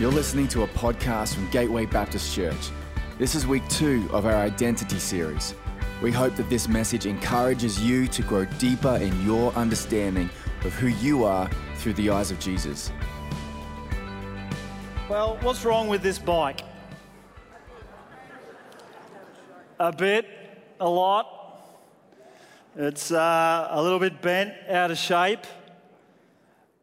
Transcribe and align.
You're 0.00 0.10
listening 0.10 0.48
to 0.48 0.62
a 0.62 0.66
podcast 0.68 1.34
from 1.34 1.50
Gateway 1.50 1.84
Baptist 1.84 2.34
Church. 2.34 2.70
This 3.18 3.34
is 3.34 3.46
week 3.46 3.68
two 3.68 4.08
of 4.14 4.24
our 4.24 4.34
Identity 4.34 4.98
series. 4.98 5.54
We 6.00 6.10
hope 6.10 6.36
that 6.36 6.48
this 6.48 6.68
message 6.68 7.04
encourages 7.04 7.78
you 7.82 8.06
to 8.06 8.22
grow 8.22 8.46
deeper 8.46 8.96
in 8.96 9.26
your 9.26 9.52
understanding 9.52 10.30
of 10.64 10.72
who 10.72 10.86
you 10.86 11.24
are 11.24 11.50
through 11.74 11.92
the 11.92 12.08
eyes 12.08 12.30
of 12.30 12.40
Jesus. 12.40 12.90
Well, 15.10 15.36
what's 15.42 15.66
wrong 15.66 15.86
with 15.88 16.00
this 16.00 16.18
bike? 16.18 16.62
A 19.80 19.92
bit, 19.92 20.26
a 20.80 20.88
lot. 20.88 21.76
It's 22.74 23.12
uh, 23.12 23.68
a 23.70 23.82
little 23.82 23.98
bit 23.98 24.22
bent, 24.22 24.54
out 24.66 24.90
of 24.90 24.96
shape. 24.96 25.44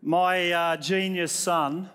My 0.04 0.52
uh, 0.52 0.78
genius 0.78 1.32
son 1.32 1.90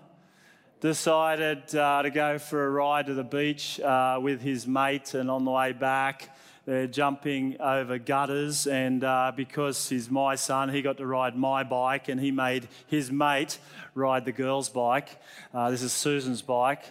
decided 0.83 1.73
uh, 1.73 2.01
to 2.01 2.09
go 2.09 2.37
for 2.37 2.65
a 2.65 2.69
ride 2.69 3.05
to 3.05 3.13
the 3.13 3.23
beach 3.23 3.79
uh, 3.79 4.19
with 4.21 4.41
his 4.41 4.67
mate, 4.67 5.13
and 5.13 5.31
on 5.31 5.45
the 5.45 5.51
way 5.51 5.71
back, 5.71 6.35
they're 6.65 6.87
jumping 6.87 7.55
over 7.61 7.97
gutters. 7.97 8.67
And 8.67 9.01
uh, 9.01 9.31
because 9.33 9.87
he's 9.87 10.11
my 10.11 10.35
son, 10.35 10.67
he 10.67 10.81
got 10.81 10.97
to 10.97 11.05
ride 11.07 11.37
my 11.37 11.63
bike, 11.63 12.09
and 12.09 12.19
he 12.19 12.31
made 12.31 12.67
his 12.87 13.09
mate 13.09 13.59
ride 13.95 14.25
the 14.25 14.33
girl's 14.33 14.67
bike. 14.67 15.07
Uh, 15.53 15.71
this 15.71 15.83
is 15.83 15.93
Susan's 15.93 16.41
bike. 16.41 16.83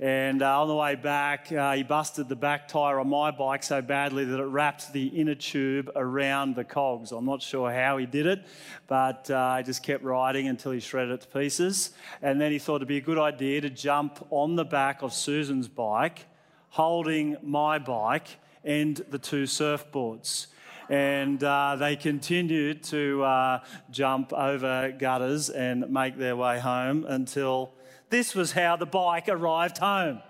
And 0.00 0.42
uh, 0.42 0.62
on 0.62 0.68
the 0.68 0.76
way 0.76 0.94
back, 0.94 1.50
uh, 1.50 1.72
he 1.72 1.82
busted 1.82 2.28
the 2.28 2.36
back 2.36 2.68
tyre 2.68 3.00
on 3.00 3.08
my 3.08 3.32
bike 3.32 3.64
so 3.64 3.82
badly 3.82 4.24
that 4.24 4.38
it 4.38 4.44
wrapped 4.44 4.92
the 4.92 5.08
inner 5.08 5.34
tube 5.34 5.90
around 5.96 6.54
the 6.54 6.62
cogs. 6.62 7.10
I'm 7.10 7.24
not 7.24 7.42
sure 7.42 7.72
how 7.72 7.96
he 7.96 8.06
did 8.06 8.26
it, 8.26 8.46
but 8.86 9.28
uh, 9.28 9.56
he 9.56 9.64
just 9.64 9.82
kept 9.82 10.04
riding 10.04 10.46
until 10.46 10.70
he 10.70 10.78
shredded 10.78 11.14
it 11.14 11.20
to 11.22 11.26
pieces. 11.26 11.90
And 12.22 12.40
then 12.40 12.52
he 12.52 12.60
thought 12.60 12.76
it'd 12.76 12.86
be 12.86 12.98
a 12.98 13.00
good 13.00 13.18
idea 13.18 13.60
to 13.60 13.70
jump 13.70 14.24
on 14.30 14.54
the 14.54 14.64
back 14.64 15.02
of 15.02 15.12
Susan's 15.12 15.66
bike, 15.66 16.26
holding 16.70 17.36
my 17.42 17.80
bike 17.80 18.28
and 18.62 18.96
the 19.10 19.18
two 19.18 19.44
surfboards 19.44 20.46
and 20.90 21.44
uh, 21.44 21.76
they 21.76 21.96
continued 21.96 22.82
to 22.82 23.22
uh, 23.22 23.60
jump 23.90 24.32
over 24.32 24.90
gutters 24.98 25.50
and 25.50 25.90
make 25.90 26.16
their 26.16 26.34
way 26.34 26.58
home 26.58 27.04
until 27.06 27.74
this 28.10 28.34
was 28.34 28.52
how 28.52 28.76
the 28.76 28.86
bike 28.86 29.28
arrived 29.28 29.78
home. 29.78 30.20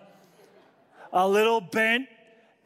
A 1.12 1.26
little 1.26 1.60
bent, 1.60 2.08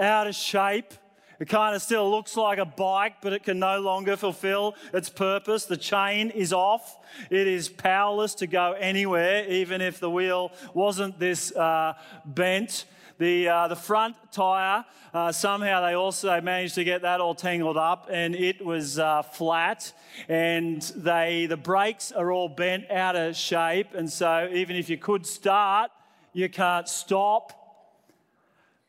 out 0.00 0.26
of 0.26 0.34
shape. 0.34 0.92
It 1.38 1.48
kind 1.48 1.74
of 1.74 1.82
still 1.82 2.08
looks 2.10 2.36
like 2.36 2.58
a 2.58 2.64
bike, 2.64 3.14
but 3.20 3.32
it 3.32 3.42
can 3.42 3.58
no 3.58 3.80
longer 3.80 4.16
fulfill 4.16 4.74
its 4.92 5.08
purpose. 5.08 5.64
The 5.64 5.76
chain 5.76 6.30
is 6.30 6.52
off. 6.52 6.98
It 7.30 7.48
is 7.48 7.68
powerless 7.68 8.34
to 8.36 8.46
go 8.46 8.72
anywhere, 8.72 9.44
even 9.48 9.80
if 9.80 9.98
the 9.98 10.10
wheel 10.10 10.52
wasn't 10.72 11.18
this 11.18 11.50
uh, 11.56 11.94
bent. 12.24 12.84
The, 13.22 13.48
uh, 13.48 13.68
the 13.68 13.76
front 13.76 14.16
tyre, 14.32 14.84
uh, 15.14 15.30
somehow 15.30 15.86
they 15.86 15.94
also 15.94 16.40
managed 16.40 16.74
to 16.74 16.82
get 16.82 17.02
that 17.02 17.20
all 17.20 17.36
tangled 17.36 17.76
up 17.76 18.08
and 18.10 18.34
it 18.34 18.64
was 18.64 18.98
uh, 18.98 19.22
flat. 19.22 19.92
And 20.28 20.82
they, 20.96 21.46
the 21.46 21.56
brakes 21.56 22.10
are 22.10 22.32
all 22.32 22.48
bent 22.48 22.90
out 22.90 23.14
of 23.14 23.36
shape. 23.36 23.94
And 23.94 24.10
so 24.10 24.50
even 24.52 24.74
if 24.74 24.90
you 24.90 24.98
could 24.98 25.24
start, 25.24 25.92
you 26.32 26.48
can't 26.48 26.88
stop. 26.88 27.52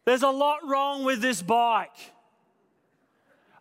There's 0.03 0.23
a 0.23 0.31
lot 0.31 0.67
wrong 0.67 1.03
with 1.03 1.21
this 1.21 1.43
bike. 1.43 2.11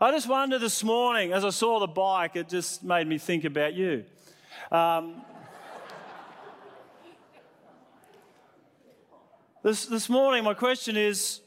I 0.00 0.10
just 0.10 0.26
wonder 0.26 0.58
this 0.58 0.82
morning, 0.82 1.34
as 1.34 1.44
I 1.44 1.50
saw 1.50 1.80
the 1.80 1.86
bike, 1.86 2.34
it 2.34 2.48
just 2.48 2.82
made 2.82 3.06
me 3.06 3.18
think 3.18 3.44
about 3.44 3.74
you. 3.74 4.06
Um, 4.70 5.20
This, 9.62 9.86
this 9.86 10.08
morning, 10.08 10.42
my 10.42 10.54
question 10.54 10.96
is 10.96 11.40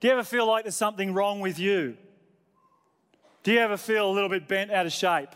Do 0.00 0.08
you 0.08 0.12
ever 0.12 0.24
feel 0.24 0.46
like 0.46 0.64
there's 0.64 0.76
something 0.76 1.14
wrong 1.14 1.40
with 1.40 1.58
you? 1.58 1.96
Do 3.42 3.52
you 3.52 3.60
ever 3.60 3.78
feel 3.78 4.10
a 4.10 4.12
little 4.12 4.28
bit 4.28 4.46
bent 4.46 4.70
out 4.70 4.84
of 4.84 4.92
shape? 4.92 5.30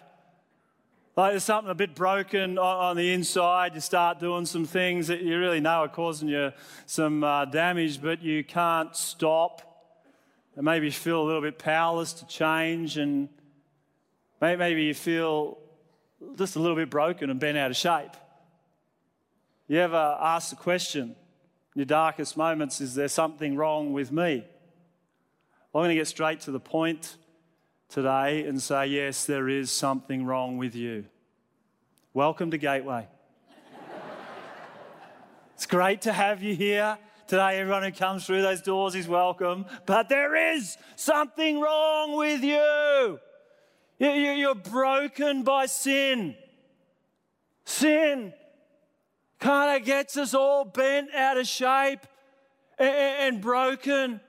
Like 1.17 1.33
there's 1.33 1.45
something 1.45 1.71
a 1.71 1.75
bit 1.75 1.95
broken 1.95 2.59
on, 2.59 2.95
the 2.97 3.15
inside. 3.15 3.75
You 3.75 3.81
start 3.81 4.21
doing 4.21 4.45
some 4.45 4.67
things 4.67 5.07
that 5.07 5.23
you 5.23 5.39
really 5.39 5.61
know 5.61 5.85
are 5.85 5.89
causing 5.89 6.29
you 6.29 6.53
some 6.85 7.25
uh, 7.25 7.47
damage, 7.47 8.03
but 8.03 8.21
you 8.23 8.45
can't 8.45 8.95
stop. 8.95 9.63
And 10.57 10.65
maybe 10.67 10.87
you 10.87 10.93
feel 10.93 11.23
a 11.23 11.25
little 11.25 11.41
bit 11.41 11.59
powerless 11.59 12.13
to 12.15 12.27
change, 12.27 12.99
and 12.99 13.31
maybe 14.43 14.85
you 14.85 14.95
feel 14.95 15.57
just 16.37 16.57
a 16.57 16.59
little 16.59 16.77
bit 16.77 16.91
broken 16.91 17.31
and 17.31 17.41
bent 17.41 17.57
out 17.57 17.71
of 17.71 17.79
shape. 17.79 18.13
You 19.69 19.79
ever 19.79 20.19
ask 20.21 20.51
the 20.51 20.57
question, 20.57 21.17
your 21.77 21.85
darkest 21.85 22.39
moments, 22.39 22.81
is 22.81 22.95
there 22.95 23.07
something 23.07 23.55
wrong 23.55 23.93
with 23.93 24.11
me? 24.11 24.43
I'm 25.75 25.81
going 25.81 25.91
to 25.91 25.95
get 25.95 26.09
straight 26.09 26.41
to 26.41 26.51
the 26.51 26.59
point 26.59 27.19
today 27.91 28.47
and 28.47 28.61
say, 28.63 28.87
yes, 28.87 29.27
there 29.27 29.47
is 29.47 29.71
something 29.71 30.25
wrong 30.25 30.57
with 30.57 30.75
you. 30.75 31.05
Welcome 32.15 32.51
to 32.53 32.57
Gateway. 32.57 33.07
it's 35.55 35.67
great 35.67 36.01
to 36.03 36.15
have 36.15 36.43
you 36.43 36.57
here. 36.57 36.97
Today, 37.29 37.59
everyone 37.59 37.83
who 37.83 37.93
comes 37.93 38.25
through 38.25 38.41
those 38.41 38.63
doors 38.63 38.95
is 38.95 39.07
welcome, 39.07 39.67
but 39.85 40.09
there 40.09 40.55
is 40.55 40.79
something 40.95 41.61
wrong 41.61 42.17
with 42.17 42.43
you. 42.43 43.19
You're 43.99 44.55
broken 44.55 45.43
by 45.43 45.67
sin. 45.67 46.37
Sin 47.67 48.33
kind 49.39 49.81
of 49.81 49.87
gets 49.87 50.17
us 50.17 50.35
all 50.35 50.65
bent 50.65 51.15
out 51.15 51.37
of 51.37 51.47
shape 51.47 52.01
and, 52.79 53.41
broken. 53.41 54.21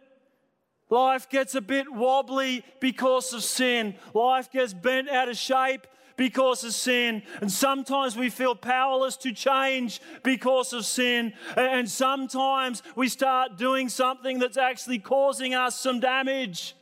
Life 0.90 1.30
gets 1.30 1.56
a 1.56 1.62
bit 1.62 1.92
wobbly 1.92 2.64
because 2.80 3.34
of 3.34 3.44
sin. 3.44 3.96
Life 4.14 4.52
gets 4.52 4.74
bent 4.74 5.10
out 5.10 5.28
of 5.28 5.38
shape 5.38 5.86
because 6.16 6.64
of 6.64 6.74
sin. 6.74 7.24
And 7.42 7.52
sometimes 7.52 8.16
we 8.16 8.30
feel 8.30 8.56
powerless 8.56 9.18
to 9.18 9.34
change 9.34 10.02
because 10.24 10.74
of 10.74 10.86
sin. 10.86 11.34
And 11.56 11.90
sometimes 11.90 12.84
we 12.96 13.10
start 13.10 13.58
doing 13.58 13.90
something 13.90 14.40
that's 14.40 14.58
actually 14.58 15.00
causing 15.00 15.54
us 15.54 15.80
some 15.80 16.00
damage. 16.00 16.76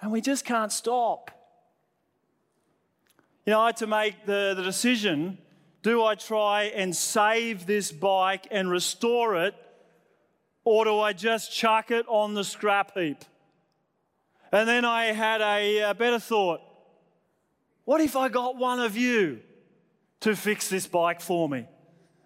And 0.00 0.10
we 0.10 0.20
just 0.20 0.44
can't 0.44 0.72
stop. 0.72 1.30
You 3.46 3.52
know, 3.52 3.60
I 3.60 3.66
had 3.66 3.76
to 3.78 3.86
make 3.86 4.24
the, 4.24 4.54
the 4.56 4.62
decision 4.62 5.38
do 5.82 6.04
I 6.04 6.14
try 6.14 6.64
and 6.64 6.94
save 6.94 7.66
this 7.66 7.90
bike 7.90 8.46
and 8.50 8.70
restore 8.70 9.36
it, 9.36 9.54
or 10.64 10.84
do 10.84 11.00
I 11.00 11.12
just 11.12 11.52
chuck 11.52 11.90
it 11.90 12.06
on 12.08 12.34
the 12.34 12.44
scrap 12.44 12.96
heap? 12.96 13.18
And 14.52 14.68
then 14.68 14.84
I 14.84 15.06
had 15.06 15.40
a, 15.40 15.90
a 15.90 15.94
better 15.94 16.18
thought. 16.18 16.60
What 17.84 18.00
if 18.00 18.14
I 18.14 18.28
got 18.28 18.56
one 18.56 18.80
of 18.80 18.96
you 18.96 19.40
to 20.20 20.36
fix 20.36 20.68
this 20.68 20.86
bike 20.86 21.20
for 21.20 21.48
me? 21.48 21.66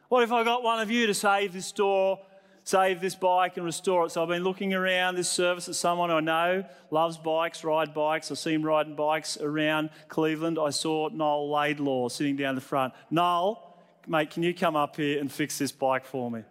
What 0.09 0.23
if 0.23 0.33
I 0.33 0.44
got 0.44 0.62
one 0.62 0.81
of 0.81 0.91
you 0.91 1.06
to 1.06 1.15
save 1.15 1.53
this 1.53 1.67
store 1.67 2.21
save 2.66 3.00
this 3.00 3.15
bike 3.15 3.56
and 3.56 3.65
restore 3.65 4.04
it. 4.06 4.10
So 4.10 4.22
I've 4.22 4.28
been 4.28 4.43
looking 4.43 4.75
around 4.75 5.15
this 5.15 5.28
service 5.28 5.69
at 5.69 5.77
someone 5.77 6.10
I 6.10 6.19
know 6.19 6.65
loves 6.91 7.16
bikes, 7.16 7.62
ride 7.62 7.94
bikes. 7.94 8.31
I 8.32 8.34
see 8.34 8.53
him 8.53 8.62
riding 8.62 8.97
bikes 8.97 9.38
around 9.38 9.91
Cleveland. 10.09 10.59
I 10.59 10.71
saw 10.71 11.09
Noel 11.09 11.49
Laidlaw 11.49 12.09
sitting 12.09 12.34
down 12.34 12.56
the 12.56 12.60
front. 12.60 12.93
Noel, 13.09 13.78
mate, 14.09 14.31
can 14.31 14.43
you 14.43 14.53
come 14.53 14.75
up 14.75 14.97
here 14.97 15.21
and 15.21 15.31
fix 15.31 15.59
this 15.59 15.71
bike 15.71 16.05
for 16.05 16.28
me? 16.28 16.43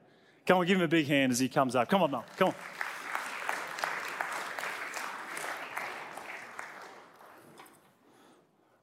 Come 0.46 0.58
on, 0.60 0.66
give 0.66 0.78
him 0.78 0.84
a 0.84 0.88
big 0.88 1.06
hand 1.06 1.34
as 1.34 1.40
he 1.40 1.50
comes 1.50 1.76
up. 1.76 1.90
Come 1.90 2.02
on, 2.02 2.12
Noel, 2.12 2.26
come 2.38 2.48
on. 2.48 2.56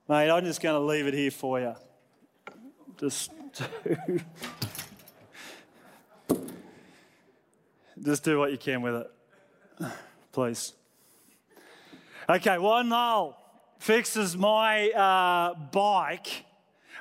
Mate, 0.09 0.31
I'm 0.31 0.45
just 0.45 0.61
going 0.61 0.75
to 0.75 0.87
leave 0.87 1.07
it 1.07 1.15
here 1.15 1.31
for 1.31 1.59
you. 1.59 1.75
Just 2.99 3.33
Just 8.03 8.25
do 8.25 8.37
what 8.37 8.51
you 8.51 8.59
can 8.59 8.83
with 8.83 8.97
it, 8.97 9.11
please. 10.33 10.73
Okay, 12.29 12.59
while 12.59 12.83
Noel 12.83 13.39
fixes 13.79 14.37
my 14.37 14.91
uh, 14.91 15.55
bike, 15.71 16.45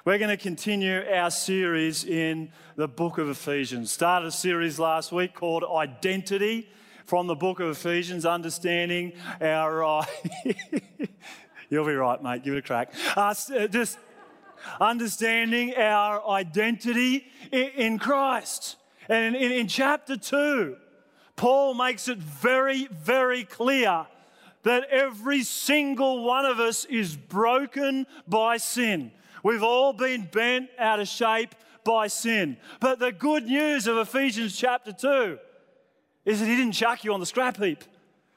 we're 0.06 0.20
going 0.20 0.30
to 0.30 0.42
continue 0.42 1.04
our 1.12 1.32
series 1.32 2.06
in 2.06 2.52
the 2.76 2.88
book 2.88 3.18
of 3.18 3.30
Ephesians. 3.30 3.92
Started 3.92 4.28
a 4.28 4.32
series 4.32 4.78
last 4.78 5.12
week 5.12 5.34
called 5.34 5.64
Identity 5.64 6.70
from 7.06 7.26
the 7.26 7.36
book 7.36 7.60
of 7.60 7.70
Ephesians, 7.70 8.24
understanding 8.24 9.14
our. 9.42 9.84
Uh, 9.84 10.06
you'll 11.72 11.86
be 11.86 11.96
right, 11.96 12.22
mate. 12.22 12.44
Give 12.44 12.54
it 12.54 12.60
a 12.60 12.62
crack. 12.62 12.94
Uh, 13.18 13.34
uh 13.56 13.68
just 13.68 13.98
understanding 14.80 15.74
our 15.76 16.28
identity 16.30 17.26
in, 17.52 17.98
Christ. 17.98 18.76
And 19.10 19.36
in, 19.36 19.52
in 19.52 19.68
chapter 19.68 20.16
2, 20.16 20.78
Paul 21.42 21.74
makes 21.74 22.08
it 22.08 22.20
very, 22.20 22.86
very 22.86 23.46
clear 23.46 24.06
that 24.62 24.84
every 24.92 25.42
single 25.42 26.24
one 26.24 26.46
of 26.46 26.60
us 26.60 26.86
is 26.86 27.16
broken 27.16 28.06
by 28.28 28.58
sin. 28.58 29.12
We've 29.44 29.64
all 29.64 29.92
been 29.92 30.30
bent 30.32 30.70
out 30.78 31.00
of 31.00 31.08
shape 31.08 31.56
by 31.84 32.10
sin. 32.10 32.58
But 32.80 33.00
the 33.00 33.12
good 33.12 33.48
news 33.48 33.88
of 33.88 33.98
Ephesians 33.98 34.56
chapter 34.56 34.94
2 34.94 35.40
is 36.26 36.42
that 36.42 36.46
He 36.46 36.56
didn't 36.56 36.74
chuck 36.74 37.04
you 37.04 37.12
on 37.12 37.20
the 37.20 37.26
scrap 37.26 37.58
heap. 37.58 37.86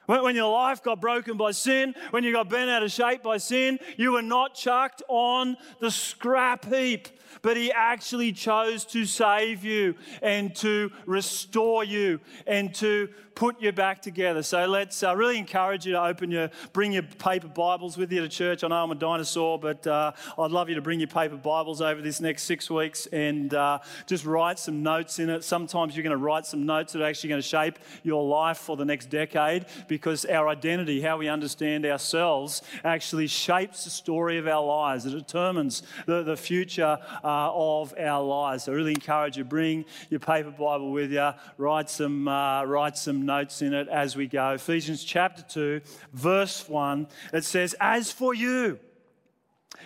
When 0.05 0.35
your 0.35 0.51
life 0.51 0.83
got 0.83 1.01
broken 1.01 1.37
by 1.37 1.51
sin, 1.51 1.95
when 2.11 2.23
you 2.23 2.31
got 2.31 2.49
bent 2.49 2.69
out 2.69 2.83
of 2.83 2.91
shape 2.91 3.23
by 3.23 3.37
sin, 3.37 3.79
you 3.97 4.11
were 4.11 4.21
not 4.21 4.55
chucked 4.55 5.01
on 5.07 5.57
the 5.79 5.91
scrap 5.91 6.65
heap 6.65 7.09
but 7.41 7.57
He 7.57 7.71
actually 7.71 8.31
chose 8.31 8.85
to 8.85 9.05
save 9.05 9.63
you 9.63 9.93
and 10.21 10.55
to 10.55 10.91
restore 11.05 11.83
you 11.83 12.19
and 12.47 12.73
to 12.75 13.09
put 13.35 13.61
you 13.61 13.71
back 13.71 14.01
together. 14.01 14.41
So 14.41 14.65
let's 14.65 15.03
uh, 15.03 15.15
really 15.15 15.37
encourage 15.37 15.85
you 15.85 15.91
to 15.91 16.01
open 16.01 16.31
your, 16.31 16.49
bring 16.71 16.93
your 16.93 17.03
paper 17.03 17.49
Bibles 17.49 17.97
with 17.97 18.11
you 18.11 18.21
to 18.21 18.29
church. 18.29 18.63
I 18.63 18.69
know 18.69 18.81
I'm 18.81 18.91
a 18.91 18.95
dinosaur, 18.95 19.59
but 19.59 19.85
uh, 19.85 20.13
I'd 20.39 20.51
love 20.51 20.69
you 20.69 20.75
to 20.75 20.81
bring 20.81 21.01
your 21.01 21.09
paper 21.09 21.35
Bibles 21.35 21.81
over 21.81 22.01
this 22.01 22.21
next 22.21 22.43
six 22.43 22.69
weeks 22.71 23.07
and 23.07 23.53
uh, 23.53 23.79
just 24.07 24.25
write 24.25 24.57
some 24.57 24.81
notes 24.81 25.19
in 25.19 25.29
it. 25.29 25.43
Sometimes 25.43 25.95
you're 25.95 26.03
going 26.03 26.17
to 26.17 26.23
write 26.23 26.45
some 26.45 26.65
notes 26.65 26.93
that 26.93 27.01
are 27.01 27.05
actually 27.05 27.29
going 27.29 27.41
to 27.41 27.47
shape 27.47 27.77
your 28.03 28.25
life 28.25 28.57
for 28.57 28.77
the 28.77 28.85
next 28.85 29.09
decade 29.09 29.65
because 29.95 30.25
our 30.25 30.49
identity, 30.49 30.99
how 30.99 31.17
we 31.17 31.29
understand 31.29 31.85
ourselves, 31.85 32.61
actually 32.83 33.27
shapes 33.27 33.85
the 33.85 33.89
story 33.89 34.37
of 34.37 34.45
our 34.45 34.61
lives. 34.61 35.05
It 35.05 35.11
determines 35.11 35.83
the, 36.05 36.21
the 36.21 36.35
future 36.35 36.97
uh, 37.23 37.49
of 37.53 37.93
our 37.97 38.21
lives. 38.21 38.65
So 38.65 38.73
I 38.73 38.75
really 38.75 38.91
encourage 38.91 39.37
you, 39.37 39.45
to 39.45 39.49
bring 39.49 39.85
your 40.09 40.19
paper 40.19 40.51
Bible 40.51 40.91
with 40.91 41.13
you, 41.13 41.31
write 41.57 41.89
some, 41.89 42.27
uh, 42.27 42.65
write 42.65 42.97
some 42.97 43.25
notes 43.25 43.61
in 43.61 43.73
it 43.73 43.87
as 43.87 44.17
we 44.17 44.27
go. 44.27 44.51
Ephesians 44.51 45.01
chapter 45.01 45.43
2, 45.43 45.79
verse 46.11 46.67
1, 46.67 47.07
it 47.31 47.45
says, 47.45 47.73
As 47.79 48.11
for 48.11 48.33
you, 48.33 48.77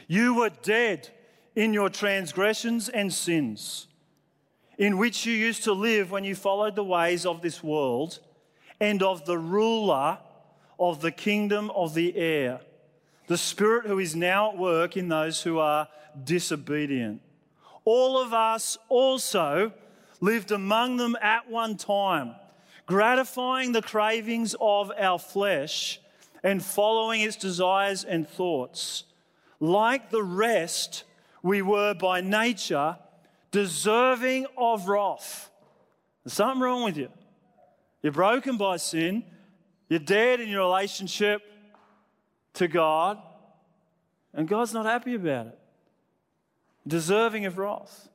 you 0.07 0.33
were 0.33 0.50
dead 0.63 1.07
in 1.56 1.71
your 1.71 1.89
transgressions 1.89 2.89
and 2.89 3.13
sins, 3.13 3.85
in 4.79 4.97
which 4.97 5.27
you 5.27 5.33
used 5.33 5.65
to 5.65 5.73
live 5.73 6.09
when 6.09 6.23
you 6.23 6.33
followed 6.33 6.75
the 6.75 6.83
ways 6.83 7.27
of 7.27 7.44
this 7.44 7.61
world 7.61 8.21
and 8.80 9.04
of 9.04 9.26
the 9.26 9.38
ruler 9.38 10.20
of 10.80 11.02
the 11.02 11.12
kingdom 11.12 11.70
of 11.72 11.94
the 11.94 12.16
air, 12.16 12.62
the 13.28 13.38
Spirit 13.38 13.86
who 13.86 14.00
is 14.00 14.16
now 14.16 14.52
at 14.52 14.58
work 14.58 14.96
in 14.96 15.10
those 15.10 15.42
who 15.42 15.60
are 15.60 15.88
disobedient. 16.24 17.22
All 17.86 18.18
of 18.18 18.34
us 18.34 18.78
also 18.88 19.74
lived 20.22 20.52
among 20.52 20.98
them 20.98 21.18
at 21.22 21.50
one 21.50 21.78
time 21.78 22.36
gratifying 22.90 23.72
the 23.72 23.84
cravings 23.84 24.56
of 24.60 24.92
our 24.98 25.20
flesh 25.20 26.00
and 26.42 26.66
following 26.66 27.22
its 27.22 27.36
desires 27.36 28.04
and 28.04 28.28
thoughts. 28.28 29.04
Like 29.60 30.10
the 30.10 30.24
rest, 30.24 31.04
we 31.44 31.62
were 31.62 31.94
by 31.94 32.22
nature 32.22 32.98
deserving 33.52 34.48
of 34.58 34.90
wrath. 34.90 35.52
There's 36.24 36.34
something 36.34 36.62
wrong 36.62 36.84
with 36.84 36.98
you. 36.98 37.10
You're 38.01 38.13
broken 38.13 38.57
by 38.57 38.78
sin, 38.78 39.24
you're 39.90 40.00
dead 40.00 40.40
in 40.40 40.50
your 40.50 40.62
relationship 40.62 41.42
to 42.54 42.68
God, 42.68 43.18
and 44.34 44.48
God's 44.48 44.74
not 44.74 44.86
happy 44.86 45.16
about 45.16 45.48
it. 45.48 45.60
Deserving 46.88 47.46
of 47.46 47.57
wrath. 47.57 48.10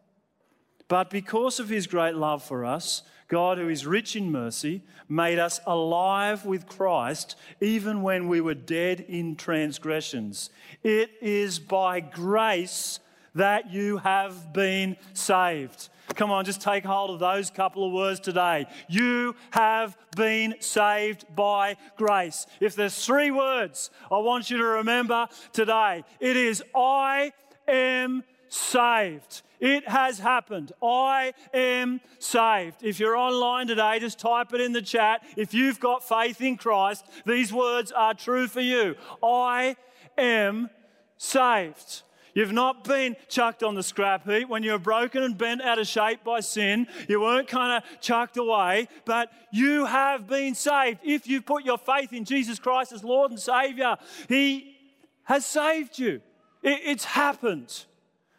But 0.88 1.10
because 1.10 1.60
of 1.60 1.68
his 1.68 1.86
great 1.86 2.14
love 2.14 2.42
for 2.42 2.64
us, 2.64 3.02
God, 3.28 3.58
who 3.58 3.68
is 3.68 3.86
rich 3.86 4.16
in 4.16 4.30
mercy, 4.30 4.82
made 5.08 5.38
us 5.38 5.60
alive 5.66 6.44
with 6.44 6.66
Christ 6.66 7.36
even 7.60 8.02
when 8.02 8.28
we 8.28 8.40
were 8.40 8.54
dead 8.54 9.00
in 9.00 9.36
transgressions. 9.36 10.50
It 10.82 11.10
is 11.20 11.58
by 11.58 12.00
grace 12.00 13.00
that 13.34 13.72
you 13.72 13.98
have 13.98 14.52
been 14.52 14.96
saved. 15.14 15.88
Come 16.14 16.30
on, 16.30 16.44
just 16.44 16.60
take 16.60 16.84
hold 16.84 17.10
of 17.10 17.18
those 17.18 17.50
couple 17.50 17.86
of 17.86 17.92
words 17.92 18.20
today. 18.20 18.66
You 18.88 19.34
have 19.50 19.96
been 20.16 20.54
saved 20.60 21.24
by 21.34 21.76
grace. 21.96 22.46
If 22.60 22.76
there's 22.76 23.04
three 23.04 23.30
words 23.30 23.90
I 24.10 24.18
want 24.18 24.50
you 24.50 24.58
to 24.58 24.64
remember 24.64 25.28
today, 25.52 26.04
it 26.20 26.36
is 26.36 26.62
I 26.74 27.32
am 27.66 28.22
saved. 28.48 29.42
It 29.60 29.88
has 29.88 30.18
happened. 30.18 30.72
I 30.82 31.32
am 31.52 32.00
saved. 32.18 32.82
If 32.82 33.00
you're 33.00 33.16
online 33.16 33.66
today, 33.66 33.98
just 33.98 34.18
type 34.18 34.52
it 34.52 34.60
in 34.60 34.72
the 34.72 34.82
chat. 34.82 35.22
If 35.36 35.54
you've 35.54 35.80
got 35.80 36.06
faith 36.06 36.40
in 36.40 36.56
Christ, 36.56 37.06
these 37.24 37.52
words 37.52 37.90
are 37.90 38.14
true 38.14 38.46
for 38.46 38.60
you. 38.60 38.94
I 39.22 39.76
am 40.18 40.70
saved. 41.16 42.02
You've 42.34 42.52
not 42.52 42.84
been 42.84 43.16
chucked 43.28 43.62
on 43.62 43.76
the 43.76 43.82
scrap 43.82 44.28
heap 44.28 44.48
when 44.48 44.64
you 44.64 44.72
were 44.72 44.78
broken 44.78 45.22
and 45.22 45.38
bent 45.38 45.62
out 45.62 45.78
of 45.78 45.86
shape 45.86 46.24
by 46.24 46.40
sin. 46.40 46.88
You 47.08 47.20
weren't 47.20 47.48
kind 47.48 47.82
of 47.82 48.00
chucked 48.00 48.36
away, 48.36 48.88
but 49.04 49.30
you 49.52 49.86
have 49.86 50.26
been 50.26 50.54
saved. 50.54 50.98
If 51.04 51.28
you 51.28 51.40
put 51.40 51.64
your 51.64 51.78
faith 51.78 52.12
in 52.12 52.24
Jesus 52.24 52.58
Christ 52.58 52.92
as 52.92 53.04
Lord 53.04 53.30
and 53.30 53.40
Savior, 53.40 53.96
He 54.28 54.76
has 55.24 55.46
saved 55.46 55.98
you. 55.98 56.20
it's 56.62 57.04
happened. 57.04 57.84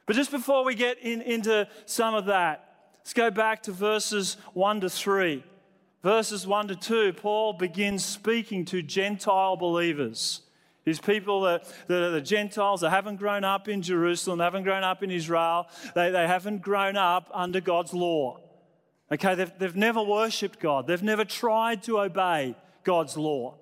But 0.05 0.15
just 0.15 0.31
before 0.31 0.63
we 0.63 0.75
get 0.75 0.99
in, 0.99 1.21
into 1.21 1.67
some 1.85 2.13
of 2.15 2.25
that, 2.25 2.91
let's 2.99 3.13
go 3.13 3.31
back 3.31 3.63
to 3.63 3.71
verses 3.71 4.37
1 4.53 4.81
to 4.81 4.89
3. 4.89 5.43
Verses 6.03 6.45
1 6.45 6.67
to 6.67 6.75
2, 6.75 7.13
Paul 7.13 7.53
begins 7.53 8.05
speaking 8.05 8.65
to 8.65 8.83
Gentile 8.83 9.55
believers. 9.55 10.41
These 10.85 10.99
people 10.99 11.41
that, 11.41 11.65
that 11.87 12.01
are 12.01 12.11
the 12.11 12.21
Gentiles 12.21 12.81
that 12.81 12.91
haven't 12.91 13.15
grown 13.15 13.43
up 13.43 13.67
in 13.67 13.81
Jerusalem, 13.81 14.37
they 14.37 14.43
haven't 14.43 14.63
grown 14.63 14.83
up 14.83 15.01
in 15.01 15.09
Israel, 15.09 15.67
they, 15.95 16.11
they 16.11 16.27
haven't 16.27 16.61
grown 16.61 16.95
up 16.95 17.29
under 17.33 17.59
God's 17.59 17.93
law. 17.93 18.39
Okay, 19.11 19.33
they've, 19.35 19.51
they've 19.57 19.75
never 19.75 20.01
worshipped 20.01 20.59
God, 20.59 20.85
they've 20.85 21.01
never 21.03 21.25
tried 21.25 21.83
to 21.83 21.99
obey 21.99 22.55
God's 22.83 23.17
law. 23.17 23.55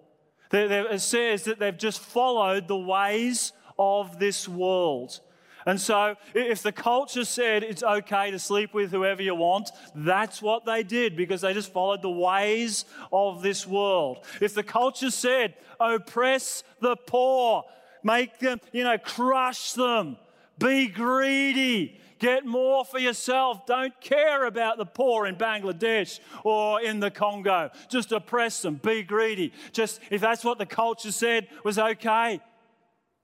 They, 0.50 0.68
they, 0.68 0.82
it 0.82 1.00
says 1.00 1.46
that 1.46 1.60
they've 1.60 1.78
just 1.78 2.02
followed 2.02 2.68
the 2.68 2.78
ways 2.78 3.54
of 3.80 4.20
this 4.20 4.48
world. 4.48 5.20
And 5.66 5.80
so, 5.80 6.16
if 6.34 6.62
the 6.62 6.72
culture 6.72 7.26
said 7.26 7.64
it's 7.64 7.84
okay 7.84 8.32
to 8.32 8.40
sleep 8.40 8.74
with 8.74 8.92
whoever 8.92 9.22
you 9.22 9.36
want, 9.36 9.72
that's 9.96 10.42
what 10.42 10.66
they 10.66 10.84
did 10.84 11.16
because 11.16 11.42
they 11.42 11.54
just 11.54 11.72
followed 11.72 12.02
the 12.02 12.10
ways 12.10 12.86
of 13.12 13.42
this 13.42 13.66
world. 13.66 14.26
If 14.42 14.54
the 14.54 14.64
culture 14.64 15.12
said, 15.12 15.56
oppress 15.80 16.64
the 16.80 16.96
poor, 16.96 17.64
make 18.04 18.40
them, 18.40 18.60
you 18.72 18.84
know, 18.84 18.98
crush 18.98 19.74
them, 19.74 20.18
be 20.60 20.88
greedy, 20.88 22.00
get 22.20 22.46
more 22.46 22.86
for 22.86 23.00
yourself, 23.00 23.66
don't 23.66 24.00
care 24.02 24.46
about 24.46 24.78
the 24.78 24.86
poor 24.86 25.26
in 25.26 25.36
Bangladesh 25.36 26.20
or 26.44 26.82
in 26.82 27.00
the 27.00 27.12
Congo, 27.12 27.70
just 27.90 28.12
oppress 28.12 28.62
them, 28.62 28.76
be 28.76 29.04
greedy. 29.04 29.54
Just 29.72 30.00
if 30.10 30.22
that's 30.22 30.44
what 30.44 30.58
the 30.58 30.66
culture 30.66 31.12
said 31.12 31.48
was 31.64 31.80
okay, 31.80 32.42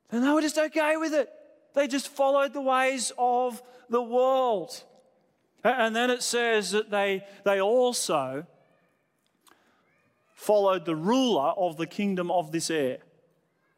then 0.09 0.21
they 0.21 0.29
were 0.29 0.41
just 0.41 0.57
okay 0.57 0.97
with 0.97 1.13
it. 1.13 1.29
They 1.79 1.87
just 1.87 2.09
followed 2.09 2.51
the 2.51 2.59
ways 2.59 3.13
of 3.17 3.63
the 3.89 4.01
world. 4.01 4.83
And 5.63 5.95
then 5.95 6.09
it 6.09 6.21
says 6.21 6.71
that 6.71 6.91
they, 6.91 7.23
they 7.45 7.61
also 7.61 8.45
followed 10.33 10.83
the 10.83 10.97
ruler 10.97 11.53
of 11.55 11.77
the 11.77 11.87
kingdom 11.87 12.29
of 12.31 12.51
this 12.51 12.69
air, 12.69 12.97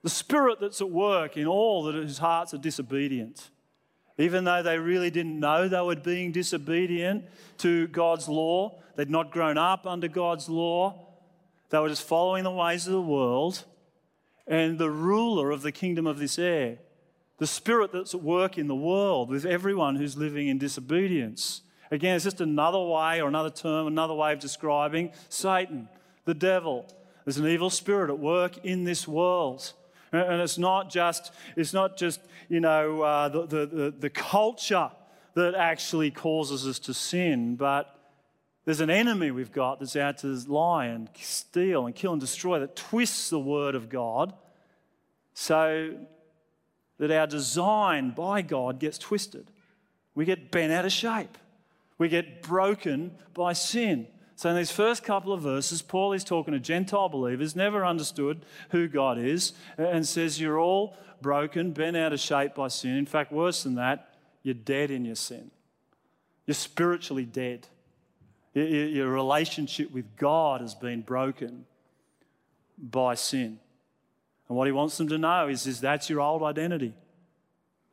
the 0.02 0.10
spirit 0.10 0.60
that's 0.60 0.82
at 0.82 0.90
work 0.90 1.38
in 1.38 1.46
all 1.46 1.84
that 1.84 1.94
whose 1.94 2.18
hearts 2.18 2.56
are 2.56 2.58
disobedient. 2.58 3.52
Even 4.18 4.46
though 4.46 4.64
they 4.64 4.80
really 4.80 5.12
didn't 5.12 5.40
know 5.40 5.68
they 5.68 5.80
were 5.82 5.96
being 5.96 6.32
disobedient 6.32 7.26
to 7.60 7.86
God's 7.90 8.28
law, 8.28 8.80
they'd 8.96 9.12
not 9.12 9.30
grown 9.30 9.60
up 9.60 9.86
under 9.86 10.08
God's 10.08 10.50
law, 10.50 11.08
they 11.70 11.78
were 11.78 11.90
just 11.90 12.08
following 12.08 12.46
the 12.46 12.50
ways 12.50 12.88
of 12.88 12.94
the 12.94 13.00
world. 13.00 13.64
And 14.48 14.80
the 14.80 14.90
ruler 14.90 15.52
of 15.52 15.62
the 15.62 15.72
kingdom 15.72 16.08
of 16.08 16.18
this 16.18 16.40
air 16.40 16.80
the 17.42 17.48
spirit 17.48 17.92
that's 17.92 18.14
at 18.14 18.22
work 18.22 18.60
in 18.60 18.68
the 18.68 18.76
world 18.76 19.28
with 19.28 19.48
everyone 19.48 19.96
who's 19.96 20.16
living 20.16 20.48
in 20.48 20.60
disobedience. 20.60 21.64
Again, 21.90 22.16
it's 22.16 22.24
just 22.24 22.40
another 22.40 22.78
way 22.78 23.20
or 23.20 23.28
another 23.28 23.50
term, 23.50 23.88
another 23.88 24.14
way 24.14 24.32
of 24.32 24.38
describing 24.38 25.12
Satan, 25.28 25.90
the 26.26 26.36
devil. 26.36 26.86
There's 27.26 27.40
an 27.40 27.48
evil 27.48 27.72
spirit 27.72 28.12
at 28.12 28.20
work 28.20 28.64
in 28.64 28.84
this 28.84 29.08
world. 29.08 29.74
And 30.12 30.40
it's 30.40 30.60
not 30.60 30.92
just, 30.92 31.32
it's 31.56 31.74
not 31.74 31.98
just 31.98 32.20
you 32.48 32.60
know, 32.60 33.02
uh, 33.02 33.30
the, 33.30 33.48
the, 33.48 33.66
the, 33.66 33.96
the 34.02 34.10
culture 34.12 34.92
that 35.34 35.56
actually 35.56 36.12
causes 36.12 36.68
us 36.68 36.78
to 36.78 36.94
sin, 36.94 37.56
but 37.56 37.98
there's 38.66 38.82
an 38.82 38.92
enemy 38.92 39.32
we've 39.32 39.52
got 39.52 39.80
that's 39.80 39.96
out 39.96 40.20
to 40.20 40.28
lie 40.48 40.86
and 40.86 41.10
steal 41.16 41.88
and 41.88 41.96
kill 41.96 42.12
and 42.12 42.22
destroy 42.22 42.60
that 42.60 42.76
twists 42.76 43.32
the 43.32 43.40
word 43.40 43.74
of 43.74 43.90
God 43.90 44.32
so 45.34 45.96
that 47.02 47.10
our 47.10 47.26
design 47.26 48.12
by 48.12 48.44
God 48.44 48.78
gets 48.78 49.00
twisted. 49.00 49.48
We 50.14 50.24
get 50.24 50.52
bent 50.52 50.72
out 50.72 50.86
of 50.86 50.92
shape. 50.92 51.36
We 51.98 52.10
get 52.10 52.44
broken 52.44 53.16
by 53.34 53.54
sin. 53.54 54.06
So, 54.36 54.52
in 54.52 54.56
these 54.56 54.70
first 54.70 55.04
couple 55.04 55.34
of 55.34 55.42
verses, 55.42 55.82
Paul 55.82 56.14
is 56.14 56.24
talking 56.24 56.54
to 56.54 56.60
Gentile 56.60 57.10
believers, 57.10 57.56
never 57.56 57.84
understood 57.84 58.46
who 58.70 58.88
God 58.88 59.18
is, 59.18 59.54
and 59.80 60.08
says, 60.08 60.40
You're 60.40 60.60
all 60.60 60.96
broken, 61.24 61.72
bent 61.72 61.98
out 61.98 62.14
of 62.14 62.20
shape 62.20 62.54
by 62.54 62.68
sin. 62.68 62.98
In 62.98 63.08
fact, 63.08 63.32
worse 63.32 63.64
than 63.64 63.74
that, 63.76 64.14
you're 64.44 64.54
dead 64.54 64.92
in 64.92 65.04
your 65.04 65.16
sin. 65.16 65.50
You're 66.46 66.54
spiritually 66.54 67.26
dead. 67.26 67.68
Your 68.54 69.10
relationship 69.10 69.90
with 69.90 70.16
God 70.18 70.62
has 70.62 70.76
been 70.76 71.02
broken 71.02 71.66
by 72.78 73.16
sin. 73.16 73.60
And 74.52 74.58
what 74.58 74.68
he 74.68 74.74
wants 74.74 74.98
them 74.98 75.08
to 75.08 75.18
know 75.18 75.48
is, 75.48 75.66
is 75.66 75.80
that's 75.80 76.10
your 76.10 76.20
old 76.20 76.44
identity. 76.44 76.94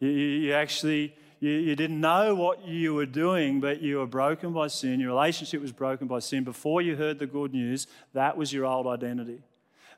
You, 0.01 0.09
you 0.09 0.55
actually 0.55 1.15
you, 1.39 1.51
you 1.51 1.77
didn't 1.77 2.01
know 2.01 2.35
what 2.35 2.67
you 2.67 2.95
were 2.95 3.07
doing, 3.07 3.61
but 3.61 3.81
you 3.81 3.99
were 3.99 4.09
broken 4.09 4.53
by 4.53 4.67
sin. 4.67 4.99
Your 4.99 5.11
relationship 5.11 5.63
was 5.63 5.71
broken 5.71 6.09
by 6.09 6.19
sin. 6.19 6.43
Before 6.43 6.83
you 6.83 6.97
heard 6.97 7.21
the 7.21 7.29
good 7.29 7.53
news, 7.53 7.87
that 8.13 8.37
was 8.37 8.53
your 8.53 8.67
old 8.67 8.89
identity. 8.89 9.39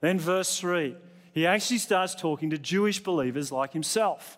Then, 0.02 0.18
verse 0.18 0.60
3, 0.60 0.96
he 1.32 1.46
actually 1.46 1.78
starts 1.78 2.14
talking 2.14 2.50
to 2.50 2.58
Jewish 2.58 3.02
believers 3.02 3.50
like 3.50 3.72
himself. 3.72 4.36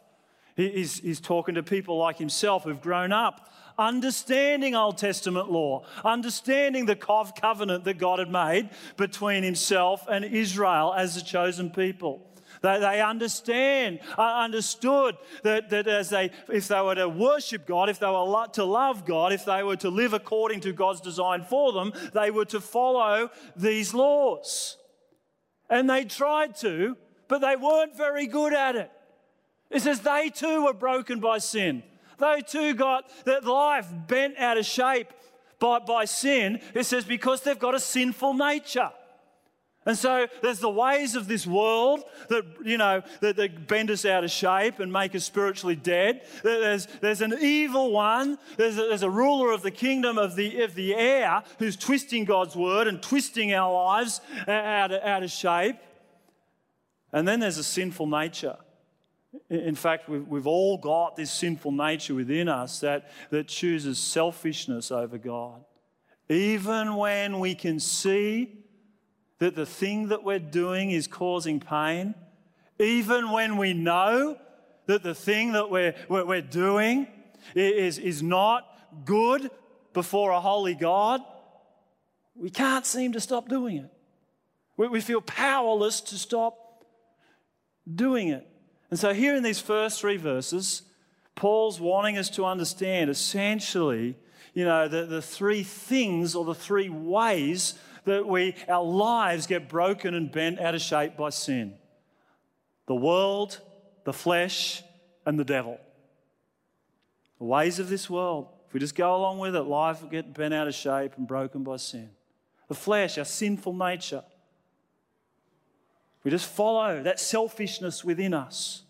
He's, 0.54 1.00
he's 1.00 1.20
talking 1.20 1.56
to 1.56 1.64
people 1.64 1.98
like 1.98 2.18
himself 2.18 2.62
who've 2.62 2.80
grown 2.80 3.10
up 3.10 3.52
understanding 3.78 4.74
Old 4.74 4.98
Testament 4.98 5.50
law, 5.50 5.84
understanding 6.04 6.86
the 6.86 6.96
covenant 6.96 7.84
that 7.84 7.98
God 7.98 8.18
had 8.18 8.30
made 8.30 8.70
between 8.96 9.42
himself 9.42 10.06
and 10.10 10.24
Israel 10.24 10.94
as 10.96 11.16
a 11.16 11.24
chosen 11.24 11.70
people. 11.70 12.26
They, 12.60 12.78
they 12.78 13.02
understand, 13.02 14.00
uh, 14.16 14.22
understood 14.22 15.16
that, 15.42 15.70
that 15.70 15.88
as 15.88 16.10
they, 16.10 16.30
if 16.48 16.68
they 16.68 16.80
were 16.80 16.94
to 16.94 17.08
worship 17.08 17.66
God, 17.66 17.88
if 17.88 17.98
they 17.98 18.06
were 18.06 18.46
to 18.52 18.64
love 18.64 19.04
God, 19.04 19.32
if 19.32 19.44
they 19.44 19.62
were 19.62 19.76
to 19.76 19.90
live 19.90 20.12
according 20.12 20.60
to 20.60 20.72
God's 20.72 21.00
design 21.00 21.44
for 21.44 21.72
them, 21.72 21.92
they 22.12 22.30
were 22.30 22.44
to 22.46 22.60
follow 22.60 23.30
these 23.56 23.94
laws. 23.94 24.76
And 25.68 25.88
they 25.88 26.04
tried 26.04 26.56
to, 26.56 26.96
but 27.28 27.40
they 27.40 27.56
weren't 27.56 27.96
very 27.96 28.26
good 28.26 28.52
at 28.52 28.76
it. 28.76 28.90
It 29.70 29.80
says 29.80 30.00
they 30.00 30.28
too 30.28 30.64
were 30.64 30.74
broken 30.74 31.18
by 31.18 31.38
sin. 31.38 31.82
They 32.22 32.40
too 32.40 32.74
got 32.74 33.10
their 33.24 33.40
life 33.40 33.88
bent 34.06 34.38
out 34.38 34.56
of 34.56 34.64
shape 34.64 35.08
by, 35.58 35.80
by 35.80 36.04
sin. 36.04 36.60
It 36.72 36.84
says 36.84 37.04
because 37.04 37.42
they've 37.42 37.58
got 37.58 37.74
a 37.74 37.80
sinful 37.80 38.34
nature. 38.34 38.90
And 39.84 39.98
so 39.98 40.28
there's 40.40 40.60
the 40.60 40.70
ways 40.70 41.16
of 41.16 41.26
this 41.26 41.44
world 41.44 42.04
that, 42.28 42.44
you 42.64 42.78
know, 42.78 43.02
that, 43.20 43.34
that, 43.34 43.66
bend 43.66 43.90
us 43.90 44.04
out 44.04 44.22
of 44.22 44.30
shape 44.30 44.78
and 44.78 44.92
make 44.92 45.16
us 45.16 45.24
spiritually 45.24 45.74
dead. 45.74 46.22
There's, 46.44 46.86
there's 47.00 47.20
an 47.20 47.34
evil 47.40 47.90
one. 47.90 48.38
There's 48.56 48.78
a, 48.78 48.82
there's 48.82 49.02
a 49.02 49.10
ruler 49.10 49.50
of 49.50 49.62
the 49.62 49.72
kingdom 49.72 50.18
of 50.18 50.36
the, 50.36 50.62
of 50.62 50.76
the 50.76 50.94
air 50.94 51.42
who's 51.58 51.76
twisting 51.76 52.24
God's 52.24 52.54
word 52.54 52.86
and 52.86 53.02
twisting 53.02 53.52
our 53.52 53.72
lives 53.72 54.20
out 54.46 54.92
of, 54.92 55.02
out 55.02 55.24
of 55.24 55.32
shape. 55.32 55.76
And 57.12 57.26
then 57.26 57.40
there's 57.40 57.58
a 57.58 57.64
sinful 57.64 58.06
nature. 58.06 58.58
In 59.48 59.74
fact, 59.74 60.08
we've, 60.08 60.26
we've 60.28 60.46
all 60.46 60.76
got 60.76 61.16
this 61.16 61.30
sinful 61.30 61.72
nature 61.72 62.14
within 62.14 62.48
us 62.48 62.80
that, 62.80 63.10
that 63.30 63.48
chooses 63.48 63.98
selfishness 63.98 64.90
over 64.90 65.16
God. 65.16 65.64
Even 66.28 66.96
when 66.96 67.40
we 67.40 67.54
can 67.54 67.80
see 67.80 68.58
that 69.38 69.54
the 69.54 69.66
thing 69.66 70.08
that 70.08 70.22
we're 70.22 70.38
doing 70.38 70.90
is 70.90 71.06
causing 71.06 71.60
pain, 71.60 72.14
even 72.78 73.30
when 73.30 73.56
we 73.56 73.72
know 73.72 74.36
that 74.86 75.02
the 75.02 75.14
thing 75.14 75.52
that 75.52 75.70
we're, 75.70 75.94
we're 76.08 76.42
doing 76.42 77.06
is, 77.54 77.98
is 77.98 78.22
not 78.22 78.66
good 79.04 79.50
before 79.92 80.30
a 80.30 80.40
holy 80.40 80.74
God, 80.74 81.20
we 82.34 82.50
can't 82.50 82.86
seem 82.86 83.12
to 83.12 83.20
stop 83.20 83.48
doing 83.48 83.78
it. 83.78 83.90
We, 84.76 84.88
we 84.88 85.00
feel 85.00 85.20
powerless 85.20 86.00
to 86.02 86.18
stop 86.18 86.84
doing 87.92 88.28
it. 88.28 88.46
And 88.92 88.98
so, 88.98 89.14
here 89.14 89.34
in 89.34 89.42
these 89.42 89.58
first 89.58 90.02
three 90.02 90.18
verses, 90.18 90.82
Paul's 91.34 91.80
wanting 91.80 92.18
us 92.18 92.28
to 92.28 92.44
understand 92.44 93.08
essentially, 93.08 94.18
you 94.52 94.66
know, 94.66 94.86
the, 94.86 95.06
the 95.06 95.22
three 95.22 95.62
things 95.62 96.34
or 96.34 96.44
the 96.44 96.54
three 96.54 96.90
ways 96.90 97.72
that 98.04 98.28
we, 98.28 98.54
our 98.68 98.84
lives 98.84 99.46
get 99.46 99.66
broken 99.66 100.12
and 100.12 100.30
bent 100.30 100.60
out 100.60 100.74
of 100.74 100.82
shape 100.82 101.16
by 101.16 101.30
sin 101.30 101.72
the 102.84 102.94
world, 102.94 103.62
the 104.04 104.12
flesh, 104.12 104.82
and 105.24 105.38
the 105.38 105.44
devil. 105.44 105.80
The 107.38 107.44
ways 107.44 107.78
of 107.78 107.88
this 107.88 108.10
world. 108.10 108.48
If 108.68 108.74
we 108.74 108.80
just 108.80 108.94
go 108.94 109.16
along 109.16 109.38
with 109.38 109.56
it, 109.56 109.62
life 109.62 110.02
will 110.02 110.10
get 110.10 110.34
bent 110.34 110.52
out 110.52 110.68
of 110.68 110.74
shape 110.74 111.12
and 111.16 111.26
broken 111.26 111.64
by 111.64 111.78
sin. 111.78 112.10
The 112.68 112.74
flesh, 112.74 113.16
our 113.16 113.24
sinful 113.24 113.72
nature. 113.72 114.22
We 116.24 116.30
just 116.30 116.46
follow 116.46 117.02
that 117.02 117.18
selfishness 117.18 118.04
within 118.04 118.32
us 118.32 118.81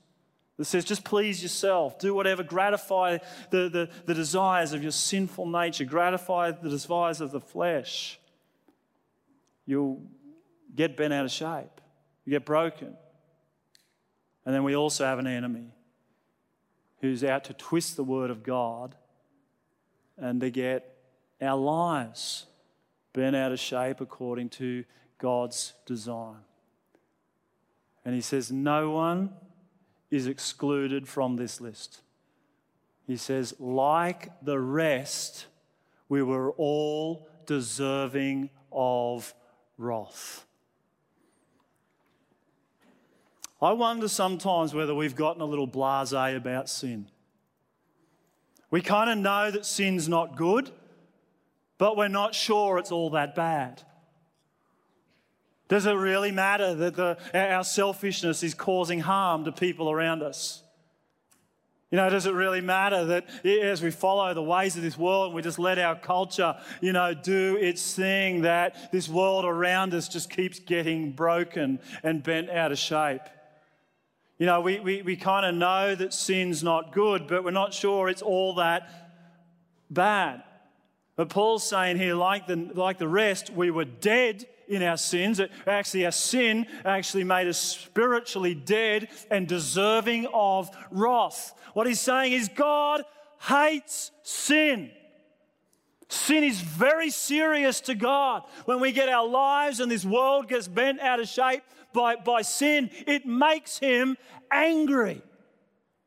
that 0.63 0.67
says, 0.67 0.85
just 0.85 1.03
please 1.03 1.43
yourself, 1.43 1.99
do 1.99 2.15
whatever, 2.15 2.45
gratify 2.45 3.19
the, 3.51 3.69
the, 3.69 3.91
the 4.07 4.15
desires 4.15 4.73
of 4.73 4.81
your 4.81 4.93
sinful 4.93 5.45
nature, 5.45 5.85
gratify 5.85 6.53
the 6.53 6.69
desires 6.69 7.21
of 7.21 7.33
the 7.33 7.41
flesh. 7.41 8.21
You'll 9.67 10.03
get 10.73 10.97
bent 10.97 11.13
out 11.13 11.25
of 11.25 11.33
shape, 11.33 11.81
you 12.25 12.31
get 12.31 12.45
broken. 12.45 12.97
And 14.47 14.55
then 14.55 14.63
we 14.63 14.77
also 14.77 15.05
have 15.05 15.19
an 15.19 15.27
enemy 15.27 15.75
who's 17.01 17.25
out 17.25 17.43
to 17.47 17.55
twist 17.55 17.97
the 17.97 18.05
word 18.05 18.31
of 18.31 18.45
God 18.45 18.95
and 20.17 20.41
to 20.43 20.49
get 20.49 20.97
our 21.41 21.59
lives 21.59 22.47
bent 23.13 23.35
out 23.35 23.51
of 23.51 23.59
shape 23.59 24.01
according 24.01 24.51
to 24.51 24.85
God's 25.19 25.73
design. 25.87 26.45
And 28.05 28.15
he 28.15 28.21
says, 28.21 28.53
No 28.53 28.93
one 28.93 29.35
is 30.13 30.27
excluded 30.27 31.09
from 31.09 31.37
this 31.37 31.61
list. 31.61 32.03
He 33.07 33.17
says, 33.17 33.55
Like 33.59 34.31
the 34.43 34.61
rest, 34.61 35.47
we 36.09 36.23
were 36.23 36.53
all 36.53 37.27
deserving 37.47 38.51
of 38.71 39.35
wrath. 39.79 40.45
I 43.61 43.73
wonder 43.73 44.07
sometimes 44.09 44.75
whether 44.75 44.95
we've 44.95 45.17
gotten 45.17 45.41
a 45.41 45.47
little 45.47 45.67
blase 45.67 46.13
about 46.13 46.69
sin. 46.69 47.09
We 48.71 48.83
kind 48.83 49.09
of 49.09 49.19
know 49.19 49.51
that 49.51 49.65
sin's 49.65 50.09
not 50.09 50.37
good, 50.37 50.71
but 51.79 51.97
we're 51.97 52.09
not 52.09 52.35
sure 52.35 52.79
it's 52.79 52.93
all 52.93 53.11
that 53.11 53.35
bad. 53.35 53.83
Does 55.73 55.87
it 55.87 55.93
really 55.93 56.33
matter 56.33 56.75
that 56.75 56.97
the, 56.97 57.17
our 57.33 57.65
selfishness 57.65 58.43
is 58.43 58.53
causing 58.53 59.01
harm 59.01 59.47
to 59.47 59.53
people 59.53 59.91
around 59.91 60.23
us? 60.23 60.63
You 61.91 61.97
know, 61.97 62.11
does 62.11 62.27
it 62.27 62.35
really 62.35 62.61
matter 62.61 63.07
that 63.07 63.25
as 63.43 63.81
we 63.81 63.91
follow 63.91 64.35
the 64.35 64.43
ways 64.43 64.77
of 64.77 64.83
this 64.83 64.99
world 64.99 65.29
and 65.29 65.35
we 65.35 65.41
just 65.41 65.59
let 65.59 65.79
our 65.79 65.97
culture, 65.97 66.57
you 66.83 66.93
know, 66.93 67.15
do 67.15 67.57
its 67.57 67.95
thing, 67.95 68.43
that 68.43 68.93
this 68.93 69.09
world 69.09 69.47
around 69.47 69.95
us 69.95 70.09
just 70.09 70.29
keeps 70.29 70.59
getting 70.59 71.13
broken 71.13 71.79
and 72.03 72.23
bent 72.23 72.51
out 72.51 72.71
of 72.71 72.77
shape? 72.77 73.23
You 74.37 74.45
know, 74.45 74.61
we, 74.61 74.79
we, 74.79 75.01
we 75.01 75.17
kind 75.17 75.47
of 75.47 75.55
know 75.55 75.95
that 75.95 76.13
sin's 76.13 76.63
not 76.63 76.93
good, 76.93 77.27
but 77.27 77.45
we're 77.45 77.51
not 77.51 77.73
sure 77.73 78.11
it's 78.11 78.21
all 78.21 78.57
that 78.57 78.91
bad. 79.89 80.43
But 81.17 81.31
Paul's 81.31 81.67
saying 81.67 81.97
here, 81.97 82.15
like 82.15 82.47
the, 82.47 82.57
like 82.75 82.99
the 82.99 83.09
rest, 83.09 83.49
we 83.49 83.71
were 83.71 83.87
dead 83.87 84.45
in 84.73 84.83
our 84.83 84.97
sins. 84.97 85.39
It, 85.39 85.53
actually, 85.67 86.07
our 86.07 86.13
sin 86.13 86.67
actually 86.85 87.25
made 87.25 87.47
us 87.47 87.59
spiritually 87.59 88.55
dead 88.55 89.09
and 89.31 89.47
deserving 89.47 90.27
of 90.33 90.71
wrath. 90.91 91.55
What 91.75 91.87
he's 91.87 92.01
saying 92.01 92.33
is 92.33 92.49
God 92.49 93.03
hates 93.39 94.11
sin. 94.23 94.91
Sin 96.09 96.45
is 96.45 96.61
very 96.61 97.11
serious 97.11 97.81
to 97.83 97.95
God. 97.95 98.43
When 98.65 98.81
we 98.81 98.93
get 98.93 99.09
our 99.09 99.27
lives 99.27 99.81
and 99.81 99.91
this 99.91 100.05
world 100.05 100.49
gets 100.49 100.69
bent 100.69 101.01
out 101.01 101.21
of 101.21 101.29
shape 101.29 101.63
by, 101.93 102.17
by 102.17 102.43
sin, 102.43 102.91
it 103.07 103.27
makes 103.27 103.79
him 103.79 104.17
angry. 104.51 105.23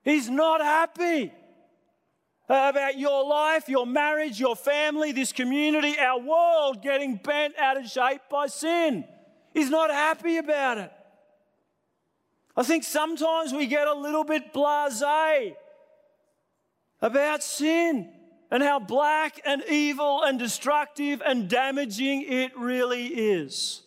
He's 0.03 0.29
not 0.29 0.61
happy 0.61 1.31
about 2.47 2.97
your 2.97 3.27
life, 3.27 3.67
your 3.67 3.87
marriage, 3.87 4.39
your 4.39 4.55
family, 4.55 5.11
this 5.11 5.31
community, 5.31 5.97
our 5.99 6.19
world 6.19 6.81
getting 6.81 7.15
bent 7.15 7.57
out 7.57 7.77
of 7.77 7.87
shape 7.87 8.21
by 8.29 8.47
sin. 8.47 9.05
He's 9.53 9.69
not 9.69 9.89
happy 9.89 10.37
about 10.37 10.77
it. 10.77 10.91
I 12.57 12.63
think 12.63 12.83
sometimes 12.83 13.53
we 13.53 13.65
get 13.65 13.87
a 13.87 13.93
little 13.93 14.23
bit 14.23 14.53
blase 14.53 15.03
about 17.01 17.43
sin 17.43 18.11
and 18.51 18.63
how 18.63 18.79
black 18.79 19.41
and 19.45 19.63
evil 19.69 20.23
and 20.23 20.39
destructive 20.39 21.21
and 21.25 21.49
damaging 21.49 22.23
it 22.27 22.57
really 22.57 23.07
is. 23.07 23.81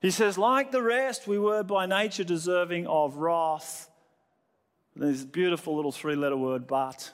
He 0.00 0.10
says, 0.10 0.38
like 0.38 0.72
the 0.72 0.82
rest, 0.82 1.26
we 1.26 1.38
were 1.38 1.62
by 1.62 1.86
nature 1.86 2.24
deserving 2.24 2.86
of 2.86 3.16
wrath. 3.16 3.88
There's 4.94 5.22
a 5.22 5.26
beautiful 5.26 5.74
little 5.76 5.92
three 5.92 6.16
letter 6.16 6.36
word, 6.36 6.66
but. 6.66 7.12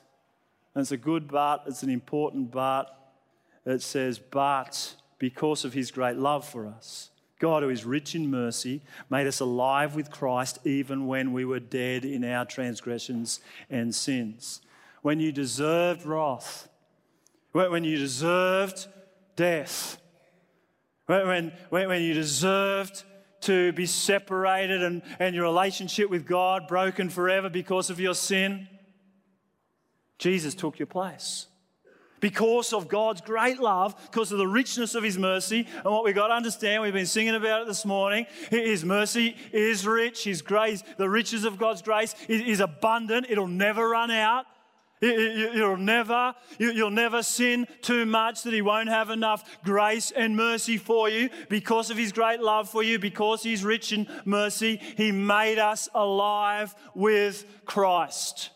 And 0.75 0.83
it's 0.83 0.93
a 0.93 0.97
good 0.97 1.29
but, 1.29 1.65
it's 1.67 1.83
an 1.83 1.91
important 1.91 2.51
but. 2.51 2.95
It 3.65 3.83
says, 3.83 4.19
but 4.19 4.95
because 5.19 5.65
of 5.65 5.75
his 5.75 5.91
great 5.91 6.17
love 6.17 6.47
for 6.47 6.67
us, 6.67 7.11
God, 7.39 7.63
who 7.63 7.69
is 7.69 7.85
rich 7.85 8.15
in 8.15 8.31
mercy, 8.31 8.83
made 9.11 9.27
us 9.27 9.41
alive 9.41 9.95
with 9.95 10.11
Christ 10.11 10.59
even 10.65 11.07
when 11.07 11.33
we 11.33 11.45
were 11.45 11.61
dead 11.61 12.05
in 12.05 12.25
our 12.25 12.45
transgressions 12.45 13.41
and 13.71 13.95
sins. 13.95 14.61
when 15.03 15.21
you 15.21 15.31
deserved 15.31 16.05
wrath, 16.05 16.69
when 17.53 17.85
you 17.85 17.97
deserved 17.97 18.89
death, 19.37 19.99
when, 21.07 21.53
when, 21.71 21.89
when 21.89 22.03
you 22.03 22.15
deserved 22.15 23.05
to 23.43 23.73
be 23.73 23.87
separated 23.87 24.83
and, 24.83 25.03
and 25.19 25.35
your 25.35 25.45
relationship 25.45 26.11
with 26.11 26.27
God 26.27 26.67
broken 26.67 27.09
forever 27.09 27.49
because 27.49 27.91
of 27.91 28.01
your 28.01 28.15
sin. 28.15 28.69
Jesus 30.19 30.55
took 30.55 30.79
your 30.79 30.87
place. 30.87 31.47
Because 32.21 32.73
of 32.73 32.89
God's 32.89 33.21
great 33.21 33.61
love, 33.61 33.95
because 34.11 34.33
of 34.33 34.39
the 34.39 34.47
richness 34.47 34.97
of 34.97 35.05
His 35.05 35.17
mercy, 35.17 35.69
and 35.73 35.85
what 35.85 36.05
we've 36.05 36.15
got 36.15 36.29
to 36.29 36.35
understand, 36.35 36.83
we've 36.83 36.93
been 36.93 37.07
singing 37.07 37.37
about 37.37 37.63
it 37.63 37.69
this 37.69 37.85
morning. 37.85 38.27
His 38.51 38.85
mercy 38.85 39.37
is 39.53 39.87
rich, 39.87 40.25
His 40.25 40.43
grace, 40.43 40.83
the 40.97 41.09
riches 41.09 41.45
of 41.45 41.59
God's 41.59 41.83
grace 41.83 42.17
is 42.29 42.59
abundant, 42.59 43.27
it'll 43.31 43.47
never 43.47 43.89
run 43.89 44.11
out. 44.11 44.47
You'll 45.01 45.77
never, 45.77 46.35
you'll 46.59 46.91
never 46.91 47.23
sin 47.23 47.67
too 47.83 48.05
much 48.05 48.43
that 48.43 48.53
He 48.53 48.63
won't 48.63 48.89
have 48.89 49.11
enough 49.11 49.63
grace 49.63 50.11
and 50.11 50.37
mercy 50.37 50.77
for 50.77 51.09
you 51.09 51.31
because 51.49 51.91
of 51.91 51.97
His 51.97 52.13
great 52.13 52.41
love 52.41 52.69
for 52.69 52.83
you, 52.83 52.99
because 52.99 53.43
He's 53.43 53.65
rich 53.65 53.93
in 53.93 54.09
mercy. 54.25 54.81
He 54.97 55.13
made 55.13 55.59
us 55.59 55.89
alive 55.95 56.75
with 56.95 57.45
Christ. 57.65 58.51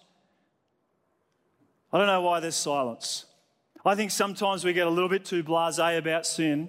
I 1.93 1.99
don't 1.99 2.07
know 2.07 2.23
why 2.23 2.41
there's 2.41 2.57
silence. 2.57 3.27
I 3.85 3.95
think 3.95 4.11
sometimes 4.11 4.65
we 4.65 4.73
get 4.73 4.87
a 4.87 4.91
little 4.91 5.09
bit 5.09 5.25
too 5.25 5.43
blase 5.43 5.79
about 5.79 6.27
sin. 6.27 6.69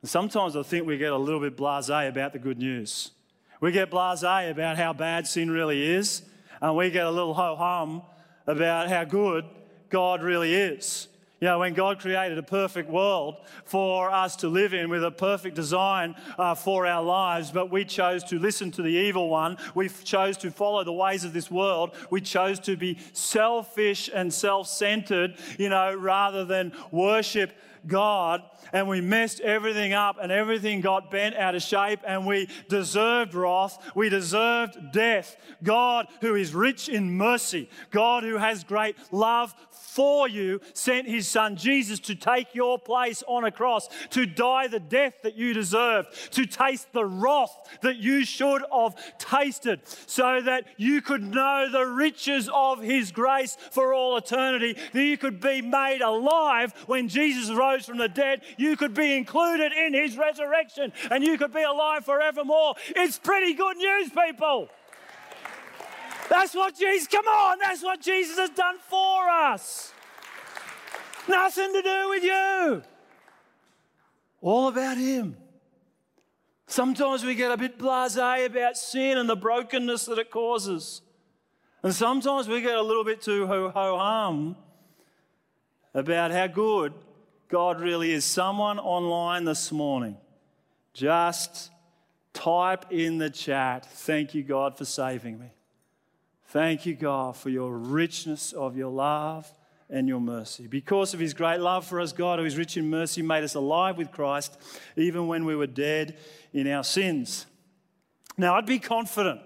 And 0.00 0.10
sometimes 0.10 0.56
I 0.56 0.62
think 0.62 0.86
we 0.86 0.98
get 0.98 1.12
a 1.12 1.16
little 1.16 1.40
bit 1.40 1.56
blase 1.56 1.88
about 1.88 2.32
the 2.32 2.38
good 2.38 2.58
news. 2.58 3.10
We 3.60 3.70
get 3.72 3.90
blase 3.90 4.22
about 4.22 4.76
how 4.76 4.92
bad 4.92 5.26
sin 5.26 5.50
really 5.50 5.82
is, 5.82 6.22
and 6.60 6.76
we 6.76 6.90
get 6.90 7.06
a 7.06 7.10
little 7.10 7.34
ho 7.34 7.56
hum 7.56 8.02
about 8.46 8.88
how 8.88 9.04
good 9.04 9.44
God 9.88 10.22
really 10.22 10.54
is. 10.54 11.08
You 11.42 11.48
know, 11.48 11.58
when 11.58 11.74
God 11.74 11.98
created 11.98 12.38
a 12.38 12.42
perfect 12.44 12.88
world 12.88 13.34
for 13.64 14.12
us 14.12 14.36
to 14.36 14.48
live 14.48 14.74
in 14.74 14.88
with 14.88 15.02
a 15.02 15.10
perfect 15.10 15.56
design 15.56 16.14
uh, 16.38 16.54
for 16.54 16.86
our 16.86 17.02
lives, 17.02 17.50
but 17.50 17.68
we 17.68 17.84
chose 17.84 18.22
to 18.24 18.38
listen 18.38 18.70
to 18.70 18.82
the 18.82 18.92
evil 18.92 19.28
one. 19.28 19.56
We 19.74 19.88
chose 19.88 20.36
to 20.36 20.52
follow 20.52 20.84
the 20.84 20.92
ways 20.92 21.24
of 21.24 21.32
this 21.32 21.50
world. 21.50 21.96
We 22.10 22.20
chose 22.20 22.60
to 22.60 22.76
be 22.76 22.96
selfish 23.12 24.08
and 24.14 24.32
self 24.32 24.68
centered, 24.68 25.34
you 25.58 25.68
know, 25.68 25.92
rather 25.96 26.44
than 26.44 26.74
worship 26.92 27.50
God 27.86 28.42
and 28.72 28.88
we 28.88 29.00
messed 29.00 29.40
everything 29.40 29.92
up 29.92 30.16
and 30.20 30.32
everything 30.32 30.80
got 30.80 31.10
bent 31.10 31.36
out 31.36 31.54
of 31.54 31.62
shape 31.62 32.00
and 32.06 32.26
we 32.26 32.48
deserved 32.68 33.34
wrath. 33.34 33.78
We 33.94 34.08
deserved 34.08 34.92
death. 34.92 35.36
God, 35.62 36.06
who 36.20 36.34
is 36.34 36.54
rich 36.54 36.88
in 36.88 37.16
mercy, 37.16 37.68
God, 37.90 38.22
who 38.22 38.36
has 38.36 38.64
great 38.64 38.96
love 39.12 39.54
for 39.94 40.28
you, 40.28 40.60
sent 40.72 41.06
his 41.06 41.28
son 41.28 41.56
Jesus 41.56 42.00
to 42.00 42.14
take 42.14 42.54
your 42.54 42.78
place 42.78 43.22
on 43.26 43.44
a 43.44 43.50
cross, 43.50 43.88
to 44.10 44.24
die 44.24 44.66
the 44.68 44.80
death 44.80 45.14
that 45.22 45.36
you 45.36 45.52
deserved, 45.52 46.32
to 46.32 46.46
taste 46.46 46.92
the 46.92 47.04
wrath 47.04 47.56
that 47.82 47.96
you 47.96 48.24
should 48.24 48.62
have 48.72 48.96
tasted, 49.18 49.80
so 50.06 50.40
that 50.40 50.64
you 50.76 51.02
could 51.02 51.22
know 51.22 51.68
the 51.70 51.84
riches 51.84 52.48
of 52.52 52.80
his 52.80 53.12
grace 53.12 53.56
for 53.70 53.92
all 53.92 54.16
eternity, 54.16 54.76
that 54.92 55.04
you 55.04 55.18
could 55.18 55.40
be 55.40 55.60
made 55.60 56.00
alive 56.00 56.72
when 56.86 57.08
Jesus 57.08 57.54
rose 57.54 57.84
from 57.84 57.98
the 57.98 58.08
dead. 58.08 58.42
You 58.56 58.76
could 58.76 58.94
be 58.94 59.16
included 59.16 59.72
in 59.72 59.92
his 59.92 60.16
resurrection 60.16 60.92
and 61.10 61.22
you 61.22 61.36
could 61.36 61.52
be 61.52 61.62
alive 61.62 62.04
forevermore. 62.04 62.74
It's 62.96 63.18
pretty 63.18 63.54
good 63.54 63.76
news, 63.76 64.10
people. 64.10 64.68
That's 66.32 66.54
what 66.54 66.74
Jesus, 66.74 67.06
come 67.08 67.26
on, 67.26 67.58
that's 67.58 67.82
what 67.82 68.00
Jesus 68.00 68.38
has 68.38 68.48
done 68.48 68.76
for 68.88 69.28
us. 69.28 69.92
Nothing 71.28 71.74
to 71.74 71.82
do 71.82 72.08
with 72.08 72.24
you. 72.24 72.82
All 74.40 74.68
about 74.68 74.96
Him. 74.96 75.36
Sometimes 76.66 77.22
we 77.22 77.34
get 77.34 77.52
a 77.52 77.58
bit 77.58 77.78
blase 77.78 78.16
about 78.16 78.78
sin 78.78 79.18
and 79.18 79.28
the 79.28 79.36
brokenness 79.36 80.06
that 80.06 80.16
it 80.16 80.30
causes. 80.30 81.02
And 81.82 81.94
sometimes 81.94 82.48
we 82.48 82.62
get 82.62 82.76
a 82.76 82.82
little 82.82 83.04
bit 83.04 83.20
too 83.20 83.46
ho 83.46 83.70
hum 83.70 84.56
about 85.92 86.30
how 86.30 86.46
good 86.46 86.94
God 87.50 87.78
really 87.78 88.10
is. 88.10 88.24
Someone 88.24 88.78
online 88.78 89.44
this 89.44 89.70
morning, 89.70 90.16
just 90.94 91.70
type 92.32 92.86
in 92.90 93.18
the 93.18 93.28
chat, 93.28 93.84
Thank 93.84 94.34
you, 94.34 94.42
God, 94.42 94.78
for 94.78 94.86
saving 94.86 95.38
me. 95.38 95.50
Thank 96.52 96.84
you, 96.84 96.94
God, 96.94 97.34
for 97.34 97.48
your 97.48 97.74
richness 97.78 98.52
of 98.52 98.76
your 98.76 98.90
love 98.90 99.50
and 99.88 100.06
your 100.06 100.20
mercy. 100.20 100.66
Because 100.66 101.14
of 101.14 101.20
his 101.20 101.32
great 101.32 101.60
love 101.60 101.86
for 101.86 101.98
us, 101.98 102.12
God, 102.12 102.38
who 102.38 102.44
is 102.44 102.58
rich 102.58 102.76
in 102.76 102.90
mercy, 102.90 103.22
made 103.22 103.42
us 103.42 103.54
alive 103.54 103.96
with 103.96 104.10
Christ, 104.10 104.58
even 104.94 105.28
when 105.28 105.46
we 105.46 105.56
were 105.56 105.66
dead 105.66 106.18
in 106.52 106.66
our 106.66 106.84
sins. 106.84 107.46
Now, 108.36 108.54
I'd 108.54 108.66
be 108.66 108.78
confident 108.78 109.40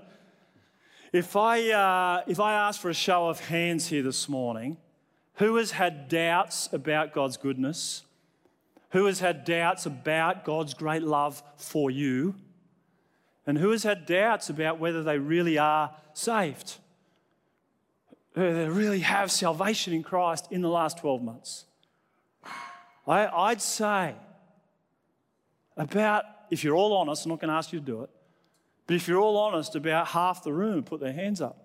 if 1.13 1.37
I, 1.37 1.71
uh, 1.71 2.23
if 2.27 2.41
I 2.41 2.55
asked 2.55 2.81
for 2.81 2.91
a 2.91 2.95
show 2.95 3.29
of 3.29 3.39
hands 3.39 3.87
here 3.87 4.03
this 4.03 4.29
morning, 4.29 4.77
who 5.35 5.55
has 5.55 5.71
had 5.71 6.09
doubts 6.09 6.69
about 6.73 7.13
God's 7.13 7.37
goodness? 7.37 8.03
Who 8.91 9.05
has 9.07 9.21
had 9.21 9.45
doubts 9.45 9.87
about 9.87 10.45
God's 10.45 10.75
great 10.75 11.05
love 11.05 11.41
for 11.57 11.89
you? 11.89 12.35
And 13.47 13.59
who 13.59 13.71
has 13.71 13.85
had 13.85 14.07
doubts 14.07 14.51
about 14.51 14.81
whether 14.81 15.05
they 15.05 15.21
really 15.21 15.57
are 15.57 15.95
saved? 16.13 16.79
That 18.37 18.71
really 18.71 19.01
have 19.01 19.31
salvation 19.31 19.95
in 19.95 20.03
Christ 20.03 20.49
in 20.51 20.61
the 20.61 20.69
last 20.69 20.99
12 20.99 21.23
months? 21.23 21.65
I, 23.07 23.51
would 23.51 23.63
say 23.63 24.15
about, 25.77 26.25
if 26.51 26.63
you're 26.63 26.77
all 26.77 26.93
honest, 26.97 27.25
I'm 27.25 27.31
not 27.31 27.41
going 27.41 27.49
to 27.49 27.55
ask 27.55 27.73
you 27.73 27.81
to 27.81 27.85
do 27.85 28.03
it, 28.03 28.11
but 28.87 28.95
if 28.95 29.09
you're 29.09 29.21
all 29.21 29.39
honest, 29.39 29.75
about 29.75 30.09
half 30.09 30.45
the 30.45 30.53
room 30.53 30.83
put 30.83 31.01
their 31.01 31.13
hands 31.13 31.41
up. 31.41 31.63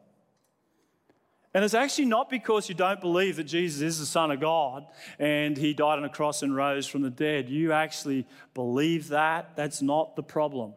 And 1.54 1.66
it's 1.66 1.74
actually 1.74 2.06
not 2.06 2.30
because 2.30 2.70
you 2.70 2.76
don't 2.76 3.02
believe 3.02 3.36
that 3.36 3.44
Jesus 3.44 3.82
is 3.82 4.00
the 4.00 4.06
Son 4.06 4.32
of 4.32 4.40
God 4.40 4.86
and 5.20 5.58
he 5.58 5.74
died 5.74 5.98
on 5.98 6.06
a 6.06 6.10
cross 6.10 6.44
and 6.44 6.56
rose 6.56 6.88
from 6.88 7.02
the 7.02 7.10
dead. 7.10 7.50
You 7.50 7.74
actually 7.74 8.26
believe 8.54 9.10
that. 9.10 9.58
That's 9.58 9.82
not 9.82 10.16
the 10.16 10.24
problem. 10.24 10.74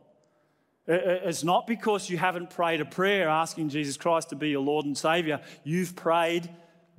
It's 0.86 1.44
not 1.44 1.66
because 1.66 2.10
you 2.10 2.18
haven't 2.18 2.50
prayed 2.50 2.80
a 2.80 2.84
prayer 2.84 3.28
asking 3.28 3.70
Jesus 3.70 3.96
Christ 3.96 4.30
to 4.30 4.36
be 4.36 4.50
your 4.50 4.60
Lord 4.60 4.84
and 4.84 4.96
Savior. 4.96 5.40
You've 5.62 5.96
prayed 5.96 6.50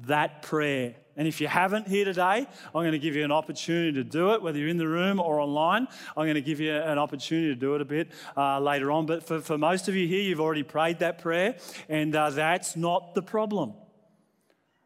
that 0.02 0.42
prayer. 0.42 0.96
And 1.18 1.28
if 1.28 1.40
you 1.40 1.48
haven't 1.48 1.88
here 1.88 2.04
today, 2.04 2.46
I'm 2.68 2.74
going 2.74 2.92
to 2.92 3.00
give 3.00 3.16
you 3.16 3.24
an 3.24 3.32
opportunity 3.32 3.94
to 3.94 4.04
do 4.04 4.34
it, 4.34 4.42
whether 4.42 4.58
you're 4.58 4.68
in 4.70 4.78
the 4.78 4.88
room 4.88 5.20
or 5.20 5.40
online. 5.40 5.88
I'm 6.18 6.26
going 6.26 6.36
to 6.36 6.42
give 6.42 6.60
you 6.60 6.76
an 6.76 6.98
opportunity 6.98 7.48
to 7.48 7.56
do 7.56 7.76
it 7.76 7.82
a 7.82 7.86
bit 7.86 8.12
uh, 8.36 8.60
later 8.60 8.92
on. 8.92 9.06
But 9.06 9.24
for, 9.24 9.40
for 9.40 9.58
most 9.58 9.88
of 9.88 9.96
you 9.96 10.08
here, 10.08 10.22
you've 10.22 10.42
already 10.42 10.64
prayed 10.64 11.00
that 11.00 11.20
prayer, 11.20 11.56
and 11.88 12.14
uh, 12.14 12.32
that's 12.32 12.76
not 12.76 13.16
the 13.16 13.22
problem. 13.22 13.74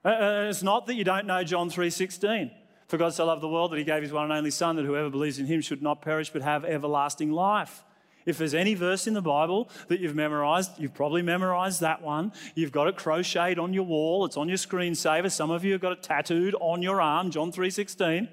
Uh, 0.06 0.10
uh 0.10 0.48
it's 0.50 0.62
not 0.62 0.86
that 0.86 0.96
you 0.96 1.04
don't 1.04 1.26
know 1.26 1.44
John 1.44 1.70
3:16. 1.70 2.52
For 2.88 2.98
God 2.98 3.14
so 3.14 3.26
loved 3.26 3.42
the 3.42 3.50
world 3.50 3.72
that 3.72 3.78
he 3.78 3.84
gave 3.84 4.02
his 4.02 4.12
one 4.12 4.24
and 4.24 4.34
only 4.34 4.50
Son, 4.50 4.76
that 4.76 4.86
whoever 4.86 5.10
believes 5.12 5.38
in 5.38 5.46
him 5.46 5.62
should 5.62 5.82
not 5.82 6.02
perish 6.02 6.32
but 6.32 6.42
have 6.42 6.66
everlasting 6.66 7.32
life. 7.32 7.84
If 8.30 8.38
there's 8.38 8.54
any 8.54 8.76
verse 8.76 9.08
in 9.08 9.14
the 9.14 9.22
Bible 9.22 9.70
that 9.88 10.00
you've 10.00 10.16
memorized, 10.16 10.72
you've 10.78 10.94
probably 10.94 11.22
memorized 11.22 11.82
that 11.82 12.02
one. 12.02 12.32
You've 12.56 12.72
got 12.72 12.88
it 12.88 12.96
crocheted 12.96 13.60
on 13.60 13.74
your 13.74 13.84
wall, 13.84 14.26
it's 14.26 14.38
on 14.38 14.48
your 14.48 14.58
screensaver. 14.58 15.32
Some 15.32 15.52
of 15.52 15.66
you 15.66 15.74
have 15.74 15.82
got 15.82 15.94
it 15.94 16.04
tattooed 16.04 16.56
on 16.60 16.82
your 16.82 17.02
arm, 17.02 17.32
John 17.32 17.52
3:16. 17.52 18.30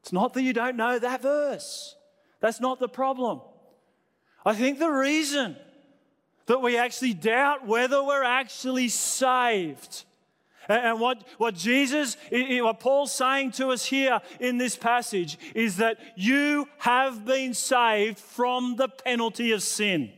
It's 0.00 0.12
not 0.12 0.32
that 0.34 0.42
you 0.42 0.52
don't 0.52 0.76
know 0.76 0.98
that 0.98 1.22
verse. 1.22 1.94
That's 2.40 2.60
not 2.60 2.78
the 2.78 2.88
problem. 2.88 3.40
I 4.46 4.54
think 4.54 4.78
the 4.78 4.90
reason 4.90 5.56
that 6.46 6.62
we 6.62 6.78
actually 6.78 7.12
doubt 7.12 7.66
whether 7.66 8.02
we're 8.02 8.24
actually 8.24 8.88
saved 8.88 10.04
and 10.68 11.00
what, 11.00 11.26
what 11.38 11.54
Jesus, 11.54 12.16
what 12.30 12.80
Paul's 12.80 13.12
saying 13.12 13.52
to 13.52 13.68
us 13.68 13.86
here 13.86 14.20
in 14.38 14.58
this 14.58 14.76
passage 14.76 15.38
is 15.54 15.78
that 15.78 15.98
you 16.14 16.68
have 16.78 17.24
been 17.24 17.54
saved 17.54 18.18
from 18.18 18.76
the 18.76 18.88
penalty 18.88 19.52
of 19.52 19.62
sin. 19.62 20.12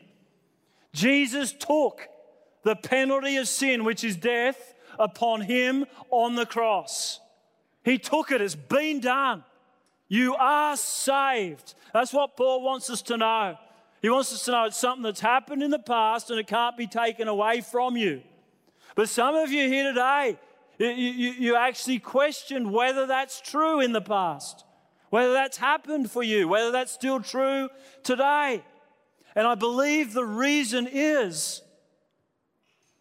Jesus 0.93 1.53
took 1.53 2.09
the 2.65 2.75
penalty 2.75 3.37
of 3.37 3.47
sin, 3.47 3.85
which 3.85 4.03
is 4.03 4.17
death, 4.17 4.75
upon 4.99 5.43
him 5.43 5.87
on 6.11 6.35
the 6.35 6.47
cross. 6.47 7.21
He 7.85 7.97
took 7.97 8.33
it, 8.33 8.41
it's 8.41 8.57
been 8.57 9.01
done. 9.01 9.45
You 10.09 10.35
are 10.35 10.77
saved. 10.77 11.75
That's 11.95 12.13
what 12.13 12.37
Paul 12.37 12.63
wants 12.63 12.91
us 12.91 13.03
to 13.03 13.17
know. 13.17 13.57
He 14.03 14.11
wants 14.11 14.33
us 14.33 14.45
to 14.47 14.51
know 14.51 14.65
it's 14.65 14.77
something 14.77 15.05
that's 15.05 15.21
happened 15.21 15.63
in 15.63 15.71
the 15.71 15.79
past 15.79 16.31
and 16.31 16.41
it 16.41 16.49
can't 16.49 16.77
be 16.77 16.89
taken 16.89 17.29
away 17.29 17.61
from 17.61 17.97
you. 17.97 18.23
But 19.01 19.09
some 19.09 19.35
of 19.35 19.51
you 19.51 19.67
here 19.67 19.95
today, 19.95 20.39
you, 20.77 20.89
you, 20.89 21.31
you 21.31 21.57
actually 21.57 22.01
question 22.01 22.71
whether 22.71 23.07
that's 23.07 23.41
true 23.41 23.81
in 23.81 23.93
the 23.93 24.03
past, 24.03 24.67
whether 25.09 25.33
that's 25.33 25.57
happened 25.57 26.11
for 26.11 26.23
you, 26.23 26.49
whether 26.49 26.71
that's 26.71 26.93
still 26.93 27.19
true 27.19 27.71
today. 28.03 28.63
And 29.35 29.47
I 29.47 29.55
believe 29.55 30.13
the 30.13 30.27
reason 30.27 30.87
is 30.87 31.63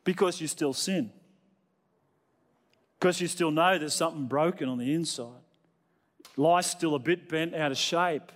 because 0.05 0.39
you 0.39 0.47
still 0.47 0.71
sin. 0.71 1.12
because 2.97 3.19
you 3.19 3.27
still 3.27 3.51
know 3.51 3.77
there's 3.77 3.93
something 3.93 4.25
broken 4.25 4.69
on 4.69 4.77
the 4.77 4.93
inside. 4.93 5.41
Life's 6.38 6.71
still 6.71 6.95
a 6.95 6.99
bit 6.99 7.27
bent 7.27 7.53
out 7.53 7.73
of 7.73 7.77
shape. 7.77 8.31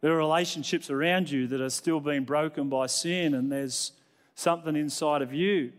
There 0.00 0.12
are 0.12 0.16
relationships 0.16 0.88
around 0.88 1.30
you 1.30 1.46
that 1.48 1.60
are 1.60 1.68
still 1.68 2.00
being 2.00 2.24
broken 2.24 2.70
by 2.70 2.86
sin, 2.86 3.34
and 3.34 3.52
there's 3.52 3.92
something 4.34 4.76
inside 4.76 5.20
of 5.20 5.34
you 5.34 5.74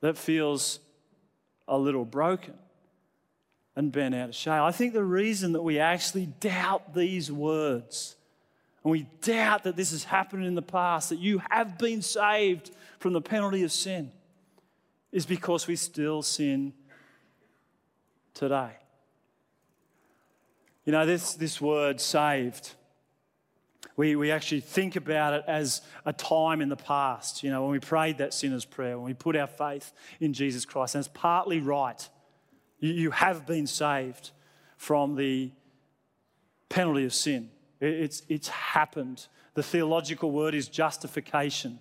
that 0.00 0.16
feels 0.16 0.80
a 1.68 1.78
little 1.78 2.04
broken 2.04 2.54
and 3.76 3.92
bent 3.92 4.14
out 4.14 4.30
of 4.30 4.34
shape. 4.34 4.52
I 4.52 4.72
think 4.72 4.92
the 4.92 5.04
reason 5.04 5.52
that 5.52 5.62
we 5.62 5.78
actually 5.78 6.26
doubt 6.26 6.94
these 6.94 7.30
words 7.30 8.16
and 8.82 8.90
we 8.90 9.06
doubt 9.22 9.64
that 9.64 9.76
this 9.76 9.90
has 9.90 10.04
happened 10.04 10.46
in 10.46 10.54
the 10.54 10.62
past, 10.62 11.10
that 11.10 11.18
you 11.18 11.42
have 11.50 11.76
been 11.78 12.00
saved 12.00 12.70
from 12.98 13.12
the 13.12 13.20
penalty 13.20 13.62
of 13.62 13.72
sin, 13.72 14.10
is 15.12 15.26
because 15.26 15.66
we 15.66 15.76
still 15.76 16.22
sin 16.22 16.72
today. 18.32 18.70
You 20.86 20.92
know, 20.92 21.04
this, 21.04 21.34
this 21.34 21.60
word 21.60 22.00
saved, 22.00 22.72
we, 24.00 24.16
we 24.16 24.30
actually 24.30 24.62
think 24.62 24.96
about 24.96 25.34
it 25.34 25.44
as 25.46 25.82
a 26.06 26.12
time 26.14 26.62
in 26.62 26.70
the 26.70 26.76
past, 26.76 27.42
you 27.42 27.50
know, 27.50 27.60
when 27.60 27.72
we 27.72 27.78
prayed 27.78 28.16
that 28.16 28.32
sinner's 28.32 28.64
prayer, 28.64 28.98
when 28.98 29.04
we 29.04 29.12
put 29.12 29.36
our 29.36 29.46
faith 29.46 29.92
in 30.20 30.32
Jesus 30.32 30.64
Christ. 30.64 30.94
And 30.94 31.04
it's 31.04 31.12
partly 31.12 31.60
right. 31.60 32.08
You, 32.78 32.94
you 32.94 33.10
have 33.10 33.46
been 33.46 33.66
saved 33.66 34.30
from 34.78 35.16
the 35.16 35.50
penalty 36.70 37.04
of 37.04 37.12
sin. 37.12 37.50
It's, 37.78 38.22
it's 38.30 38.48
happened. 38.48 39.26
The 39.52 39.62
theological 39.62 40.30
word 40.30 40.54
is 40.54 40.66
justification. 40.66 41.78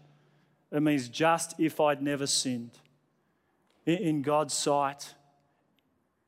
It 0.73 0.81
means 0.81 1.07
just 1.07 1.57
if 1.57 1.79
I'd 1.79 2.01
never 2.01 2.27
sinned. 2.27 2.79
In 3.85 4.23
God's 4.23 4.53
sight, 4.53 5.13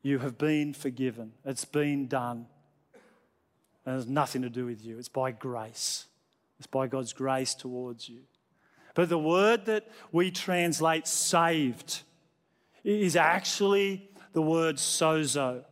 you 0.04 0.20
have 0.20 0.38
been 0.38 0.74
forgiven. 0.74 1.34
It's 1.44 1.66
been 1.66 2.08
done. 2.08 2.46
And 3.86 3.94
it 3.94 3.98
has 3.98 4.08
nothing 4.08 4.41
to 4.44 4.50
do 4.50 4.65
with 4.65 4.84
you. 4.84 4.98
It's 4.98 5.10
by 5.10 5.32
grace. 5.32 6.06
It's 6.58 6.67
by 6.67 6.88
God's 6.88 7.13
grace 7.13 7.56
towards 7.56 8.08
you. 8.08 8.22
But 8.94 9.10
the 9.10 9.17
word 9.17 9.65
that 9.65 9.88
we 10.12 10.32
translate 10.32 11.08
saved 11.08 12.02
is 12.84 13.15
actually 13.15 14.10
the 14.34 14.41
word 14.41 14.76
sozo. 14.76 15.63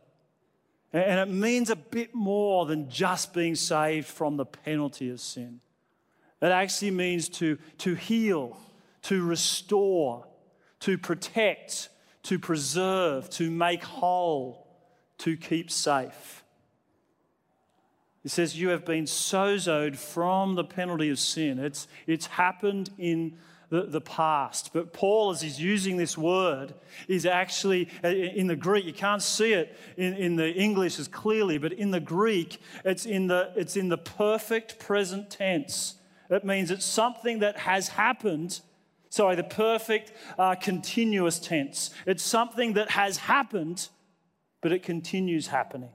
And 0.92 1.20
it 1.20 1.32
means 1.32 1.70
a 1.70 1.76
bit 1.76 2.14
more 2.14 2.66
than 2.66 2.88
just 2.88 3.32
being 3.32 3.54
saved 3.54 4.08
from 4.08 4.36
the 4.36 4.46
penalty 4.46 5.10
of 5.10 5.20
sin. 5.20 5.60
It 6.42 6.46
actually 6.46 6.90
means 6.90 7.28
to, 7.30 7.58
to 7.78 7.94
heal, 7.94 8.58
to 9.02 9.24
restore, 9.24 10.26
to 10.80 10.98
protect, 10.98 11.90
to 12.24 12.38
preserve, 12.38 13.30
to 13.30 13.50
make 13.50 13.84
whole, 13.84 14.66
to 15.18 15.36
keep 15.36 15.70
safe. 15.70 16.39
It 18.24 18.30
says, 18.30 18.58
You 18.58 18.68
have 18.68 18.84
been 18.84 19.04
sozoed 19.04 19.96
from 19.96 20.54
the 20.54 20.64
penalty 20.64 21.10
of 21.10 21.18
sin. 21.18 21.58
It's, 21.58 21.88
it's 22.06 22.26
happened 22.26 22.90
in 22.98 23.38
the, 23.70 23.82
the 23.82 24.00
past. 24.00 24.72
But 24.72 24.92
Paul, 24.92 25.30
as 25.30 25.40
he's 25.40 25.60
using 25.60 25.96
this 25.96 26.18
word, 26.18 26.74
is 27.08 27.24
actually 27.24 27.88
uh, 28.04 28.08
in 28.08 28.46
the 28.48 28.56
Greek, 28.56 28.84
you 28.84 28.92
can't 28.92 29.22
see 29.22 29.54
it 29.54 29.76
in, 29.96 30.14
in 30.14 30.36
the 30.36 30.52
English 30.52 30.98
as 30.98 31.08
clearly, 31.08 31.56
but 31.56 31.72
in 31.72 31.90
the 31.90 32.00
Greek, 32.00 32.58
it's 32.84 33.06
in 33.06 33.28
the, 33.28 33.52
it's 33.56 33.76
in 33.76 33.88
the 33.88 33.98
perfect 33.98 34.78
present 34.78 35.30
tense. 35.30 35.94
It 36.28 36.44
means 36.44 36.70
it's 36.70 36.84
something 36.84 37.38
that 37.40 37.58
has 37.58 37.88
happened. 37.88 38.60
Sorry, 39.08 39.34
the 39.34 39.44
perfect 39.44 40.12
uh, 40.38 40.56
continuous 40.56 41.38
tense. 41.38 41.90
It's 42.06 42.22
something 42.22 42.74
that 42.74 42.90
has 42.90 43.16
happened, 43.16 43.88
but 44.60 44.72
it 44.72 44.82
continues 44.82 45.48
happening. 45.48 45.90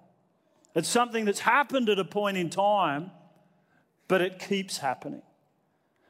It's 0.75 0.89
something 0.89 1.25
that's 1.25 1.39
happened 1.39 1.89
at 1.89 1.99
a 1.99 2.05
point 2.05 2.37
in 2.37 2.49
time, 2.49 3.11
but 4.07 4.21
it 4.21 4.39
keeps 4.39 4.77
happening. 4.77 5.21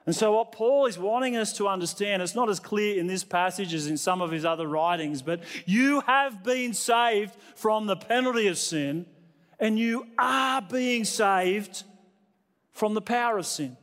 And 0.06 0.16
so, 0.16 0.34
what 0.34 0.52
Paul 0.52 0.86
is 0.86 1.00
wanting 1.00 1.36
us 1.36 1.54
to 1.54 1.68
understand, 1.68 2.22
it's 2.22 2.36
not 2.36 2.50
as 2.50 2.60
clear 2.60 3.00
in 3.00 3.08
this 3.08 3.24
passage 3.24 3.74
as 3.74 3.88
in 3.88 3.98
some 3.98 4.22
of 4.22 4.32
his 4.32 4.46
other 4.46 4.68
writings, 4.68 5.22
but 5.22 5.42
you 5.66 6.02
have 6.02 6.44
been 6.44 6.74
saved 6.74 7.36
from 7.56 7.88
the 7.88 7.96
penalty 7.96 8.48
of 8.48 8.58
sin, 8.58 9.08
and 9.60 9.80
you 9.80 10.06
are 10.18 10.62
being 10.62 11.06
saved 11.06 11.84
from 12.72 12.94
the 12.94 13.02
power 13.02 13.38
of 13.38 13.46
sin. 13.46 13.78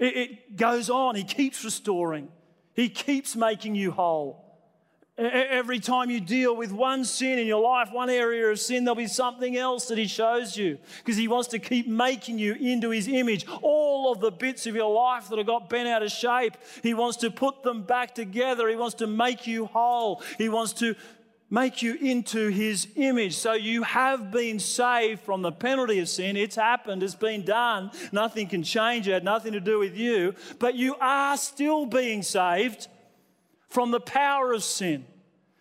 It, 0.00 0.56
goes 0.56 0.90
on, 0.90 1.14
he 1.14 1.22
keeps 1.24 1.64
restoring, 1.64 2.28
he 2.74 2.88
keeps 2.88 3.36
making 3.36 3.76
you 3.76 3.92
whole. 3.92 4.43
Every 5.16 5.78
time 5.78 6.10
you 6.10 6.18
deal 6.18 6.56
with 6.56 6.72
one 6.72 7.04
sin 7.04 7.38
in 7.38 7.46
your 7.46 7.62
life, 7.62 7.92
one 7.92 8.10
area 8.10 8.48
of 8.48 8.58
sin, 8.58 8.84
there'll 8.84 8.96
be 8.96 9.06
something 9.06 9.56
else 9.56 9.86
that 9.86 9.96
He 9.96 10.08
shows 10.08 10.56
you 10.56 10.76
because 10.98 11.16
He 11.16 11.28
wants 11.28 11.48
to 11.48 11.60
keep 11.60 11.86
making 11.86 12.40
you 12.40 12.54
into 12.54 12.90
His 12.90 13.06
image. 13.06 13.46
All 13.62 14.10
of 14.10 14.18
the 14.18 14.32
bits 14.32 14.66
of 14.66 14.74
your 14.74 14.92
life 14.92 15.28
that 15.28 15.38
have 15.38 15.46
got 15.46 15.70
bent 15.70 15.86
out 15.86 16.02
of 16.02 16.10
shape, 16.10 16.56
He 16.82 16.94
wants 16.94 17.18
to 17.18 17.30
put 17.30 17.62
them 17.62 17.84
back 17.84 18.16
together. 18.16 18.68
He 18.68 18.74
wants 18.74 18.96
to 18.96 19.06
make 19.06 19.46
you 19.46 19.66
whole. 19.66 20.20
He 20.36 20.48
wants 20.48 20.72
to 20.74 20.96
make 21.48 21.80
you 21.80 21.94
into 21.94 22.48
His 22.48 22.88
image. 22.96 23.36
So 23.36 23.52
you 23.52 23.84
have 23.84 24.32
been 24.32 24.58
saved 24.58 25.20
from 25.20 25.42
the 25.42 25.52
penalty 25.52 26.00
of 26.00 26.08
sin. 26.08 26.36
It's 26.36 26.56
happened, 26.56 27.04
it's 27.04 27.14
been 27.14 27.44
done. 27.44 27.92
Nothing 28.10 28.48
can 28.48 28.64
change 28.64 29.06
it, 29.06 29.22
nothing 29.22 29.52
to 29.52 29.60
do 29.60 29.78
with 29.78 29.96
you. 29.96 30.34
But 30.58 30.74
you 30.74 30.96
are 31.00 31.36
still 31.36 31.86
being 31.86 32.24
saved 32.24 32.88
from 33.74 33.90
the 33.90 33.98
power 33.98 34.52
of 34.52 34.62
sin. 34.62 35.04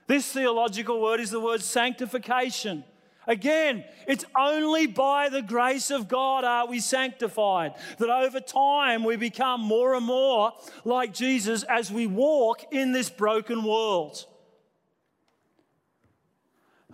This 0.06 0.32
theological 0.32 1.02
word 1.02 1.20
is 1.20 1.32
the 1.32 1.40
word 1.40 1.64
sanctification. 1.64 2.84
Again, 3.26 3.86
it's 4.08 4.24
only 4.38 4.86
by 4.86 5.30
the 5.30 5.42
grace 5.42 5.90
of 5.90 6.08
God 6.08 6.44
are 6.44 6.68
we 6.68 6.80
sanctified. 6.80 7.74
That 7.98 8.12
over 8.12 8.40
time 8.40 9.04
we 9.04 9.16
become 9.16 9.62
more 9.62 9.96
and 9.96 10.06
more 10.06 10.52
like 10.86 11.12
Jesus 11.12 11.64
as 11.64 11.92
we 11.92 12.06
walk 12.06 12.72
in 12.72 12.92
this 12.92 13.10
broken 13.10 13.64
world. 13.64 14.28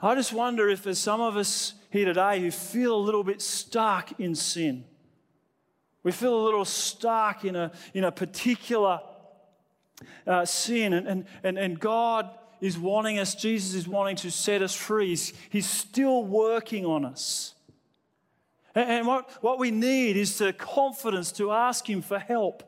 I 0.02 0.16
just 0.16 0.32
wonder 0.32 0.70
if 0.70 0.84
there's 0.84 1.00
some 1.00 1.20
of 1.20 1.36
us 1.36 1.74
here 1.90 2.06
today 2.06 2.40
who 2.40 2.50
feel 2.50 2.96
a 2.96 3.06
little 3.06 3.26
bit 3.26 3.42
stuck 3.42 4.18
in 4.22 4.36
sin. 4.36 4.86
We 6.02 6.14
feel 6.14 6.40
a 6.40 6.46
little 6.46 6.64
stuck 6.64 7.44
in 7.44 7.58
a, 7.58 7.74
in 7.94 8.06
a 8.06 8.12
particular 8.12 9.02
uh, 10.26 10.46
sin. 10.46 10.94
And, 10.94 11.26
and, 11.44 11.58
and, 11.58 11.80
God 11.80 12.30
is 12.62 12.78
wanting 12.78 13.20
us, 13.20 13.36
Jesus 13.36 13.74
is 13.74 13.88
wanting 13.88 14.16
to 14.18 14.32
set 14.32 14.62
us 14.62 14.74
free. 14.74 15.10
He's, 15.10 15.34
he's 15.50 15.70
still 15.70 16.24
working 16.24 16.86
on 16.86 17.06
us. 17.06 17.54
And, 18.76 18.90
and 18.90 19.08
what, 19.08 19.30
what 19.42 19.60
we 19.60 19.72
need 19.72 20.18
is 20.18 20.38
the 20.38 20.54
confidence 20.54 21.32
to 21.34 21.52
ask 21.52 21.90
Him 21.90 22.02
for 22.02 22.20
help, 22.20 22.64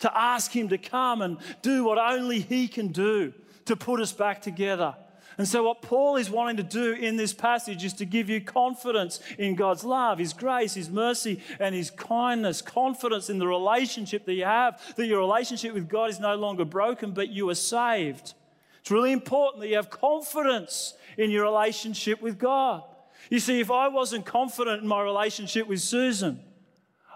to 0.00 0.16
ask 0.16 0.54
Him 0.54 0.68
to 0.68 0.78
come 0.78 1.22
and 1.22 1.38
do 1.62 1.84
what 1.84 1.98
only 1.98 2.40
He 2.40 2.68
can 2.68 2.88
do 2.88 3.32
to 3.66 3.76
put 3.76 4.00
us 4.00 4.12
back 4.12 4.42
together. 4.42 4.94
And 5.36 5.46
so, 5.46 5.62
what 5.62 5.82
Paul 5.82 6.16
is 6.16 6.30
wanting 6.30 6.56
to 6.56 6.62
do 6.62 6.92
in 6.92 7.16
this 7.16 7.32
passage 7.32 7.84
is 7.84 7.92
to 7.94 8.04
give 8.04 8.28
you 8.28 8.40
confidence 8.40 9.20
in 9.38 9.54
God's 9.54 9.84
love, 9.84 10.18
His 10.18 10.32
grace, 10.32 10.74
His 10.74 10.90
mercy, 10.90 11.42
and 11.60 11.74
His 11.74 11.90
kindness. 11.90 12.62
Confidence 12.62 13.30
in 13.30 13.38
the 13.38 13.46
relationship 13.46 14.24
that 14.24 14.34
you 14.34 14.44
have, 14.44 14.80
that 14.96 15.06
your 15.06 15.20
relationship 15.20 15.74
with 15.74 15.88
God 15.88 16.10
is 16.10 16.18
no 16.18 16.34
longer 16.34 16.64
broken, 16.64 17.12
but 17.12 17.28
you 17.28 17.48
are 17.50 17.54
saved. 17.54 18.34
It's 18.80 18.90
really 18.90 19.12
important 19.12 19.60
that 19.60 19.68
you 19.68 19.76
have 19.76 19.90
confidence 19.90 20.94
in 21.16 21.30
your 21.30 21.44
relationship 21.44 22.22
with 22.22 22.38
God. 22.38 22.82
You 23.30 23.38
see, 23.38 23.60
if 23.60 23.70
I 23.70 23.88
wasn't 23.88 24.24
confident 24.24 24.82
in 24.82 24.88
my 24.88 25.02
relationship 25.02 25.66
with 25.66 25.80
Susan, 25.80 26.40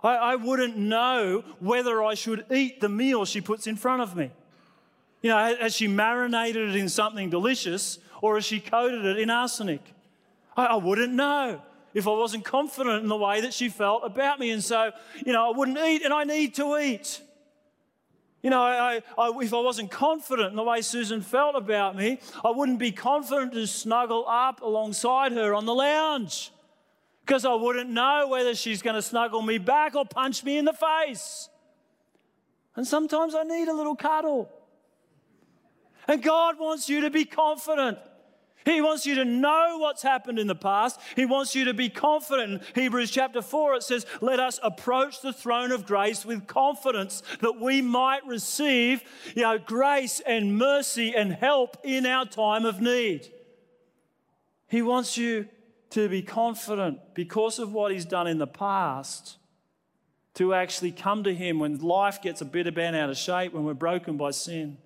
I, 0.02 0.16
I 0.16 0.36
wouldn't 0.36 0.76
know 0.76 1.44
whether 1.60 2.02
I 2.02 2.14
should 2.14 2.44
eat 2.50 2.80
the 2.80 2.88
meal 2.88 3.24
she 3.24 3.40
puts 3.40 3.66
in 3.66 3.76
front 3.76 4.02
of 4.02 4.16
me. 4.16 4.30
You 5.22 5.30
know, 5.30 5.56
has 5.60 5.74
she 5.74 5.86
marinated 5.86 6.70
it 6.70 6.76
in 6.76 6.88
something 6.88 7.30
delicious 7.30 7.98
or 8.20 8.34
has 8.34 8.44
she 8.44 8.60
coated 8.60 9.04
it 9.04 9.18
in 9.18 9.30
arsenic? 9.30 9.82
I, 10.56 10.66
I 10.66 10.76
wouldn't 10.76 11.12
know 11.12 11.62
if 11.94 12.08
I 12.08 12.10
wasn't 12.10 12.44
confident 12.44 13.02
in 13.02 13.08
the 13.08 13.16
way 13.16 13.40
that 13.40 13.54
she 13.54 13.68
felt 13.68 14.02
about 14.04 14.40
me. 14.40 14.50
And 14.50 14.62
so, 14.62 14.90
you 15.24 15.32
know, 15.32 15.52
I 15.52 15.56
wouldn't 15.56 15.78
eat, 15.78 16.02
and 16.02 16.12
I 16.12 16.24
need 16.24 16.54
to 16.56 16.76
eat. 16.78 17.20
You 18.42 18.50
know, 18.50 18.60
I, 18.60 19.00
I, 19.16 19.32
if 19.40 19.54
I 19.54 19.60
wasn't 19.60 19.90
confident 19.90 20.50
in 20.50 20.56
the 20.56 20.64
way 20.64 20.80
Susan 20.80 21.20
felt 21.20 21.54
about 21.54 21.96
me, 21.96 22.18
I 22.44 22.50
wouldn't 22.50 22.80
be 22.80 22.90
confident 22.90 23.52
to 23.52 23.66
snuggle 23.66 24.24
up 24.26 24.62
alongside 24.62 25.32
her 25.32 25.54
on 25.54 25.64
the 25.64 25.74
lounge 25.74 26.50
because 27.24 27.44
I 27.44 27.54
wouldn't 27.54 27.90
know 27.90 28.26
whether 28.28 28.54
she's 28.54 28.82
going 28.82 28.96
to 28.96 29.02
snuggle 29.02 29.42
me 29.42 29.58
back 29.58 29.94
or 29.94 30.04
punch 30.04 30.42
me 30.42 30.58
in 30.58 30.64
the 30.64 30.72
face. 30.72 31.48
And 32.74 32.86
sometimes 32.86 33.34
I 33.34 33.44
need 33.44 33.68
a 33.68 33.74
little 33.74 33.94
cuddle. 33.94 34.50
And 36.08 36.22
God 36.22 36.58
wants 36.58 36.88
you 36.88 37.02
to 37.02 37.10
be 37.10 37.24
confident 37.24 37.98
He 38.64 38.80
wants 38.80 39.06
you 39.06 39.16
to 39.16 39.24
know 39.24 39.78
what's 39.78 40.02
happened 40.02 40.38
in 40.38 40.46
the 40.46 40.54
past. 40.54 41.00
He 41.16 41.26
wants 41.26 41.54
you 41.54 41.64
to 41.64 41.74
be 41.74 41.88
confident. 41.88 42.62
In 42.74 42.82
Hebrews 42.82 43.10
chapter 43.10 43.42
4, 43.42 43.76
it 43.76 43.82
says, 43.82 44.06
Let 44.20 44.38
us 44.38 44.60
approach 44.62 45.20
the 45.20 45.32
throne 45.32 45.72
of 45.72 45.86
grace 45.86 46.24
with 46.24 46.46
confidence 46.46 47.22
that 47.40 47.60
we 47.60 47.82
might 47.82 48.24
receive 48.26 49.02
you 49.34 49.42
know, 49.42 49.58
grace 49.58 50.20
and 50.20 50.56
mercy 50.56 51.14
and 51.14 51.32
help 51.32 51.76
in 51.82 52.06
our 52.06 52.24
time 52.24 52.64
of 52.64 52.80
need. 52.80 53.28
He 54.68 54.82
wants 54.82 55.16
you 55.18 55.48
to 55.90 56.08
be 56.08 56.22
confident 56.22 57.00
because 57.14 57.58
of 57.58 57.72
what 57.72 57.92
He's 57.92 58.06
done 58.06 58.26
in 58.26 58.38
the 58.38 58.46
past 58.46 59.38
to 60.34 60.54
actually 60.54 60.92
come 60.92 61.24
to 61.24 61.34
Him 61.34 61.58
when 61.58 61.78
life 61.78 62.22
gets 62.22 62.40
a 62.40 62.46
bit 62.46 62.66
of 62.66 62.74
bent 62.74 62.96
out 62.96 63.10
of 63.10 63.18
shape, 63.18 63.52
when 63.52 63.64
we're 63.64 63.74
broken 63.74 64.16
by 64.16 64.30
sin. 64.30 64.78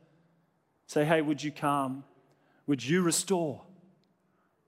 Say, 0.87 1.05
Hey, 1.05 1.22
would 1.22 1.42
you 1.42 1.51
come? 1.51 2.05
Would 2.66 2.85
you 2.85 3.03
restore? 3.03 3.62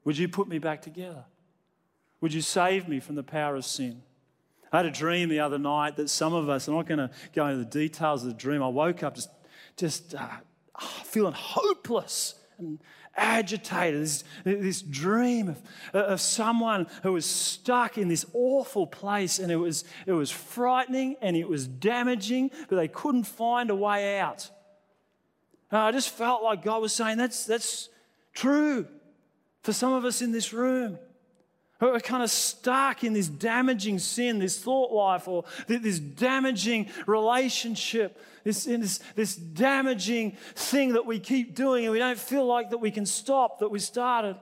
Would 0.05 0.19
you 0.19 0.29
put 0.29 0.49
me 0.49 0.59
back 0.59 0.83
together? 0.83 1.25
Would 2.21 2.33
you 2.33 2.41
save 2.41 2.89
me 2.89 3.01
from 3.01 3.15
the 3.15 3.23
power 3.23 3.57
of 3.57 3.65
sin? 3.65 4.03
I 4.73 4.79
had 4.79 4.87
a 4.87 4.91
dream 4.91 5.29
the 5.29 5.41
other 5.41 5.59
night 5.59 5.97
that 5.97 6.11
some 6.11 6.35
of 6.35 6.49
us, 6.49 6.69
I'm 6.69 6.75
not 6.75 6.87
going 6.87 6.99
to 6.99 7.11
go 7.33 7.47
into 7.47 7.59
the 7.59 7.65
details 7.65 8.23
of 8.23 8.29
the 8.29 8.35
dream, 8.35 8.63
I 8.63 8.69
woke 8.69 9.03
up 9.03 9.15
just, 9.15 9.31
just 9.77 10.15
uh, 10.15 10.29
feeling 11.05 11.35
hopeless 11.35 12.35
and 12.59 12.79
agitated. 13.17 14.03
This, 14.03 14.25
this 14.45 14.83
dream 14.83 15.49
of, 15.49 15.63
of 15.95 16.21
someone 16.21 16.87
who 17.03 17.13
was 17.13 17.25
stuck 17.25 17.97
in 17.97 18.09
this 18.09 18.27
awful 18.35 18.87
place 18.87 19.39
and 19.39 19.51
it 19.51 19.57
was, 19.57 19.85
it 20.07 20.13
was 20.13 20.31
frightening 20.31 21.17
and 21.23 21.37
it 21.37 21.49
was 21.49 21.67
damaging, 21.67 22.51
but 22.69 22.77
they 22.77 22.89
couldn't 22.89 23.25
find 23.25 23.71
a 23.71 23.75
way 23.75 24.19
out. 24.19 24.51
I 25.71 25.93
just 25.93 26.11
felt 26.11 26.43
like 26.43 26.63
God 26.63 26.81
was 26.81 26.95
saying, 26.95 27.19
that's, 27.19 27.45
that's 27.45 27.89
true 28.33 28.87
for 29.63 29.73
some 29.73 29.93
of 29.93 30.05
us 30.05 30.23
in 30.23 30.33
this 30.33 30.53
room. 30.53 30.99
We're 31.81 32.01
kind 32.01 32.25
of 32.25 32.31
stuck 32.31 33.05
in 33.05 33.13
this 33.13 33.29
damaging 33.29 34.01
sin, 34.01 34.41
this 34.41 34.59
thought 34.59 34.93
life, 34.93 35.29
or 35.29 35.45
this 35.69 36.01
damaging 36.01 36.89
relationship, 37.07 38.21
this, 38.43 38.65
this, 38.65 38.99
this 39.15 39.37
damaging 39.37 40.37
thing 40.57 40.95
that 40.95 41.07
we 41.07 41.21
keep 41.21 41.55
doing 41.55 41.85
and 41.85 41.93
we 41.93 42.01
don't 42.01 42.19
feel 42.19 42.47
like 42.47 42.71
that 42.71 42.79
we 42.79 42.91
can 42.91 43.07
stop, 43.07 43.61
that 43.61 43.69
we 43.69 43.79
started. 43.79 44.37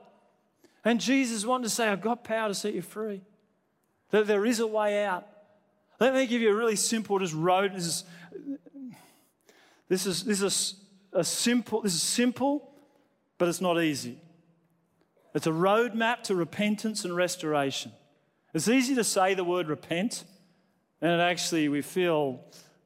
And 0.82 0.98
Jesus 0.98 1.44
wanted 1.44 1.64
to 1.64 1.70
say, 1.70 1.88
I've 1.88 2.00
got 2.00 2.24
power 2.24 2.48
to 2.48 2.54
set 2.54 2.72
you 2.72 2.80
free, 2.80 3.20
that 4.12 4.26
there 4.26 4.46
is 4.46 4.60
a 4.60 4.66
way 4.66 5.04
out. 5.04 5.26
Let 6.00 6.14
me 6.14 6.26
give 6.26 6.40
you 6.40 6.50
a 6.50 6.54
really 6.54 6.76
simple 6.76 7.18
just 7.18 7.34
road. 7.34 7.74
This 7.74 7.86
is, 7.86 8.04
this 9.88 10.06
is, 10.06 10.24
this 10.24 10.40
is 10.40 10.74
a 11.16 11.24
simple, 11.24 11.80
this 11.80 11.94
is 11.94 12.02
simple, 12.02 12.70
but 13.38 13.48
it's 13.48 13.60
not 13.60 13.82
easy. 13.82 14.20
It's 15.34 15.46
a 15.46 15.50
roadmap 15.50 16.22
to 16.24 16.34
repentance 16.34 17.04
and 17.04 17.16
restoration. 17.16 17.92
It's 18.54 18.68
easy 18.68 18.94
to 18.94 19.04
say 19.04 19.34
the 19.34 19.44
word 19.44 19.68
repent, 19.68 20.24
and 21.00 21.10
it 21.10 21.20
actually, 21.20 21.68
we 21.68 21.82
feel 21.82 22.40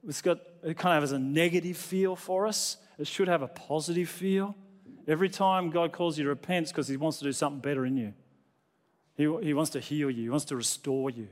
it's 0.07 0.23
got, 0.23 0.39
it 0.65 0.77
kind 0.77 0.97
of 0.97 1.03
has 1.03 1.13
a 1.13 1.19
negative 1.19 1.77
feel 1.77 2.17
for 2.17 2.47
us. 2.47 2.77
It 2.99 3.07
should 3.07 3.29
have 3.29 3.43
a 3.43 3.49
positive 3.49 4.09
feel. 4.09 4.57
Every 5.07 5.29
time 5.29 5.71
God 5.71 5.93
calls 5.93 6.19
you 6.19 6.25
to 6.25 6.31
repent, 6.31 6.69
because 6.69 6.89
He 6.89 6.97
wants 6.97 7.19
to 7.19 7.25
do 7.25 7.33
something 7.33 7.61
better 7.61 7.85
in 7.85 7.97
you. 7.97 8.15
He, 9.17 9.25
he 9.43 9.55
wants 9.55 9.71
to 9.73 9.81
heal 9.81 10.11
you, 10.11 10.23
He 10.23 10.29
wants 10.29 10.47
to 10.47 10.57
restore 10.57 11.11
you. 11.11 11.29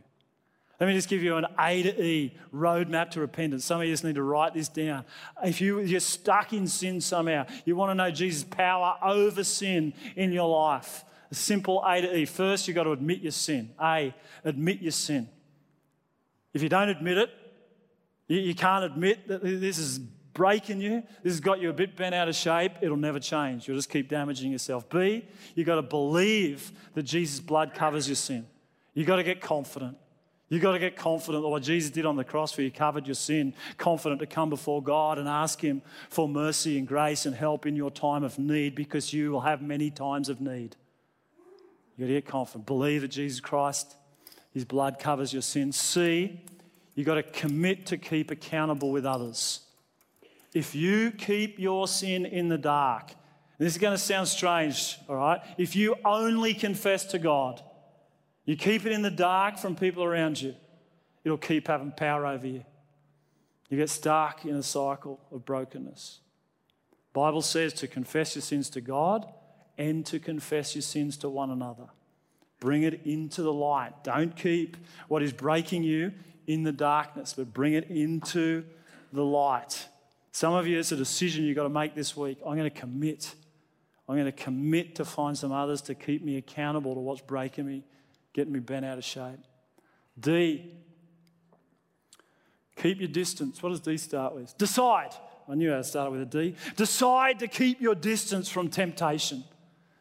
Let 0.81 0.87
me 0.87 0.95
just 0.95 1.09
give 1.09 1.23
you 1.23 1.37
an 1.37 1.47
A 1.59 1.83
to 1.83 2.03
E 2.03 2.35
roadmap 2.55 3.11
to 3.11 3.21
repentance. 3.21 3.65
Some 3.65 3.81
of 3.81 3.87
you 3.87 3.93
just 3.93 4.05
need 4.05 4.15
to 4.15 4.23
write 4.23 4.55
this 4.55 4.69
down. 4.69 5.05
If 5.43 5.61
you, 5.61 5.81
you're 5.81 5.99
stuck 5.99 6.53
in 6.53 6.69
sin 6.69 7.01
somehow, 7.01 7.47
you 7.65 7.75
want 7.75 7.91
to 7.91 7.95
know 7.97 8.11
Jesus' 8.13 8.45
power 8.45 8.97
over 9.03 9.43
sin 9.43 9.93
in 10.15 10.33
your 10.33 10.49
life. 10.49 11.05
A 11.31 11.35
simple 11.35 11.83
A 11.85 12.01
to 12.01 12.17
E. 12.19 12.25
First, 12.27 12.69
you've 12.69 12.77
got 12.77 12.85
to 12.85 12.93
admit 12.93 13.21
your 13.21 13.33
sin. 13.33 13.71
A, 13.83 14.15
admit 14.45 14.81
your 14.81 14.93
sin. 14.93 15.29
If 16.55 16.63
you 16.63 16.69
don't 16.69 16.89
admit 16.89 17.19
it, 17.19 17.31
you, 18.29 18.39
you 18.39 18.55
can't 18.55 18.85
admit 18.85 19.27
that 19.27 19.43
this 19.43 19.79
is 19.79 19.99
breaking 19.99 20.81
you, 20.81 21.03
this 21.25 21.33
has 21.33 21.41
got 21.41 21.61
you 21.61 21.71
a 21.71 21.73
bit 21.73 21.97
bent 21.97 22.15
out 22.15 22.29
of 22.29 22.37
shape, 22.37 22.73
it'll 22.81 22.97
never 22.97 23.19
change. 23.19 23.67
You'll 23.67 23.77
just 23.77 23.91
keep 23.91 24.09
damaging 24.09 24.53
yourself. 24.53 24.89
B, 24.89 25.27
you've 25.57 25.67
got 25.67 25.75
to 25.75 25.83
believe 25.83 26.71
that 26.95 27.03
Jesus' 27.03 27.41
blood 27.41 27.75
covers 27.75 28.07
your 28.09 28.15
sin. 28.15 28.47
You've 28.95 29.09
got 29.09 29.17
to 29.17 29.25
get 29.25 29.41
confident. 29.41 29.97
You've 30.49 30.63
got 30.63 30.73
to 30.73 30.79
get 30.79 30.97
confident 30.97 31.45
that 31.45 31.49
what 31.49 31.63
Jesus 31.63 31.91
did 31.91 32.07
on 32.07 32.17
the 32.17 32.25
cross 32.25 32.53
for 32.53 32.63
you 32.63 32.71
covered 32.71 33.07
your 33.07 33.15
sin, 33.15 33.53
confident 33.77 34.21
to 34.21 34.27
come 34.27 34.49
before 34.49 34.83
God 34.83 35.19
and 35.19 35.29
ask 35.29 35.61
Him 35.61 35.83
for 36.09 36.27
mercy 36.27 36.79
and 36.79 36.89
grace 36.89 37.27
and 37.27 37.35
help 37.35 37.67
in 37.67 37.77
your 37.77 37.91
time 37.91 38.25
of 38.25 38.39
need 38.39 38.75
because 38.75 39.13
you 39.13 39.31
will 39.31 39.43
have 39.43 39.61
many 39.61 39.91
times 39.91 40.31
of 40.31 40.41
need. 40.41 40.77
You've 41.97 42.07
got 42.07 42.15
to 42.15 42.21
get 42.21 42.27
confident. 42.27 42.67
Believe 42.67 43.03
that 43.03 43.09
Jesus 43.09 43.41
Christ, 43.41 43.95
His 44.55 44.65
blood 44.65 44.99
covers 44.99 45.35
your 45.35 45.43
sin. 45.43 45.71
C, 45.71 46.41
you've 46.95 47.07
got 47.07 47.17
to 47.17 47.23
commit 47.23 47.85
to 47.87 47.99
keep 47.99 48.31
accountable 48.31 48.91
with 48.91 49.05
others. 49.05 49.61
If 50.55 50.75
you 50.75 51.11
keep 51.11 51.59
your 51.59 51.87
sin 51.87 52.25
in 52.25 52.49
the 52.49 52.57
dark, 52.57 53.13
this 53.59 53.73
is 53.73 53.79
going 53.79 53.95
to 53.95 54.03
sound 54.03 54.29
strange, 54.29 54.97
all 55.09 55.17
right? 55.17 55.41
If 55.59 55.77
you 55.77 55.97
only 56.05 56.55
confess 56.55 57.05
to 57.07 57.19
God, 57.19 57.63
you 58.49 58.57
keep 58.57 58.87
it 58.87 58.93
in 58.93 59.03
the 59.03 59.11
dark 59.11 59.59
from 59.59 59.77
people 59.77 60.03
around 60.03 60.41
you, 60.41 60.55
it'll 61.23 61.37
keep 61.37 61.69
having 61.69 61.93
power 61.93 62.25
over 62.25 62.47
you. 62.47 62.65
You 63.69 63.77
get 63.77 63.91
stuck 63.91 64.47
in 64.47 64.57
a 64.57 64.63
cycle 64.63 65.21
of 65.31 65.45
brokenness. 65.45 66.21
Bible 67.13 67.43
says 67.43 67.75
to 67.75 67.87
confess 67.87 68.37
your 68.37 68.41
sins 68.41 68.71
to 68.71 68.81
God 68.81 69.31
and 69.77 70.07
to 70.07 70.19
confess 70.19 70.75
your 70.75 70.81
sins 70.81 71.19
to 71.19 71.29
one 71.29 71.51
another. 71.51 71.89
Bring 72.59 72.85
it 72.85 73.03
into 73.05 73.43
the 73.43 73.53
light. 73.53 74.03
Don't 74.03 74.35
keep 74.35 74.79
what 75.09 75.23
is 75.23 75.35
breaking 75.35 75.83
you 75.83 76.15
in 76.47 76.63
the 76.63 76.73
darkness, 76.73 77.35
but 77.37 77.53
bring 77.53 77.75
it 77.75 77.91
into 77.91 78.65
the 79.13 79.23
light. 79.27 79.89
Some 80.33 80.55
of 80.55 80.67
you, 80.67 80.79
it's 80.79 80.91
a 80.91 80.97
decision 80.97 81.45
you've 81.45 81.57
got 81.57 81.65
to 81.65 81.69
make 81.69 81.95
this 81.95 82.17
week. 82.17 82.39
I'm 82.47 82.57
going 82.57 82.71
to 82.71 82.71
commit. 82.71 83.35
I'm 84.09 84.15
going 84.15 84.25
to 84.25 84.33
commit 84.33 84.95
to 84.95 85.05
find 85.05 85.37
some 85.37 85.53
others 85.53 85.83
to 85.83 85.95
keep 85.95 86.25
me 86.25 86.39
accountable 86.39 86.95
to 86.95 87.01
what's 87.01 87.21
breaking 87.21 87.67
me 87.67 87.85
getting 88.39 88.53
me 88.53 88.61
bent 88.61 88.85
out 88.85 88.97
of 88.97 89.03
shape. 89.03 89.41
D, 90.17 90.65
keep 92.77 93.01
your 93.01 93.09
distance. 93.09 93.61
What 93.61 93.71
does 93.71 93.81
D 93.81 93.97
start 93.97 94.33
with? 94.37 94.57
Decide. 94.57 95.11
I 95.49 95.57
knew 95.57 95.73
how 95.73 95.79
to 95.79 95.83
start 95.83 96.13
with 96.13 96.23
a 96.23 96.25
D. 96.25 96.55
Decide 96.77 97.41
to 97.41 97.49
keep 97.49 97.81
your 97.81 97.97
distance 97.97 98.49
from 98.49 98.69
temptation. 98.69 99.43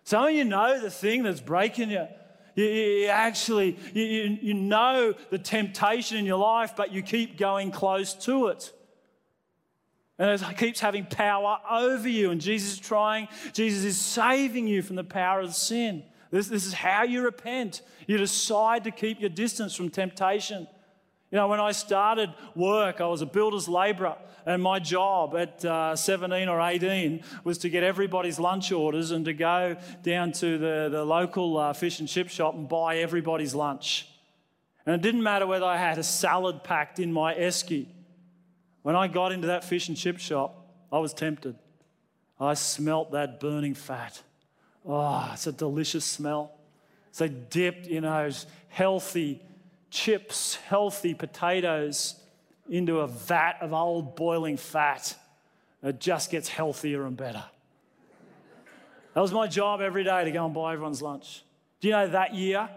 Some 0.04 0.26
of 0.26 0.32
you 0.36 0.46
know 0.46 0.80
the 0.80 0.92
thing 0.92 1.24
that's 1.24 1.42
breaking 1.42 1.90
you. 1.90 2.06
You, 2.54 2.66
you 2.66 3.08
actually, 3.08 3.76
you, 3.96 4.38
you 4.40 4.54
know 4.54 5.16
the 5.32 5.40
temptation 5.40 6.18
in 6.20 6.26
your 6.26 6.38
life, 6.38 6.76
but 6.78 6.92
you 6.92 7.02
keep 7.02 7.40
going 7.40 7.72
close 7.72 8.14
to 8.26 8.50
it. 8.50 8.72
And 10.20 10.30
it 10.30 10.58
keeps 10.58 10.80
having 10.80 11.08
power 11.08 11.58
over 11.72 12.08
you. 12.08 12.30
And 12.30 12.40
Jesus 12.40 12.74
is 12.74 12.80
trying, 12.80 13.30
Jesus 13.54 13.84
is 13.84 14.00
saving 14.00 14.68
you 14.68 14.84
from 14.84 14.96
the 14.96 15.04
power 15.04 15.40
of 15.40 15.56
sin. 15.56 16.04
This, 16.32 16.48
this 16.48 16.66
is 16.66 16.74
how 16.74 17.04
you 17.04 17.24
repent. 17.24 17.82
You 18.08 18.18
decide 18.18 18.84
to 18.84 18.92
keep 18.92 19.20
your 19.20 19.30
distance 19.30 19.76
from 19.76 19.90
temptation. 19.90 20.68
You 21.32 21.36
know, 21.36 21.48
when 21.48 21.60
I 21.60 21.72
started 21.72 22.34
work, 22.56 23.02
I 23.02 23.08
was 23.08 23.22
a 23.22 23.26
builder's 23.26 23.68
labourer, 23.68 24.16
and 24.46 24.64
my 24.64 24.80
job 24.80 25.36
at 25.36 25.64
uh, 25.66 25.96
17 25.96 26.48
or 26.48 26.62
18 26.62 27.22
was 27.44 27.58
to 27.60 27.70
get 27.70 27.84
everybody's 27.84 28.40
lunch 28.40 28.72
orders 28.72 29.12
and 29.12 29.26
to 29.26 29.34
go 29.34 29.76
down 30.04 30.32
to 30.34 30.58
the, 30.58 30.88
the 30.90 31.04
local 31.04 31.58
uh, 31.58 31.74
fish 31.74 32.00
and 32.00 32.08
chip 32.08 32.30
shop 32.30 32.56
and 32.56 32.70
buy 32.70 32.98
everybody's 32.98 33.54
lunch. 33.54 34.08
And 34.86 34.96
it 34.96 35.02
didn't 35.02 35.22
matter 35.22 35.46
whether 35.46 35.66
I 35.66 35.76
had 35.76 35.98
a 35.98 36.04
salad 36.04 36.64
packed 36.64 36.98
in 37.00 37.12
my 37.12 37.36
esky. 37.36 37.88
When 38.84 38.96
I 38.96 39.10
got 39.10 39.34
into 39.34 39.48
that 39.48 39.66
fish 39.66 39.90
and 39.90 39.98
chip 39.98 40.18
shop, 40.18 40.66
I 40.94 41.00
was 41.00 41.14
tempted. 41.14 41.58
I 42.40 42.54
smelt 42.54 43.12
that 43.12 43.42
burning 43.42 43.74
fat. 43.74 44.22
Oh, 44.88 45.30
it's 45.34 45.48
a 45.48 45.52
delicious 45.52 46.06
smell. 46.06 46.52
So 47.12 47.28
dipped, 47.28 47.88
you 47.88 47.98
uh, 47.98 48.02
know, 48.02 48.30
healthy 48.70 49.42
chips, 49.90 50.56
healthy 50.56 51.14
potatoes 51.14 52.16
into 52.70 53.00
a 53.00 53.08
vat 53.08 53.58
of 53.62 53.74
old 53.74 54.16
boiling 54.16 54.58
fat. 54.58 55.16
It 55.84 56.00
just 56.00 56.32
gets 56.32 56.48
healthier 56.48 57.06
and 57.06 57.18
better. 57.18 57.44
That 59.14 59.22
was 59.22 59.34
my 59.34 59.48
job 59.48 59.82
every 59.82 60.04
day 60.04 60.26
to 60.26 60.32
go 60.32 60.46
and 60.46 60.54
buy 60.54 60.74
everyone's 60.74 61.02
lunch. 61.02 61.44
Do 61.82 61.88
you 61.88 61.94
know 61.94 62.08
that 62.10 62.36
year? 62.36 62.70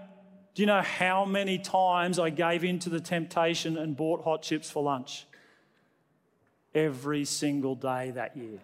Do 0.54 0.62
you 0.62 0.66
know 0.66 0.82
how 0.82 1.24
many 1.24 1.58
times 1.58 2.18
I 2.18 2.30
gave 2.30 2.64
in 2.64 2.78
to 2.80 2.88
the 2.88 3.00
temptation 3.00 3.76
and 3.76 3.96
bought 3.96 4.24
hot 4.24 4.42
chips 4.42 4.70
for 4.70 4.82
lunch? 4.82 5.26
Every 6.74 7.24
single 7.24 7.74
day 7.74 8.12
that 8.12 8.36
year. 8.36 8.58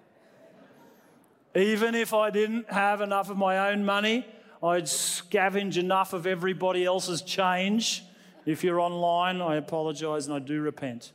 Even 1.57 1.95
if 1.95 2.13
I 2.13 2.29
didn't 2.29 2.71
have 2.71 3.01
enough 3.01 3.31
of 3.31 3.39
my 3.39 3.71
own 3.71 3.83
money, 3.83 4.27
I'd 4.63 4.85
scavenge 4.85 5.79
enough 5.79 6.13
of 6.13 6.27
everybody 6.27 6.85
else's 6.85 7.23
change. 7.23 8.05
If 8.45 8.63
you're 8.63 8.79
online, 8.79 9.41
I 9.41 9.57
apologize 9.57 10.27
and 10.27 10.37
I 10.37 10.39
do 10.39 10.61
repent. 10.61 11.13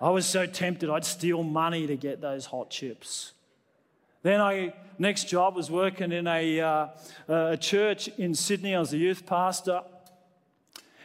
I 0.00 0.08
was 0.08 0.24
so 0.24 0.46
tempted, 0.46 0.88
I'd 0.88 1.04
steal 1.04 1.42
money 1.42 1.86
to 1.88 1.96
get 1.96 2.22
those 2.22 2.46
hot 2.46 2.70
chips. 2.70 3.32
Then 4.22 4.40
I 4.40 4.72
next 4.98 5.28
job 5.28 5.56
was 5.56 5.70
working 5.70 6.10
in 6.10 6.26
a, 6.26 6.60
uh, 6.60 6.88
a 7.28 7.56
church 7.58 8.08
in 8.16 8.34
Sydney. 8.34 8.74
I 8.74 8.80
was 8.80 8.94
a 8.94 8.98
youth 8.98 9.26
pastor. 9.26 9.82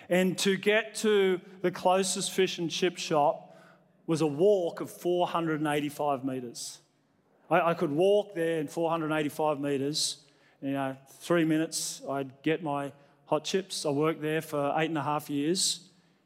And 0.08 0.38
to 0.40 0.56
get 0.56 0.96
to 0.96 1.42
the 1.62 1.72
closest 1.72 2.32
fish 2.32 2.58
and 2.58 2.72
chip 2.72 2.98
shop 2.98 3.58
was 4.08 4.22
a 4.22 4.28
walk 4.28 4.80
of 4.80 4.90
485 4.90 6.24
metres. 6.24 6.80
I, 7.50 7.62
I 7.62 7.74
could 7.74 7.92
walk 7.92 8.36
there 8.36 8.60
in 8.60 8.68
485 8.68 9.60
metres. 9.60 10.18
You 10.62 10.72
know, 10.72 10.98
three 11.20 11.46
minutes, 11.46 12.02
I'd 12.10 12.42
get 12.42 12.64
my 12.64 12.92
hot 13.26 13.44
chips. 13.44 13.86
I 13.86 13.90
worked 13.90 14.22
there 14.22 14.42
for 14.42 14.74
eight 14.78 14.90
and 14.90 14.98
a 14.98 15.04
half 15.04 15.30
years. 15.30 15.82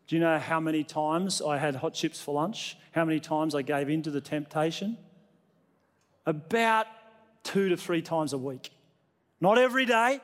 Do 0.08 0.16
you 0.16 0.22
know 0.22 0.40
how 0.40 0.60
many 0.60 0.84
times 0.84 1.42
I 1.42 1.58
had 1.58 1.76
hot 1.76 1.94
chips 1.94 2.22
for 2.22 2.34
lunch? 2.34 2.78
How 2.94 3.06
many 3.06 3.20
times 3.20 3.54
I 3.54 3.62
gave 3.62 3.90
in 3.90 4.02
to 4.04 4.12
the 4.12 4.22
temptation? 4.22 4.98
About 6.26 6.88
two 7.44 7.70
to 7.70 7.78
three 7.78 8.02
times 8.02 8.34
a 8.34 8.38
week. 8.38 8.72
Not 9.42 9.58
every 9.58 9.86
day. 9.86 10.20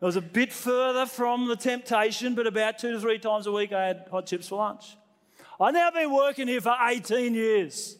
It 0.00 0.04
was 0.04 0.16
a 0.16 0.22
bit 0.22 0.52
further 0.52 1.06
from 1.06 1.46
the 1.46 1.56
temptation, 1.56 2.34
but 2.34 2.46
about 2.46 2.78
two 2.78 2.92
to 2.92 3.00
three 3.00 3.18
times 3.18 3.46
a 3.46 3.52
week 3.52 3.72
I 3.72 3.86
had 3.86 4.08
hot 4.10 4.26
chips 4.26 4.48
for 4.48 4.56
lunch. 4.56 4.96
I've 5.60 5.74
now 5.74 5.90
been 5.90 6.12
working 6.12 6.48
here 6.48 6.60
for 6.60 6.74
18 6.80 7.34
years. 7.34 7.96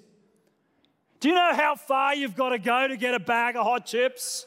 Do 1.23 1.29
you 1.29 1.37
know 1.37 1.55
how 1.55 1.77
far 1.77 2.17
you've 2.17 2.35
got 2.35 2.49
to 2.49 2.59
go 2.59 2.89
to 2.89 2.97
get 2.97 3.15
a 3.15 3.21
bag 3.21 3.55
of 3.55 3.63
hot 3.63 3.87
chips? 3.87 4.45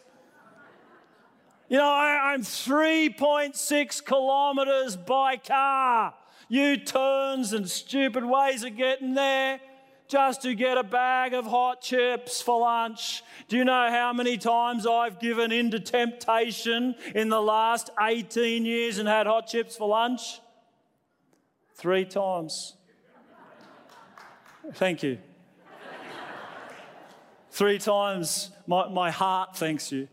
You 1.70 1.78
know, 1.78 1.90
I, 1.90 2.34
am 2.34 2.42
3.6 2.42 4.06
kilometres 4.06 4.98
by 4.98 5.38
car. 5.38 6.14
U 6.50 6.76
turns 6.76 7.54
and 7.54 7.70
stupid 7.70 8.26
ways 8.26 8.66
of 8.66 8.76
getting 8.76 9.14
there 9.14 9.62
just 10.10 10.42
to 10.42 10.54
get 10.54 10.78
a 10.78 10.84
bag 10.84 11.34
of 11.34 11.46
hot 11.46 11.80
chips 11.80 12.42
for 12.42 12.60
lunch. 12.60 13.24
Do 13.48 13.56
you 13.56 13.64
know 13.64 13.90
how 13.90 14.12
many 14.12 14.38
times 14.38 14.86
I've 14.86 15.18
given 15.22 15.54
in 15.54 15.72
to 15.72 15.80
temptation 15.80 16.96
in 17.16 17.30
the 17.30 17.42
last 17.42 17.90
18 18.02 18.66
years 18.66 18.98
and 18.98 19.08
had 19.08 19.28
hot 19.28 19.48
chips 19.48 19.78
for 19.78 19.88
lunch? 19.88 20.42
Three 21.74 22.04
times. 22.04 22.76
Thank 24.74 25.04
you. 25.04 25.20
Three 27.56 27.78
times 27.78 28.52
my, 28.68 28.90
my 28.90 29.10
heart 29.10 29.56
thanks 29.56 29.90
you. 29.90 30.10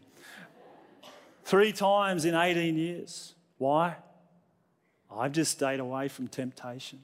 Three 1.42 1.72
times 1.72 2.24
in 2.24 2.36
18 2.36 2.76
years. 2.76 3.34
Why? 3.58 3.96
I've 5.12 5.32
just 5.32 5.50
stayed 5.50 5.80
away 5.80 6.06
from 6.06 6.28
temptation. 6.28 7.00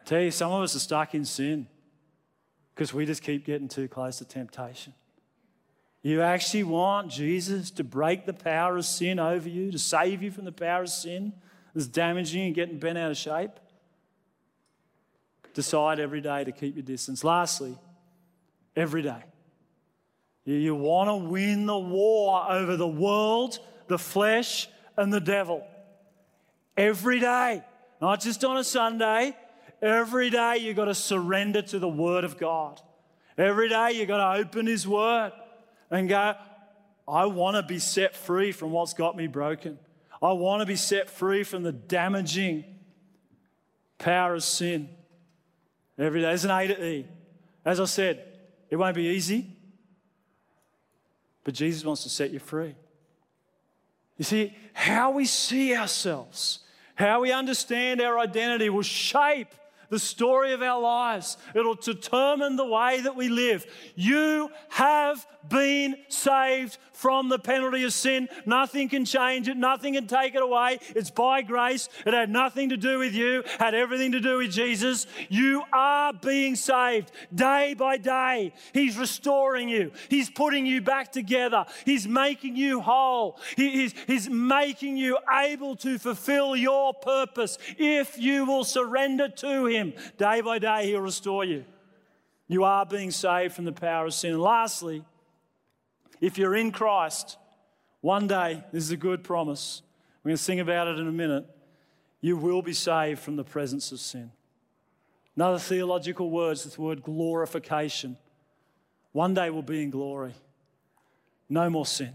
I 0.00 0.04
tell 0.04 0.20
you, 0.20 0.30
some 0.30 0.52
of 0.52 0.62
us 0.62 0.76
are 0.76 0.78
stuck 0.78 1.12
in 1.12 1.24
sin 1.24 1.66
because 2.72 2.94
we 2.94 3.04
just 3.04 3.24
keep 3.24 3.44
getting 3.44 3.66
too 3.66 3.88
close 3.88 4.18
to 4.18 4.24
temptation. 4.24 4.94
You 6.02 6.22
actually 6.22 6.62
want 6.62 7.10
Jesus 7.10 7.72
to 7.72 7.82
break 7.82 8.26
the 8.26 8.32
power 8.32 8.76
of 8.76 8.84
sin 8.84 9.18
over 9.18 9.48
you, 9.48 9.72
to 9.72 9.78
save 9.78 10.22
you 10.22 10.30
from 10.30 10.44
the 10.44 10.52
power 10.52 10.82
of 10.82 10.88
sin 10.88 11.32
that's 11.74 11.88
damaging 11.88 12.46
and 12.46 12.54
getting 12.54 12.78
bent 12.78 12.96
out 12.96 13.10
of 13.10 13.16
shape? 13.16 13.58
Decide 15.52 15.98
every 15.98 16.20
day 16.20 16.44
to 16.44 16.52
keep 16.52 16.76
your 16.76 16.84
distance. 16.84 17.24
Lastly, 17.24 17.76
every 18.76 19.02
day. 19.02 19.22
You, 20.44 20.74
want 20.74 21.08
to 21.08 21.28
win 21.28 21.64
the 21.66 21.78
war 21.78 22.50
over 22.50 22.76
the 22.76 22.86
world, 22.86 23.58
the 23.88 23.98
flesh, 23.98 24.68
and 24.96 25.12
the 25.12 25.20
devil. 25.20 25.66
Every 26.76 27.18
day, 27.18 27.62
not 28.00 28.20
just 28.20 28.44
on 28.44 28.58
a 28.58 28.64
Sunday, 28.64 29.34
every 29.80 30.28
day 30.28 30.58
you've 30.58 30.76
got 30.76 30.86
to 30.86 30.94
surrender 30.94 31.62
to 31.62 31.78
the 31.78 31.88
Word 31.88 32.24
of 32.24 32.36
God. 32.36 32.80
Every 33.38 33.68
day 33.68 33.92
you've 33.92 34.08
got 34.08 34.34
to 34.34 34.40
open 34.40 34.66
His 34.66 34.86
Word 34.86 35.32
and 35.90 36.08
go, 36.08 36.34
I 37.08 37.26
want 37.26 37.56
to 37.56 37.62
be 37.62 37.78
set 37.78 38.14
free 38.14 38.52
from 38.52 38.70
what's 38.70 38.94
got 38.94 39.16
me 39.16 39.26
broken. 39.26 39.78
I 40.22 40.32
want 40.32 40.60
to 40.60 40.66
be 40.66 40.76
set 40.76 41.08
free 41.08 41.42
from 41.42 41.62
the 41.62 41.72
damaging 41.72 42.64
power 43.98 44.34
of 44.34 44.42
sin. 44.42 44.88
Every 45.98 46.20
day. 46.20 46.26
There's 46.26 46.44
an 46.44 46.50
A 46.50 46.66
to 46.66 46.84
E. 46.84 47.06
As 47.64 47.80
I 47.80 47.84
said, 47.84 48.33
it 48.70 48.76
won't 48.76 48.94
be 48.94 49.08
easy. 49.08 49.46
But 51.44 51.54
Jesus 51.54 51.84
wants 51.84 52.02
to 52.04 52.08
set 52.08 52.30
you 52.30 52.38
free. 52.38 52.74
You 54.16 54.24
see, 54.24 54.56
how 54.72 55.10
we 55.10 55.26
see 55.26 55.74
ourselves, 55.76 56.60
how 56.94 57.20
we 57.20 57.32
understand 57.32 58.00
our 58.00 58.18
identity 58.18 58.70
will 58.70 58.82
shape 58.82 59.48
the 59.90 59.98
story 59.98 60.52
of 60.52 60.62
our 60.62 60.80
lives. 60.80 61.36
It'll 61.54 61.74
determine 61.74 62.56
the 62.56 62.66
way 62.66 63.00
that 63.00 63.16
we 63.16 63.28
live. 63.28 63.66
You 63.94 64.50
have 64.70 65.26
been 65.48 65.96
saved 66.08 66.78
from 66.92 67.28
the 67.28 67.38
penalty 67.38 67.84
of 67.84 67.92
sin. 67.92 68.28
Nothing 68.46 68.88
can 68.88 69.04
change 69.04 69.48
it, 69.48 69.56
nothing 69.56 69.94
can 69.94 70.06
take 70.06 70.34
it 70.34 70.42
away. 70.42 70.78
It's 70.94 71.10
by 71.10 71.42
grace. 71.42 71.88
It 72.06 72.14
had 72.14 72.30
nothing 72.30 72.70
to 72.70 72.76
do 72.76 72.98
with 72.98 73.14
you, 73.14 73.42
had 73.58 73.74
everything 73.74 74.12
to 74.12 74.20
do 74.20 74.38
with 74.38 74.52
Jesus. 74.52 75.06
You 75.28 75.62
are 75.72 76.12
being 76.12 76.56
saved 76.56 77.10
day 77.34 77.74
by 77.74 77.98
day. 77.98 78.52
He's 78.72 78.96
restoring 78.96 79.68
you, 79.68 79.92
He's 80.08 80.30
putting 80.30 80.66
you 80.66 80.80
back 80.80 81.12
together, 81.12 81.66
He's 81.84 82.08
making 82.08 82.56
you 82.56 82.80
whole, 82.80 83.38
He's, 83.56 83.94
he's 84.06 84.30
making 84.30 84.96
you 84.96 85.18
able 85.30 85.76
to 85.76 85.98
fulfill 85.98 86.56
your 86.56 86.94
purpose 86.94 87.58
if 87.76 88.18
you 88.18 88.46
will 88.46 88.64
surrender 88.64 89.28
to 89.28 89.66
Him. 89.66 89.73
Day 90.16 90.40
by 90.40 90.58
day, 90.58 90.86
He'll 90.86 91.00
restore 91.00 91.44
you. 91.44 91.64
You 92.48 92.64
are 92.64 92.84
being 92.84 93.10
saved 93.10 93.54
from 93.54 93.64
the 93.64 93.72
power 93.72 94.06
of 94.06 94.14
sin. 94.14 94.32
And 94.32 94.42
lastly, 94.42 95.04
if 96.20 96.38
you're 96.38 96.54
in 96.54 96.72
Christ, 96.72 97.38
one 98.00 98.26
day, 98.26 98.62
this 98.72 98.84
is 98.84 98.90
a 98.90 98.96
good 98.96 99.24
promise. 99.24 99.82
We're 100.22 100.30
going 100.30 100.36
to 100.36 100.42
sing 100.42 100.60
about 100.60 100.88
it 100.88 100.98
in 100.98 101.08
a 101.08 101.12
minute. 101.12 101.46
You 102.20 102.36
will 102.36 102.62
be 102.62 102.72
saved 102.72 103.20
from 103.20 103.36
the 103.36 103.44
presence 103.44 103.92
of 103.92 104.00
sin. 104.00 104.30
Another 105.36 105.58
theological 105.58 106.30
word 106.30 106.52
is 106.52 106.64
the 106.64 106.80
word 106.80 107.02
glorification. 107.02 108.16
One 109.12 109.34
day 109.34 109.50
we'll 109.50 109.62
be 109.62 109.82
in 109.82 109.90
glory. 109.90 110.34
No 111.48 111.68
more 111.68 111.86
sin. 111.86 112.14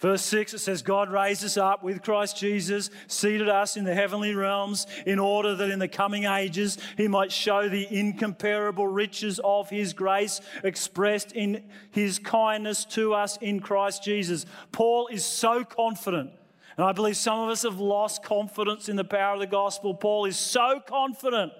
Verse 0.00 0.22
6, 0.22 0.54
it 0.54 0.58
says, 0.58 0.82
God 0.82 1.10
raised 1.10 1.44
us 1.44 1.56
up 1.56 1.82
with 1.82 2.02
Christ 2.02 2.36
Jesus, 2.36 2.90
seated 3.06 3.48
us 3.48 3.76
in 3.76 3.84
the 3.84 3.94
heavenly 3.94 4.34
realms, 4.34 4.86
in 5.06 5.18
order 5.18 5.54
that 5.54 5.70
in 5.70 5.78
the 5.78 5.88
coming 5.88 6.24
ages 6.24 6.78
he 6.96 7.08
might 7.08 7.30
show 7.30 7.68
the 7.68 7.86
incomparable 7.96 8.88
riches 8.88 9.40
of 9.44 9.70
his 9.70 9.92
grace 9.92 10.40
expressed 10.64 11.32
in 11.32 11.62
his 11.92 12.18
kindness 12.18 12.84
to 12.86 13.14
us 13.14 13.38
in 13.38 13.60
Christ 13.60 14.02
Jesus. 14.02 14.46
Paul 14.72 15.06
is 15.08 15.24
so 15.24 15.64
confident. 15.64 16.32
And 16.76 16.84
I 16.84 16.92
believe 16.92 17.16
some 17.16 17.38
of 17.38 17.50
us 17.50 17.62
have 17.62 17.78
lost 17.78 18.24
confidence 18.24 18.88
in 18.88 18.96
the 18.96 19.04
power 19.04 19.34
of 19.34 19.40
the 19.40 19.46
gospel. 19.46 19.94
Paul 19.94 20.24
is 20.24 20.36
so 20.36 20.82
confident 20.84 21.52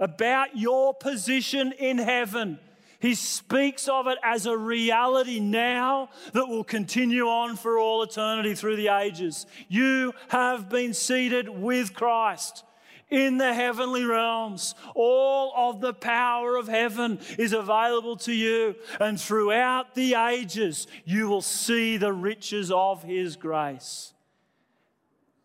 about 0.00 0.56
your 0.56 0.94
position 0.94 1.72
in 1.78 1.98
heaven 1.98 2.58
he 3.00 3.14
speaks 3.14 3.86
of 3.86 4.08
it 4.08 4.18
as 4.24 4.46
a 4.46 4.56
reality 4.56 5.38
now 5.38 6.10
that 6.32 6.48
will 6.48 6.64
continue 6.64 7.28
on 7.28 7.56
for 7.56 7.78
all 7.78 8.02
eternity 8.02 8.54
through 8.54 8.76
the 8.76 8.88
ages. 8.88 9.46
You 9.68 10.14
have 10.28 10.68
been 10.68 10.92
seated 10.94 11.48
with 11.48 11.94
Christ 11.94 12.64
in 13.08 13.38
the 13.38 13.54
heavenly 13.54 14.04
realms. 14.04 14.74
All 14.96 15.52
of 15.56 15.80
the 15.80 15.94
power 15.94 16.56
of 16.56 16.66
heaven 16.66 17.20
is 17.38 17.52
available 17.52 18.16
to 18.18 18.32
you. 18.32 18.74
And 18.98 19.20
throughout 19.20 19.94
the 19.94 20.14
ages, 20.14 20.88
you 21.04 21.28
will 21.28 21.42
see 21.42 21.98
the 21.98 22.12
riches 22.12 22.72
of 22.72 23.04
His 23.04 23.36
grace. 23.36 24.12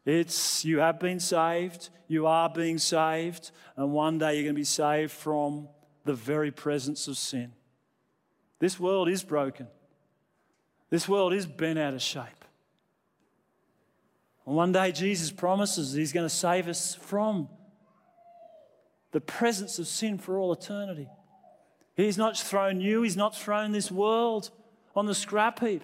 It's 0.05 0.65
you 0.65 0.79
have 0.79 0.99
been 0.99 1.19
saved, 1.19 1.89
you 2.07 2.25
are 2.25 2.49
being 2.49 2.77
saved, 2.77 3.51
and 3.77 3.93
one 3.93 4.17
day 4.17 4.33
you're 4.33 4.43
going 4.43 4.55
to 4.55 4.59
be 4.59 4.65
saved 4.65 5.11
from 5.11 5.69
the 6.05 6.13
very 6.13 6.51
presence 6.51 7.07
of 7.07 7.17
sin. 7.17 7.53
This 8.59 8.79
world 8.79 9.09
is 9.09 9.23
broken. 9.23 9.67
This 10.89 11.07
world 11.09 11.33
is 11.33 11.45
bent 11.45 11.79
out 11.79 11.93
of 11.93 12.01
shape. 12.01 12.45
And 14.45 14.55
one 14.55 14.71
day 14.71 14.91
Jesus 14.91 15.31
promises 15.31 15.93
he's 15.93 16.13
going 16.13 16.25
to 16.25 16.33
save 16.33 16.67
us 16.67 16.95
from 16.95 17.47
the 19.11 19.21
presence 19.21 19.79
of 19.79 19.87
sin 19.87 20.17
for 20.17 20.37
all 20.37 20.51
eternity. 20.51 21.07
He's 21.95 22.17
not 22.17 22.37
thrown 22.37 22.81
you, 22.81 23.03
he's 23.03 23.17
not 23.17 23.35
thrown 23.35 23.71
this 23.71 23.91
world 23.91 24.49
on 24.95 25.05
the 25.05 25.15
scrap 25.15 25.59
heap. 25.59 25.83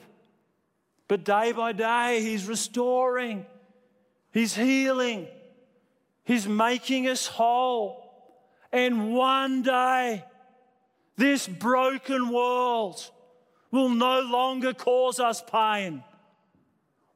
But 1.08 1.24
day 1.24 1.52
by 1.52 1.72
day, 1.72 2.22
he's 2.22 2.46
restoring, 2.46 3.46
he's 4.32 4.56
healing, 4.56 5.28
he's 6.24 6.48
making 6.48 7.08
us 7.08 7.28
whole. 7.28 8.06
And 8.72 9.14
one 9.14 9.62
day, 9.62 10.24
this 11.18 11.48
broken 11.48 12.30
world 12.30 13.10
will 13.72 13.90
no 13.90 14.22
longer 14.22 14.74
cause 14.74 15.20
us 15.20 15.42
pain. 15.42 16.04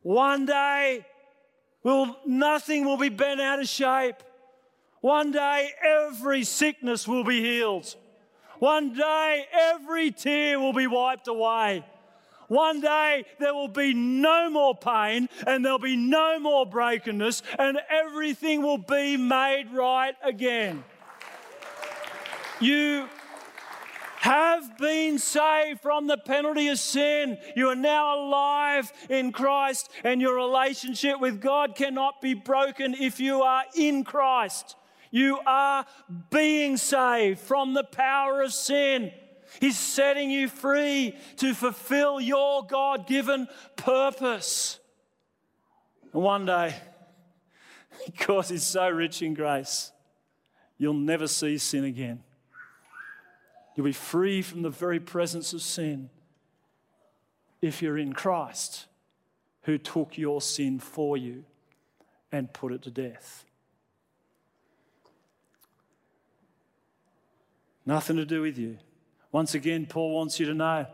One 0.01 0.45
day, 0.45 1.05
will, 1.83 2.17
nothing 2.25 2.85
will 2.85 2.97
be 2.97 3.09
bent 3.09 3.39
out 3.39 3.59
of 3.59 3.67
shape. 3.67 4.15
One 5.01 5.31
day, 5.31 5.69
every 5.83 6.43
sickness 6.43 7.07
will 7.07 7.23
be 7.23 7.41
healed. 7.41 7.95
One 8.59 8.93
day, 8.93 9.45
every 9.51 10.11
tear 10.11 10.59
will 10.59 10.73
be 10.73 10.87
wiped 10.87 11.27
away. 11.27 11.83
One 12.47 12.81
day 12.81 13.25
there 13.39 13.53
will 13.53 13.67
be 13.67 13.93
no 13.93 14.49
more 14.49 14.75
pain 14.75 15.27
and 15.47 15.65
there'll 15.65 15.79
be 15.79 15.95
no 15.95 16.39
more 16.39 16.65
brokenness 16.65 17.41
and 17.57 17.79
everything 17.89 18.61
will 18.61 18.77
be 18.77 19.17
made 19.17 19.71
right 19.71 20.13
again. 20.23 20.83
You 22.63 23.09
have 24.19 24.77
been 24.77 25.19
saved 25.19 25.81
from 25.81 26.07
the 26.07 26.17
penalty 26.17 26.69
of 26.69 26.79
sin. 26.79 27.37
You 27.57 27.67
are 27.67 27.75
now 27.75 28.17
alive 28.17 28.89
in 29.09 29.33
Christ, 29.33 29.89
and 30.05 30.21
your 30.21 30.35
relationship 30.35 31.19
with 31.19 31.41
God 31.41 31.75
cannot 31.75 32.21
be 32.21 32.33
broken 32.33 32.93
if 32.93 33.19
you 33.19 33.41
are 33.41 33.65
in 33.75 34.05
Christ. 34.05 34.77
You 35.11 35.39
are 35.45 35.85
being 36.29 36.77
saved 36.77 37.41
from 37.41 37.73
the 37.73 37.83
power 37.83 38.41
of 38.41 38.53
sin. 38.53 39.11
He's 39.59 39.77
setting 39.77 40.31
you 40.31 40.47
free 40.47 41.17
to 41.37 41.53
fulfill 41.53 42.21
your 42.21 42.65
God 42.65 43.07
given 43.07 43.49
purpose. 43.75 44.79
And 46.13 46.23
one 46.23 46.45
day, 46.45 46.75
because 48.05 48.47
He's 48.47 48.63
so 48.63 48.87
rich 48.89 49.21
in 49.21 49.33
grace, 49.33 49.91
you'll 50.77 50.93
never 50.93 51.27
see 51.27 51.57
sin 51.57 51.83
again. 51.83 52.23
You'll 53.75 53.85
be 53.85 53.91
free 53.91 54.41
from 54.41 54.61
the 54.61 54.69
very 54.69 54.99
presence 54.99 55.53
of 55.53 55.61
sin 55.61 56.09
if 57.61 57.81
you're 57.81 57.97
in 57.97 58.13
Christ, 58.13 58.85
who 59.63 59.77
took 59.77 60.17
your 60.17 60.41
sin 60.41 60.79
for 60.79 61.17
you 61.17 61.45
and 62.31 62.51
put 62.53 62.71
it 62.71 62.81
to 62.83 62.91
death. 62.91 63.45
Nothing 67.85 68.17
to 68.17 68.25
do 68.25 68.41
with 68.41 68.57
you. 68.57 68.77
Once 69.31 69.55
again, 69.55 69.85
Paul 69.85 70.13
wants 70.13 70.39
you 70.39 70.45
to 70.45 70.53
know 70.53 70.85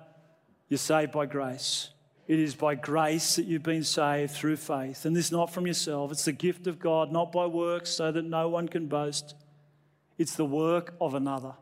you're 0.69 0.77
saved 0.77 1.11
by 1.11 1.25
grace. 1.25 1.89
It 2.27 2.39
is 2.39 2.53
by 2.53 2.75
grace 2.75 3.35
that 3.35 3.45
you've 3.45 3.63
been 3.63 3.83
saved 3.83 4.31
through 4.31 4.57
faith. 4.57 5.05
And 5.05 5.15
this 5.15 5.31
not 5.31 5.51
from 5.51 5.65
yourself, 5.65 6.11
it's 6.11 6.25
the 6.25 6.31
gift 6.31 6.67
of 6.67 6.79
God, 6.79 7.11
not 7.11 7.31
by 7.31 7.47
works, 7.47 7.89
so 7.89 8.11
that 8.11 8.23
no 8.23 8.47
one 8.49 8.67
can 8.67 8.85
boast. 8.85 9.35
It's 10.17 10.35
the 10.35 10.45
work 10.45 10.93
of 11.01 11.15
another. 11.15 11.53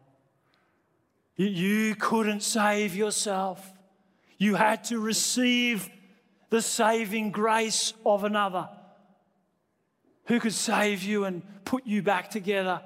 You 1.38 1.96
couldn't 1.96 2.42
save 2.42 2.96
yourself. 2.96 3.72
You 4.40 4.56
had 4.56 4.84
to 4.86 5.00
receive 5.00 5.90
the 6.50 6.62
saving 6.62 7.32
grace 7.32 7.94
of 8.06 8.24
another 8.24 8.70
who 10.26 10.40
could 10.40 10.54
save 10.54 11.04
you 11.04 11.26
and 11.26 11.44
put 11.64 11.86
you 11.86 12.02
back 12.02 12.30
together. 12.32 12.82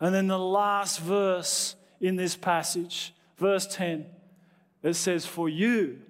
And 0.00 0.14
then 0.14 0.28
the 0.28 0.38
last 0.38 1.00
verse 1.00 1.74
in 2.00 2.16
this 2.16 2.36
passage, 2.36 3.12
verse 3.36 3.66
10, 3.66 4.06
it 4.82 4.94
says, 4.94 5.26
For 5.26 5.48
you 5.48 6.00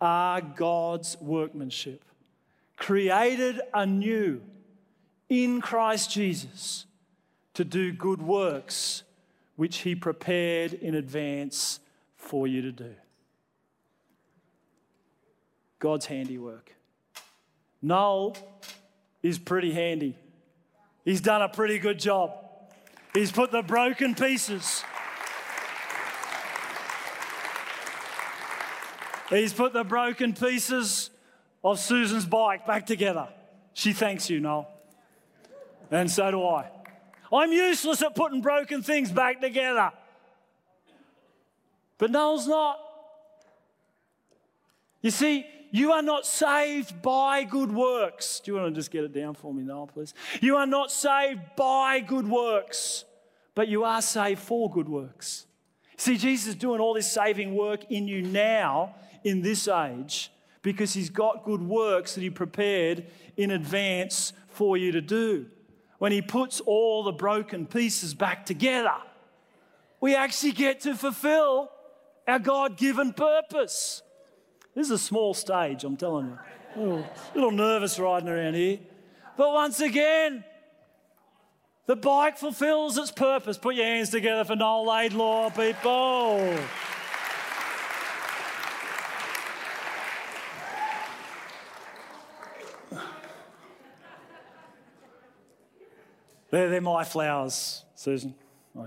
are 0.00 0.40
God's 0.40 1.16
workmanship, 1.20 2.04
created 2.76 3.60
anew 3.74 4.40
in 5.28 5.60
Christ 5.60 6.10
Jesus 6.10 6.86
to 7.54 7.64
do 7.64 7.92
good 7.92 8.22
works 8.22 9.02
which 9.60 9.80
He 9.80 9.94
prepared 9.94 10.72
in 10.72 10.94
advance 10.94 11.80
for 12.16 12.46
you 12.46 12.62
to 12.62 12.72
do. 12.72 12.94
God's 15.78 16.06
handiwork. 16.06 16.74
Noel 17.82 18.38
is 19.22 19.38
pretty 19.38 19.70
handy. 19.72 20.16
He's 21.04 21.20
done 21.20 21.42
a 21.42 21.48
pretty 21.50 21.78
good 21.78 21.98
job. 21.98 22.32
He's 23.12 23.30
put 23.30 23.52
the 23.52 23.60
broken 23.60 24.14
pieces. 24.14 24.82
He's 29.28 29.52
put 29.52 29.74
the 29.74 29.84
broken 29.84 30.32
pieces 30.32 31.10
of 31.62 31.78
Susan's 31.78 32.24
bike 32.24 32.66
back 32.66 32.86
together. 32.86 33.28
She 33.74 33.92
thanks 33.92 34.30
you, 34.30 34.40
Noel. 34.40 34.70
And 35.90 36.10
so 36.10 36.30
do 36.30 36.46
I. 36.46 36.79
I'm 37.32 37.52
useless 37.52 38.02
at 38.02 38.14
putting 38.14 38.40
broken 38.40 38.82
things 38.82 39.10
back 39.12 39.40
together. 39.40 39.92
But 41.98 42.10
Noel's 42.10 42.48
not. 42.48 42.78
You 45.02 45.10
see, 45.10 45.46
you 45.70 45.92
are 45.92 46.02
not 46.02 46.26
saved 46.26 47.00
by 47.02 47.44
good 47.44 47.72
works. 47.72 48.40
Do 48.40 48.50
you 48.50 48.58
want 48.58 48.74
to 48.74 48.78
just 48.78 48.90
get 48.90 49.04
it 49.04 49.12
down 49.12 49.34
for 49.34 49.54
me, 49.54 49.62
Noel, 49.62 49.86
please? 49.86 50.14
You 50.40 50.56
are 50.56 50.66
not 50.66 50.90
saved 50.90 51.40
by 51.56 52.00
good 52.00 52.26
works, 52.26 53.04
but 53.54 53.68
you 53.68 53.84
are 53.84 54.02
saved 54.02 54.40
for 54.40 54.70
good 54.70 54.88
works. 54.88 55.46
See, 55.96 56.16
Jesus 56.16 56.48
is 56.48 56.54
doing 56.54 56.80
all 56.80 56.94
this 56.94 57.10
saving 57.10 57.54
work 57.54 57.84
in 57.90 58.08
you 58.08 58.22
now, 58.22 58.94
in 59.22 59.42
this 59.42 59.68
age, 59.68 60.32
because 60.62 60.94
he's 60.94 61.10
got 61.10 61.44
good 61.44 61.62
works 61.62 62.14
that 62.14 62.22
he 62.22 62.30
prepared 62.30 63.06
in 63.36 63.50
advance 63.50 64.32
for 64.48 64.76
you 64.76 64.92
to 64.92 65.00
do 65.00 65.46
when 66.00 66.12
He 66.12 66.22
puts 66.22 66.60
all 66.60 67.02
the 67.02 67.12
broken 67.12 67.66
pieces 67.66 68.14
back 68.14 68.46
together, 68.46 68.94
we 70.00 70.16
actually 70.16 70.52
get 70.52 70.80
to 70.80 70.94
fulfill 70.94 71.70
our 72.26 72.38
God 72.38 72.78
given 72.78 73.12
purpose. 73.12 74.00
This 74.74 74.86
is 74.86 74.92
a 74.92 74.98
small 74.98 75.34
stage, 75.34 75.84
I'm 75.84 75.98
telling 75.98 76.28
you. 76.28 76.38
A 76.74 76.78
little, 76.80 77.06
little 77.34 77.50
nervous 77.50 77.98
riding 77.98 78.30
around 78.30 78.54
here. 78.54 78.78
But 79.36 79.52
once 79.52 79.80
again, 79.80 80.42
the 81.84 81.96
bike 81.96 82.38
fulfills 82.38 82.96
its 82.96 83.10
purpose. 83.10 83.58
Put 83.58 83.74
your 83.74 83.84
hands 83.84 84.08
together 84.08 84.44
for 84.44 84.56
Noel 84.56 84.86
Laidlaw, 84.86 85.50
people. 85.50 86.56
They're, 96.50 96.68
they're 96.68 96.80
my 96.80 97.04
flowers, 97.04 97.84
Susan. 97.94 98.34
I, 98.78 98.86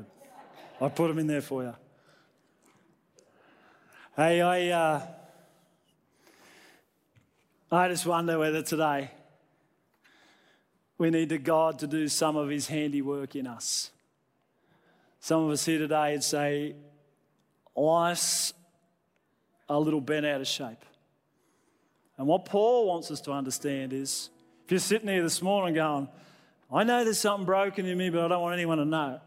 I 0.82 0.90
put 0.90 1.08
them 1.08 1.20
in 1.20 1.28
there 1.28 1.42
for 1.42 1.64
you. 1.64 1.76
Hey, 4.16 4.42
I, 4.42 4.70
uh, 4.70 5.02
I 7.72 7.88
just 7.88 8.06
wonder 8.06 8.38
whether 8.38 8.62
today 8.62 9.10
we 10.98 11.10
need 11.10 11.44
God 11.44 11.80
to 11.80 11.88
do 11.88 12.08
some 12.08 12.36
of 12.36 12.50
his 12.50 12.68
handiwork 12.68 13.36
in 13.36 13.48
us. 13.48 13.92
Some 15.20 15.46
of 15.46 15.52
us 15.52 15.66
here 15.66 15.80
today 15.80 16.12
would 16.12 16.24
say, 16.24 16.76
life's 17.76 18.54
a 19.70 19.80
little 19.80 20.02
bent 20.02 20.26
out 20.26 20.42
of 20.42 20.48
shape. 20.48 20.84
And 22.18 22.28
what 22.28 22.46
Paul 22.46 22.88
wants 22.88 23.10
us 23.10 23.22
to 23.22 23.32
understand 23.32 23.94
is 23.94 24.30
if 24.66 24.72
you're 24.72 24.80
sitting 24.80 25.08
here 25.08 25.24
this 25.24 25.42
morning 25.42 25.74
going, 25.74 26.10
I 26.74 26.84
know 26.84 27.04
there's 27.04 27.20
something 27.20 27.46
broken 27.46 27.86
in 27.86 27.98
me, 27.98 28.10
but 28.10 28.26
I 28.26 28.28
don't 28.30 28.42
want 28.42 28.54
anyone 28.54 28.80
to 28.80 28.86
know. 28.86 29.22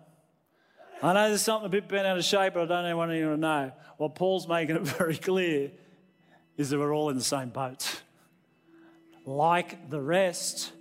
I 1.00 1.12
know 1.12 1.28
there's 1.28 1.42
something 1.42 1.66
a 1.66 1.70
bit 1.70 1.88
bent 1.88 2.06
out 2.06 2.18
of 2.18 2.24
shape, 2.24 2.54
but 2.54 2.70
I 2.72 2.82
don't 2.82 2.96
want 2.96 3.12
anyone 3.12 3.34
to 3.34 3.40
know. 3.40 3.72
What 3.98 4.16
Paul's 4.16 4.48
making 4.48 4.76
it 4.76 4.82
very 4.98 5.16
clear 5.16 5.70
is 6.56 6.70
that 6.70 6.78
we're 6.78 6.94
all 6.94 7.08
in 7.10 7.16
the 7.16 7.24
same 7.24 7.50
boat. 7.50 8.02
Like 9.24 9.90
the 9.90 10.00
rest, 10.00 10.72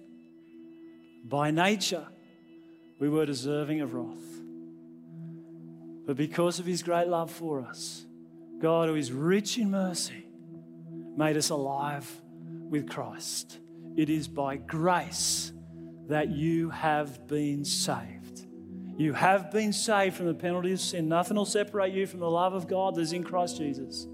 by 1.24 1.52
nature, 1.52 2.08
we 3.00 3.10
were 3.10 3.26
deserving 3.26 3.82
of 3.82 3.94
wrath. 3.94 4.18
But 6.08 6.18
because 6.18 6.60
of 6.60 6.66
his 6.66 6.82
great 6.82 7.08
love 7.08 7.30
for 7.30 7.62
us, 7.62 8.06
God, 8.60 8.90
who 8.90 8.96
is 8.96 9.12
rich 9.12 9.58
in 9.58 9.70
mercy, 9.70 10.26
made 11.16 11.38
us 11.38 11.50
alive 11.50 12.10
with 12.70 12.90
Christ. 12.90 13.60
It 13.96 14.10
is 14.10 14.28
by 14.28 14.58
grace 14.58 15.52
that 16.08 16.30
you 16.30 16.70
have 16.70 17.28
been 17.28 17.66
saved. 17.66 18.46
You 18.98 19.14
have 19.14 19.52
been 19.52 19.74
saved 19.74 20.16
from 20.16 20.28
the 20.28 20.34
penalty 20.34 20.72
of 20.72 20.80
sin. 20.80 21.10
Nothing 21.10 21.38
will 21.38 21.46
separate 21.46 21.94
you 21.94 22.08
from 22.08 22.22
the 22.22 22.30
love 22.30 22.54
of 22.54 22.68
God 22.68 22.96
that's 22.96 23.12
in 23.12 23.24
Christ 23.24 23.58
Jesus. 23.58 24.08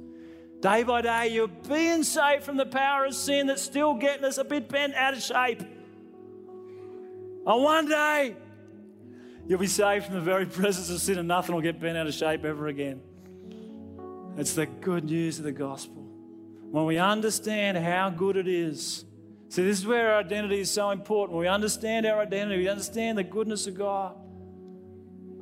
Day 0.59 0.83
by 0.83 1.01
day, 1.01 1.29
you're 1.29 1.47
being 1.47 2.03
saved 2.03 2.43
from 2.43 2.57
the 2.57 2.65
power 2.65 3.05
of 3.05 3.15
sin 3.15 3.47
that's 3.47 3.61
still 3.61 3.95
getting 3.95 4.25
us 4.25 4.37
a 4.37 4.43
bit 4.43 4.69
bent 4.69 4.95
out 4.95 5.13
of 5.13 5.21
shape. 5.21 5.61
And 5.61 7.63
one 7.63 7.87
day, 7.87 8.35
you'll 9.47 9.59
be 9.59 9.67
saved 9.67 10.05
from 10.05 10.15
the 10.15 10.21
very 10.21 10.45
presence 10.45 10.89
of 10.89 10.99
sin 10.99 11.17
and 11.17 11.27
nothing 11.27 11.55
will 11.55 11.61
get 11.61 11.79
bent 11.79 11.97
out 11.97 12.07
of 12.07 12.13
shape 12.13 12.45
ever 12.45 12.67
again. 12.67 13.01
It's 14.37 14.53
the 14.53 14.65
good 14.65 15.05
news 15.05 15.39
of 15.39 15.45
the 15.45 15.51
gospel. 15.51 15.97
When 16.71 16.85
we 16.85 16.97
understand 16.97 17.77
how 17.77 18.11
good 18.11 18.37
it 18.37 18.47
is 18.47 19.03
See, 19.51 19.65
this 19.65 19.79
is 19.79 19.85
where 19.85 20.13
our 20.13 20.19
identity 20.21 20.61
is 20.61 20.71
so 20.71 20.91
important. 20.91 21.37
We 21.37 21.49
understand 21.49 22.05
our 22.05 22.21
identity, 22.21 22.59
we 22.59 22.69
understand 22.69 23.17
the 23.17 23.23
goodness 23.25 23.67
of 23.67 23.77
God. 23.77 24.15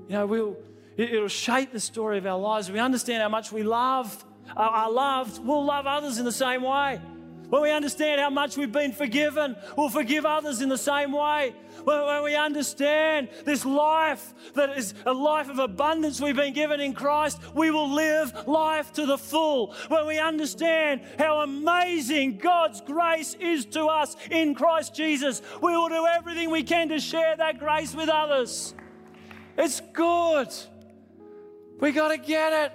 You 0.07 0.15
know, 0.15 0.25
we'll, 0.25 0.57
it, 0.97 1.21
will 1.21 1.27
shape 1.27 1.71
the 1.71 1.79
story 1.79 2.17
of 2.17 2.25
our 2.25 2.39
lives. 2.39 2.71
We 2.71 2.79
understand 2.79 3.21
how 3.21 3.29
much 3.29 3.51
we 3.51 3.61
love, 3.61 4.25
are, 4.57 4.67
are 4.67 4.91
loved, 4.91 5.45
we'll 5.45 5.63
love 5.63 5.85
others 5.85 6.17
in 6.17 6.25
the 6.25 6.31
same 6.31 6.63
way. 6.63 6.99
When 7.49 7.63
we 7.63 7.71
understand 7.71 8.21
how 8.21 8.29
much 8.29 8.57
we've 8.57 8.71
been 8.71 8.91
forgiven, 8.91 9.55
we'll 9.75 9.89
forgive 9.89 10.25
others 10.25 10.61
in 10.61 10.69
the 10.69 10.77
same 10.77 11.11
way. 11.11 11.55
When, 11.83 12.23
we 12.23 12.35
understand 12.35 13.29
this 13.45 13.65
life 13.65 14.33
that 14.53 14.77
is 14.77 14.93
a 15.05 15.13
life 15.13 15.49
of 15.49 15.57
abundance 15.57 16.21
we've 16.21 16.35
been 16.35 16.53
given 16.53 16.79
in 16.79 16.93
Christ, 16.93 17.41
we 17.55 17.71
will 17.71 17.89
live 17.89 18.47
life 18.47 18.93
to 18.93 19.05
the 19.05 19.17
full. 19.17 19.73
When 19.87 20.05
we 20.05 20.19
understand 20.19 21.01
how 21.17 21.41
amazing 21.41 22.37
God's 22.37 22.81
grace 22.81 23.35
is 23.39 23.65
to 23.67 23.85
us 23.85 24.15
in 24.29 24.53
Christ 24.53 24.93
Jesus, 24.93 25.41
we 25.61 25.75
will 25.75 25.89
do 25.89 26.05
everything 26.05 26.51
we 26.51 26.63
can 26.63 26.89
to 26.89 26.99
share 26.99 27.35
that 27.37 27.57
grace 27.57 27.95
with 27.95 28.09
others. 28.09 28.75
It's 29.57 29.81
good. 29.93 30.49
We 31.79 31.91
got 31.91 32.09
to 32.09 32.17
get 32.17 32.53
it. 32.53 32.73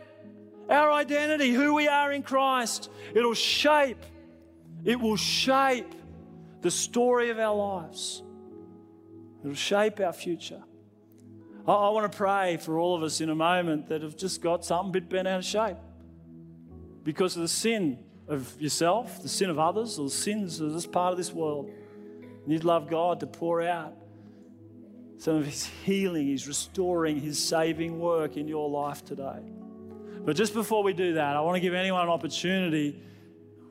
Our 0.68 0.90
identity, 0.90 1.52
who 1.52 1.74
we 1.74 1.88
are 1.88 2.10
in 2.10 2.22
Christ, 2.22 2.90
it'll 3.14 3.34
shape 3.34 4.02
it 4.84 5.00
will 5.00 5.16
shape 5.16 5.94
the 6.60 6.70
story 6.70 7.30
of 7.30 7.38
our 7.38 7.54
lives, 7.54 8.22
it'll 9.42 9.54
shape 9.54 10.00
our 10.00 10.12
future. 10.12 10.62
I, 11.66 11.72
I 11.72 11.88
want 11.90 12.10
to 12.10 12.16
pray 12.16 12.58
for 12.58 12.78
all 12.78 12.94
of 12.94 13.02
us 13.02 13.20
in 13.20 13.30
a 13.30 13.34
moment 13.34 13.88
that 13.88 14.02
have 14.02 14.16
just 14.16 14.42
got 14.42 14.64
something 14.64 14.90
a 14.90 14.92
bit 14.92 15.08
bent 15.08 15.28
out 15.28 15.38
of 15.38 15.44
shape 15.44 15.76
because 17.02 17.36
of 17.36 17.42
the 17.42 17.48
sin 17.48 17.98
of 18.28 18.60
yourself, 18.60 19.22
the 19.22 19.28
sin 19.28 19.50
of 19.50 19.58
others, 19.58 19.98
or 19.98 20.06
the 20.06 20.14
sins 20.14 20.60
of 20.60 20.72
this 20.72 20.86
part 20.86 21.12
of 21.12 21.18
this 21.18 21.32
world. 21.32 21.70
And 22.44 22.52
you'd 22.52 22.64
love 22.64 22.88
God 22.88 23.20
to 23.20 23.26
pour 23.26 23.62
out 23.62 23.94
some 25.18 25.36
of 25.36 25.46
His 25.46 25.66
healing, 25.84 26.28
His 26.28 26.48
restoring, 26.48 27.20
His 27.20 27.42
saving 27.42 27.98
work 27.98 28.36
in 28.36 28.48
your 28.48 28.68
life 28.68 29.04
today. 29.04 29.40
But 30.24 30.36
just 30.36 30.54
before 30.54 30.82
we 30.82 30.94
do 30.94 31.14
that, 31.14 31.36
I 31.36 31.40
want 31.40 31.56
to 31.56 31.60
give 31.60 31.74
anyone 31.74 32.02
an 32.02 32.08
opportunity 32.08 33.02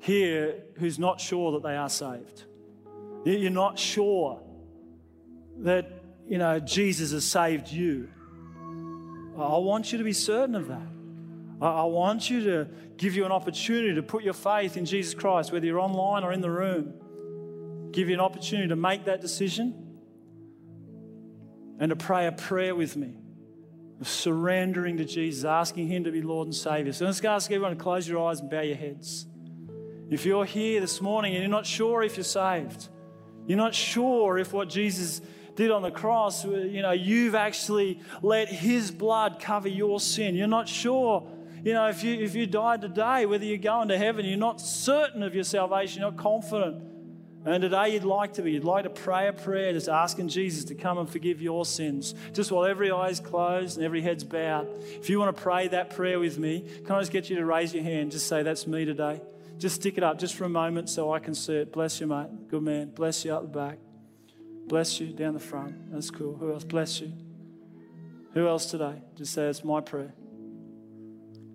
here 0.04 0.56
who's 0.80 0.99
not 0.99 1.22
sure 1.22 1.54
that 1.54 1.64
they 1.64 1.78
are 1.78 1.89
saved. 1.89 2.43
You're 3.24 3.49
not 3.49 3.80
sure 3.80 4.41
that, 5.60 6.04
you 6.28 6.38
know, 6.38 6.60
Jesus 6.60 7.14
has 7.14 7.24
saved 7.24 7.72
you. 7.72 8.10
I 9.38 9.58
want 9.58 9.93
you 9.93 9.97
to 9.99 10.04
be 10.04 10.12
certain 10.12 10.56
of 10.56 10.68
that. 10.68 10.88
I 11.62 11.86
want 11.86 12.30
you 12.30 12.43
to 12.43 12.68
give 12.97 13.16
you 13.16 13.24
an 13.24 13.32
opportunity 13.32 13.95
to 13.95 14.04
put 14.04 14.26
your 14.26 14.34
faith 14.34 14.76
in 14.76 14.84
Jesus 14.84 15.14
Christ, 15.14 15.54
whether 15.54 15.66
you're 15.66 15.80
online 15.80 16.26
or 16.26 16.34
in 16.34 16.41
the 16.41 16.51
room. 16.51 17.89
Give 17.93 18.10
you 18.10 18.16
an 18.16 18.20
opportunity 18.20 18.68
to 18.68 18.76
make 18.76 19.06
that 19.06 19.22
decision 19.22 19.99
and 21.80 21.91
to 21.91 21.95
pray 21.95 22.28
a 22.28 22.34
prayer 22.34 22.76
with 22.76 22.97
me 22.97 23.14
of 24.01 24.10
surrendering 24.10 24.97
to 24.97 25.06
Jesus, 25.06 25.45
asking 25.45 25.88
Him 25.88 26.04
to 26.04 26.12
be 26.12 26.22
Lord 26.22 26.47
and 26.47 26.56
Savior. 26.56 26.91
So 26.91 27.06
let's 27.06 27.24
ask 27.24 27.49
everyone 27.49 27.78
to 27.78 27.82
close 27.82 28.06
your 28.06 28.28
eyes 28.28 28.41
and 28.41 28.49
bow 28.49 28.60
your 28.60 28.76
heads. 28.76 29.28
If 30.14 30.26
you're 30.26 30.45
here 30.45 30.80
this 30.80 31.01
morning 31.01 31.34
and 31.34 31.41
you're 31.41 31.49
not 31.49 31.66
sure 31.66 32.03
if 32.03 32.18
you're 32.18 32.24
saved, 32.24 32.88
you're 33.47 33.57
not 33.57 33.74
sure 33.74 34.38
if 34.38 34.53
what 34.53 34.70
Jesus 34.70 35.22
did 35.55 35.72
on 35.72 35.82
the 35.82 35.91
cross, 35.91 36.45
uh, 36.45 36.51
you 36.51 36.82
know, 36.82 36.91
you've 36.91 37.36
actually 37.36 37.99
let 38.22 38.47
his 38.47 38.91
blood 38.91 39.39
cover 39.39 39.68
your 39.68 39.99
sin. 39.99 40.36
You're 40.36 40.47
not 40.47 40.68
sure, 40.68 41.28
you 41.64 41.74
know, 41.74 41.88
if 41.88 42.03
you 42.03 42.14
if 42.14 42.36
you 42.36 42.45
died 42.45 42.82
today, 42.82 43.26
whether 43.26 43.43
you're 43.43 43.57
going 43.57 43.88
to 43.89 43.97
heaven, 43.97 44.26
you're 44.26 44.38
not 44.38 44.61
certain 44.61 45.24
of 45.24 45.36
your 45.36 45.43
salvation, 45.43 46.01
you're 46.01 46.11
not 46.11 46.20
confident. 46.20 46.84
And 47.45 47.61
today 47.61 47.89
you'd 47.89 48.05
like 48.05 48.34
to 48.34 48.41
be, 48.41 48.53
you'd 48.53 48.64
like 48.64 48.84
to 48.84 48.89
pray 48.89 49.28
a 49.28 49.34
prayer 49.34 49.74
just 49.74 49.89
asking 49.89 50.30
Jesus 50.30 50.64
to 50.66 50.76
come 50.76 50.97
and 50.97 51.09
forgive 51.09 51.41
your 51.41 51.66
sins. 51.66 52.16
Just 52.32 52.51
while 52.53 52.64
every 52.64 52.89
eye's 52.89 53.20
closed 53.20 53.76
and 53.76 53.86
every 53.86 54.01
head's 54.01 54.24
bowed. 54.24 54.70
If 54.82 55.09
you 55.09 55.20
want 55.20 55.36
to 55.36 55.41
pray 55.41 55.68
that 55.68 55.89
prayer 55.89 56.20
with 56.20 56.38
me, 56.38 56.66
can 56.86 56.95
I 56.95 56.99
just 57.01 57.11
get 57.11 57.30
you 57.30 57.36
to 57.36 57.45
raise 57.45 57.74
your 57.74 57.84
hand? 57.84 58.11
Just 58.11 58.28
say, 58.28 58.43
That's 58.43 58.66
me 58.66 58.86
today. 58.86 59.20
Just 59.58 59.76
stick 59.76 59.97
it 59.97 60.04
up 60.04 60.18
just 60.18 60.36
for 60.36 60.45
a 60.45 60.49
moment 60.49 60.89
so 60.89 61.14
I 61.14 61.20
can 61.20 61.34
see 61.34 61.56
it. 61.56 61.72
Bless 61.72 62.01
you, 62.01 62.08
mate. 62.08 62.49
Good 62.49 62.64
man. 62.64 62.89
Bless 62.89 63.24
you 63.24 63.34
out 63.34 63.43
the 63.43 63.60
back. 63.60 63.78
Bless 64.68 64.99
you 64.99 65.14
down 65.14 65.34
the 65.34 65.39
front. 65.39 65.91
That's 65.91 66.10
cool. 66.10 66.36
Who 66.36 66.51
else? 66.54 66.64
Bless 66.64 67.01
you. 67.01 67.14
Who 68.34 68.47
else 68.47 68.72
today? 68.72 69.01
Just 69.16 69.34
say 69.34 69.43
it's 69.43 69.64
my 69.64 69.82
prayer. 69.82 70.14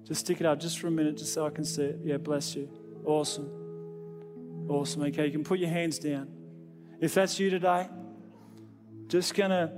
Just 0.04 0.20
stick 0.20 0.40
it 0.40 0.46
up 0.46 0.60
just 0.60 0.78
for 0.78 0.86
a 0.86 0.90
minute 0.90 1.18
just 1.18 1.34
so 1.34 1.46
I 1.46 1.50
can 1.50 1.64
see 1.64 1.82
it. 1.82 2.00
Yeah, 2.02 2.16
bless 2.16 2.54
you. 2.54 2.68
Awesome. 3.04 4.66
Awesome. 4.68 5.02
Okay, 5.02 5.26
you 5.26 5.32
can 5.32 5.44
put 5.44 5.58
your 5.58 5.70
hands 5.70 5.98
down. 5.98 6.28
If 7.00 7.14
that's 7.14 7.38
you 7.38 7.50
today, 7.50 7.88
just 9.08 9.34
gonna, 9.34 9.72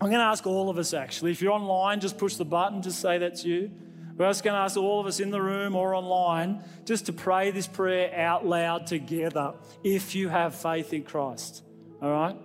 I'm 0.00 0.10
gonna 0.10 0.24
ask 0.24 0.46
all 0.46 0.68
of 0.68 0.78
us 0.78 0.94
actually. 0.94 1.32
If 1.32 1.42
you're 1.42 1.52
online, 1.52 2.00
just 2.00 2.18
push 2.18 2.36
the 2.36 2.44
button, 2.44 2.82
just 2.82 3.00
say 3.00 3.18
that's 3.18 3.44
you. 3.44 3.70
We're 4.16 4.30
just 4.30 4.42
going 4.42 4.54
to 4.54 4.60
ask 4.60 4.78
all 4.78 5.00
of 5.00 5.06
us 5.06 5.20
in 5.20 5.30
the 5.30 5.42
room 5.42 5.74
or 5.74 5.94
online 5.94 6.64
just 6.86 7.06
to 7.06 7.12
pray 7.12 7.50
this 7.50 7.66
prayer 7.66 8.18
out 8.18 8.46
loud 8.46 8.86
together 8.86 9.54
if 9.84 10.14
you 10.14 10.30
have 10.30 10.54
faith 10.54 10.94
in 10.94 11.02
Christ. 11.02 11.62
All 12.00 12.10
right? 12.10 12.36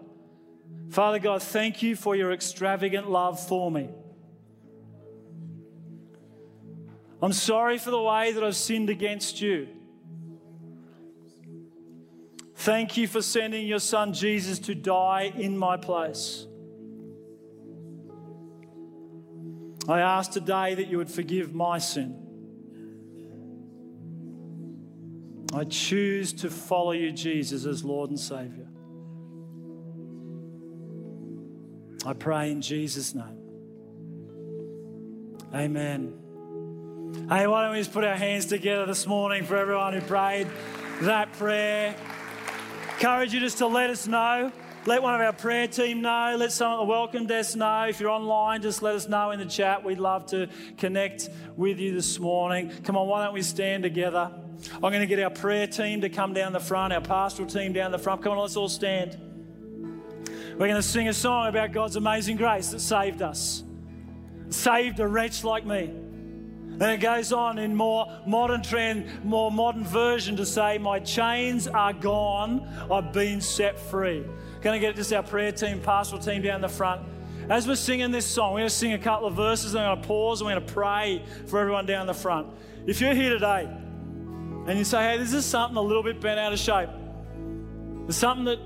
Father 0.89 1.19
God, 1.19 1.41
thank 1.41 1.81
you 1.81 1.95
for 1.95 2.15
your 2.15 2.33
extravagant 2.33 3.09
love 3.09 3.39
for 3.47 3.71
me. 3.71 3.89
I'm 7.21 7.33
sorry 7.33 7.77
for 7.77 7.91
the 7.91 8.01
way 8.01 8.33
that 8.33 8.43
I've 8.43 8.55
sinned 8.55 8.89
against 8.89 9.41
you. 9.41 9.69
Thank 12.55 12.97
you 12.97 13.07
for 13.07 13.21
sending 13.21 13.65
your 13.65 13.79
son 13.79 14.13
Jesus 14.13 14.59
to 14.59 14.75
die 14.75 15.31
in 15.35 15.57
my 15.57 15.77
place. 15.77 16.45
I 19.91 19.99
ask 19.99 20.31
today 20.31 20.73
that 20.75 20.87
you 20.87 20.97
would 20.97 21.11
forgive 21.11 21.53
my 21.53 21.77
sin. 21.77 22.17
I 25.53 25.65
choose 25.65 26.31
to 26.33 26.49
follow 26.49 26.93
you, 26.93 27.11
Jesus, 27.11 27.65
as 27.65 27.83
Lord 27.83 28.09
and 28.09 28.19
Savior. 28.19 28.67
I 32.05 32.13
pray 32.13 32.51
in 32.51 32.61
Jesus' 32.61 33.13
name. 33.13 33.37
Amen. 35.53 36.13
Hey, 37.27 37.45
why 37.47 37.63
don't 37.63 37.73
we 37.73 37.79
just 37.79 37.91
put 37.91 38.05
our 38.05 38.15
hands 38.15 38.45
together 38.45 38.85
this 38.85 39.05
morning 39.05 39.43
for 39.43 39.57
everyone 39.57 39.93
who 39.93 40.01
prayed 40.01 40.47
that 41.01 41.33
prayer? 41.33 41.93
Encourage 42.93 43.33
you 43.33 43.41
just 43.41 43.57
to 43.57 43.67
let 43.67 43.89
us 43.89 44.07
know. 44.07 44.51
Let 44.87 45.03
one 45.03 45.13
of 45.13 45.21
our 45.21 45.33
prayer 45.33 45.67
team 45.67 46.01
know. 46.01 46.35
Let 46.39 46.51
someone 46.51 46.79
uh, 46.79 46.81
at 46.81 46.85
the 46.85 46.89
welcome 46.89 47.27
desk 47.27 47.55
know. 47.55 47.83
If 47.83 47.99
you're 47.99 48.09
online, 48.09 48.63
just 48.63 48.81
let 48.81 48.95
us 48.95 49.07
know 49.07 49.29
in 49.29 49.37
the 49.37 49.45
chat. 49.45 49.83
We'd 49.83 49.99
love 49.99 50.25
to 50.27 50.49
connect 50.79 51.29
with 51.55 51.77
you 51.77 51.93
this 51.93 52.17
morning. 52.17 52.71
Come 52.83 52.97
on, 52.97 53.07
why 53.07 53.23
don't 53.23 53.33
we 53.33 53.43
stand 53.43 53.83
together? 53.83 54.31
I'm 54.73 54.79
going 54.79 55.01
to 55.01 55.05
get 55.05 55.19
our 55.19 55.29
prayer 55.29 55.67
team 55.67 56.01
to 56.01 56.09
come 56.09 56.33
down 56.33 56.51
the 56.51 56.59
front, 56.59 56.93
our 56.93 57.01
pastoral 57.01 57.47
team 57.47 57.73
down 57.73 57.91
the 57.91 57.99
front. 57.99 58.23
Come 58.23 58.31
on, 58.31 58.39
let's 58.39 58.55
all 58.55 58.69
stand. 58.69 59.19
We're 60.53 60.67
going 60.67 60.73
to 60.73 60.81
sing 60.81 61.07
a 61.09 61.13
song 61.13 61.47
about 61.47 61.73
God's 61.73 61.95
amazing 61.95 62.37
grace 62.37 62.69
that 62.69 62.79
saved 62.79 63.21
us, 63.21 63.63
saved 64.49 64.99
a 64.99 65.07
wretch 65.07 65.43
like 65.43 65.63
me. 65.63 65.93
And 66.81 66.81
it 66.81 67.01
goes 67.01 67.31
on 67.31 67.59
in 67.59 67.75
more 67.75 68.07
modern 68.25 68.63
trend, 68.63 69.23
more 69.23 69.51
modern 69.51 69.83
version 69.83 70.37
to 70.37 70.45
say, 70.47 70.79
My 70.79 70.99
chains 70.99 71.67
are 71.67 71.93
gone, 71.93 72.67
I've 72.91 73.13
been 73.13 73.41
set 73.41 73.79
free. 73.79 74.23
Going 74.61 74.79
to 74.79 74.87
get 74.87 74.95
just 74.95 75.11
our 75.11 75.23
prayer 75.23 75.51
team, 75.51 75.81
pastoral 75.81 76.21
team 76.21 76.43
down 76.43 76.61
the 76.61 76.69
front. 76.69 77.01
As 77.49 77.67
we're 77.67 77.75
singing 77.75 78.11
this 78.11 78.27
song, 78.27 78.53
we're 78.53 78.59
going 78.59 78.69
to 78.69 78.75
sing 78.75 78.93
a 78.93 78.99
couple 78.99 79.27
of 79.27 79.33
verses, 79.33 79.73
and 79.73 79.83
I'm 79.83 79.95
going 79.95 80.01
to 80.03 80.07
pause 80.07 80.39
and 80.39 80.45
we're 80.47 80.53
going 80.53 80.67
to 80.67 80.73
pray 80.73 81.25
for 81.47 81.59
everyone 81.59 81.87
down 81.87 82.05
the 82.05 82.13
front. 82.13 82.47
If 82.85 83.01
you're 83.01 83.15
here 83.15 83.31
today 83.31 83.63
and 83.65 84.77
you 84.77 84.83
say, 84.83 85.01
hey, 85.01 85.17
this 85.17 85.33
is 85.33 85.45
something 85.45 85.77
a 85.77 85.81
little 85.81 86.03
bit 86.03 86.21
bent 86.21 86.39
out 86.39 86.53
of 86.53 86.59
shape, 86.59 86.89
there's 88.03 88.15
something 88.15 88.45
that 88.45 88.59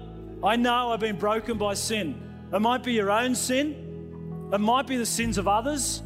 I 0.43 0.57
know 0.57 0.91
I've 0.91 0.99
been 0.99 1.17
broken 1.17 1.57
by 1.57 1.73
sin. 1.75 2.21
It 2.53 2.59
might 2.59 2.83
be 2.83 2.91
your 2.91 3.09
own 3.09 3.33
sin, 3.33 4.49
it 4.53 4.59
might 4.59 4.87
be 4.87 4.97
the 4.97 5.05
sins 5.05 5.37
of 5.37 5.47
others, 5.47 6.03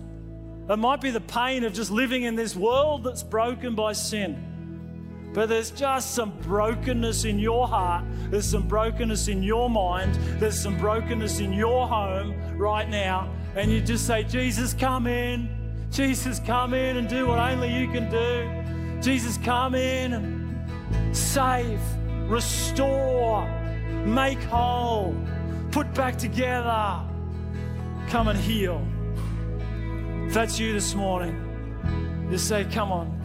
it 0.69 0.77
might 0.77 1.01
be 1.01 1.09
the 1.09 1.19
pain 1.19 1.63
of 1.63 1.73
just 1.73 1.89
living 1.89 2.23
in 2.23 2.35
this 2.35 2.55
world 2.55 3.03
that's 3.03 3.23
broken 3.23 3.73
by 3.73 3.93
sin. 3.93 4.45
But 5.33 5.49
there's 5.49 5.71
just 5.71 6.15
some 6.15 6.31
brokenness 6.41 7.25
in 7.25 7.37
your 7.37 7.67
heart. 7.67 8.03
There's 8.29 8.49
some 8.49 8.67
brokenness 8.67 9.27
in 9.27 9.43
your 9.43 9.69
mind. 9.69 10.15
There's 10.39 10.59
some 10.59 10.77
brokenness 10.77 11.39
in 11.39 11.53
your 11.53 11.87
home 11.87 12.33
right 12.57 12.89
now. 12.89 13.31
And 13.55 13.71
you 13.71 13.81
just 13.81 14.07
say, 14.07 14.23
Jesus, 14.23 14.73
come 14.73 15.05
in. 15.07 15.49
Jesus, 15.91 16.39
come 16.39 16.73
in 16.73 16.97
and 16.97 17.07
do 17.07 17.27
what 17.27 17.39
only 17.39 17.73
you 17.73 17.87
can 17.91 18.09
do. 18.09 19.01
Jesus, 19.01 19.37
come 19.37 19.75
in 19.75 20.13
and 20.13 21.17
save, 21.17 21.79
restore, 22.27 23.47
make 24.05 24.39
whole, 24.43 25.15
put 25.71 25.91
back 25.93 26.17
together. 26.17 26.99
Come 28.09 28.27
and 28.27 28.39
heal. 28.39 28.85
If 30.27 30.33
that's 30.33 30.59
you 30.59 30.73
this 30.73 30.95
morning, 30.95 32.27
just 32.29 32.47
say, 32.47 32.65
Come 32.65 32.91
on. 32.91 33.18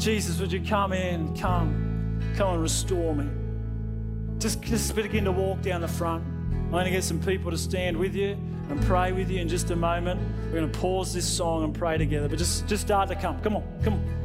Jesus, 0.00 0.40
would 0.40 0.50
you 0.50 0.62
come 0.62 0.94
in? 0.94 1.36
Come. 1.36 2.22
Come 2.34 2.54
and 2.54 2.62
restore 2.62 3.14
me. 3.14 3.28
Just, 4.38 4.62
just 4.62 4.94
begin 4.94 5.24
to 5.24 5.32
walk 5.32 5.60
down 5.60 5.82
the 5.82 5.88
front. 5.88 6.24
I'm 6.24 6.70
going 6.70 6.86
to 6.86 6.90
get 6.90 7.04
some 7.04 7.20
people 7.20 7.50
to 7.50 7.58
stand 7.58 7.98
with 7.98 8.14
you 8.14 8.38
and 8.70 8.80
pray 8.84 9.12
with 9.12 9.30
you 9.30 9.40
in 9.40 9.48
just 9.48 9.70
a 9.70 9.76
moment. 9.76 10.18
We're 10.46 10.60
going 10.60 10.72
to 10.72 10.78
pause 10.78 11.12
this 11.12 11.28
song 11.28 11.64
and 11.64 11.74
pray 11.74 11.98
together. 11.98 12.30
But 12.30 12.38
just, 12.38 12.66
just 12.66 12.82
start 12.82 13.10
to 13.10 13.14
come. 13.14 13.40
Come 13.42 13.56
on, 13.56 13.80
come 13.82 13.94
on. 13.94 14.19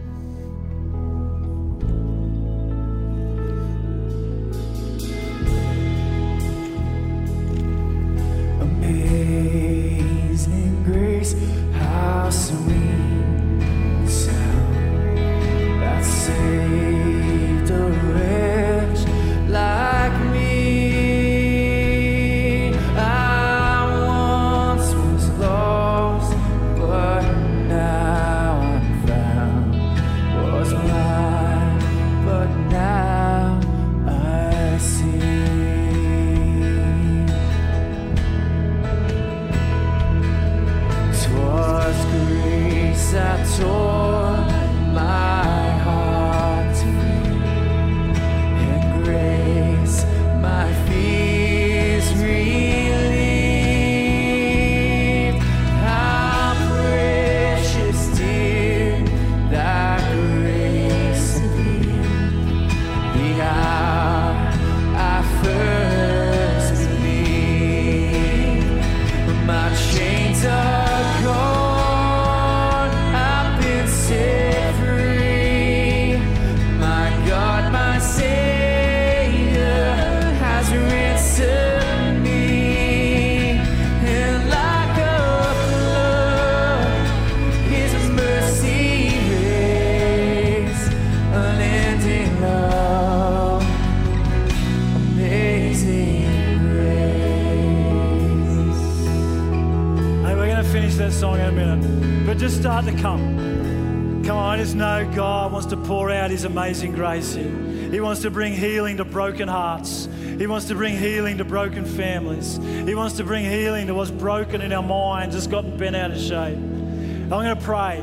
Amazing 106.55 106.93
grace 106.93 107.33
here. 107.33 107.51
He 107.91 107.99
wants 107.99 108.21
to 108.21 108.31
bring 108.31 108.53
healing 108.53 108.95
to 108.97 109.03
broken 109.03 109.49
hearts. 109.49 110.07
He 110.37 110.47
wants 110.47 110.67
to 110.67 110.75
bring 110.75 110.97
healing 110.97 111.37
to 111.39 111.43
broken 111.43 111.83
families. 111.83 112.55
He 112.87 112.95
wants 112.95 113.17
to 113.17 113.25
bring 113.25 113.43
healing 113.43 113.87
to 113.87 113.93
what's 113.93 114.09
broken 114.09 114.61
in 114.61 114.71
our 114.71 114.81
minds, 114.81 115.35
just 115.35 115.51
gotten 115.51 115.75
bent 115.75 115.97
out 115.97 116.11
of 116.11 116.17
shape. 116.17 116.55
I'm 116.55 117.27
going 117.27 117.57
to 117.57 117.61
pray, 117.61 117.99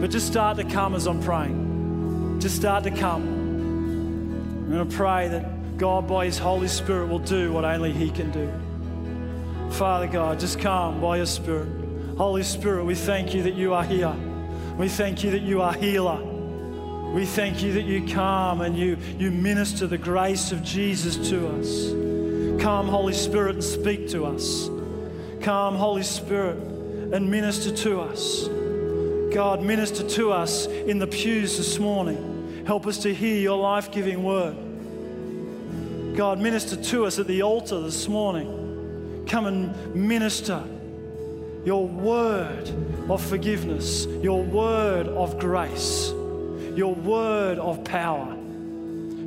but 0.00 0.08
just 0.10 0.26
start 0.26 0.56
to 0.56 0.64
come 0.64 0.94
as 0.94 1.06
I'm 1.06 1.22
praying. 1.22 2.38
Just 2.40 2.56
start 2.56 2.84
to 2.84 2.90
come. 2.90 3.22
I'm 3.22 4.70
going 4.70 4.88
to 4.88 4.96
pray 4.96 5.28
that 5.28 5.76
God, 5.76 6.08
by 6.08 6.24
His 6.24 6.38
Holy 6.38 6.68
Spirit, 6.68 7.08
will 7.08 7.18
do 7.18 7.52
what 7.52 7.66
only 7.66 7.92
He 7.92 8.10
can 8.10 8.30
do. 8.30 8.50
Father 9.74 10.06
God, 10.06 10.40
just 10.40 10.58
come 10.58 11.02
by 11.02 11.18
your 11.18 11.26
Spirit. 11.26 11.68
Holy 12.16 12.44
Spirit, 12.44 12.86
we 12.86 12.94
thank 12.94 13.34
you 13.34 13.42
that 13.42 13.56
you 13.56 13.74
are 13.74 13.84
here. 13.84 14.14
We 14.78 14.88
thank 14.88 15.22
you 15.22 15.32
that 15.32 15.42
you 15.42 15.60
are 15.60 15.74
healer. 15.74 16.27
We 17.14 17.24
thank 17.24 17.62
you 17.62 17.72
that 17.72 17.84
you 17.84 18.06
come 18.06 18.60
and 18.60 18.76
you, 18.76 18.96
you 19.18 19.30
minister 19.30 19.86
the 19.86 19.98
grace 19.98 20.52
of 20.52 20.62
Jesus 20.62 21.16
to 21.30 21.48
us. 21.48 21.90
Come, 22.62 22.88
Holy 22.88 23.14
Spirit, 23.14 23.54
and 23.54 23.64
speak 23.64 24.08
to 24.10 24.26
us. 24.26 24.68
Come, 25.40 25.76
Holy 25.76 26.02
Spirit, 26.02 26.56
and 26.56 27.30
minister 27.30 27.74
to 27.74 28.00
us. 28.00 28.48
God, 29.32 29.62
minister 29.62 30.06
to 30.08 30.32
us 30.32 30.66
in 30.66 30.98
the 30.98 31.06
pews 31.06 31.56
this 31.56 31.78
morning. 31.78 32.64
Help 32.66 32.86
us 32.86 32.98
to 32.98 33.14
hear 33.14 33.40
your 33.40 33.58
life 33.58 33.90
giving 33.90 34.22
word. 34.22 34.56
God, 36.16 36.40
minister 36.40 36.76
to 36.76 37.06
us 37.06 37.18
at 37.18 37.26
the 37.26 37.42
altar 37.42 37.80
this 37.80 38.08
morning. 38.08 39.24
Come 39.28 39.46
and 39.46 39.94
minister 39.94 40.62
your 41.64 41.86
word 41.86 42.70
of 43.08 43.24
forgiveness, 43.24 44.06
your 44.22 44.42
word 44.42 45.06
of 45.08 45.38
grace, 45.38 46.12
your 46.78 46.94
word 46.94 47.58
of 47.58 47.82
power. 47.82 48.36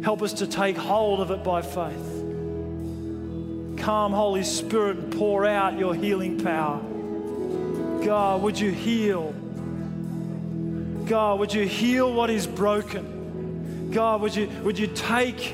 Help 0.04 0.22
us 0.22 0.32
to 0.32 0.48
take 0.48 0.78
hold 0.78 1.20
of 1.20 1.32
it 1.32 1.44
by 1.44 1.62
faith. 1.62 2.24
Come, 3.78 4.14
Holy 4.14 4.44
Spirit, 4.44 4.98
and 4.98 5.14
pour 5.18 5.46
out 5.46 5.78
your 5.78 5.94
healing 5.94 6.42
power. 6.42 6.80
God, 8.06 8.42
would 8.42 8.58
you 8.58 8.72
heal? 8.72 9.34
God, 11.06 11.40
would 11.40 11.54
you 11.54 11.68
heal 11.68 12.14
what 12.14 12.30
is 12.30 12.48
broken? 12.48 13.92
God, 13.92 14.22
would 14.22 14.34
you, 14.34 14.48
would 14.64 14.80
you 14.80 14.88
take 14.88 15.54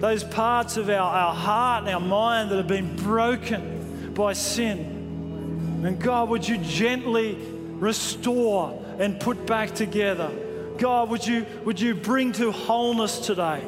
those 0.00 0.22
parts 0.22 0.76
of 0.76 0.90
our, 0.90 1.10
our 1.10 1.34
heart 1.34 1.84
and 1.84 1.94
our 1.94 2.00
mind 2.00 2.50
that 2.50 2.56
have 2.56 2.68
been 2.68 2.94
broken 2.96 4.12
by 4.12 4.34
sin? 4.34 5.80
And 5.86 5.98
God, 5.98 6.28
would 6.28 6.46
you 6.46 6.58
gently 6.58 7.38
restore 7.78 8.78
and 8.98 9.18
put 9.18 9.46
back 9.46 9.74
together? 9.74 10.30
God, 10.78 11.10
would 11.10 11.26
you, 11.26 11.46
would 11.64 11.80
you 11.80 11.94
bring 11.94 12.32
to 12.32 12.50
wholeness 12.50 13.18
today? 13.20 13.62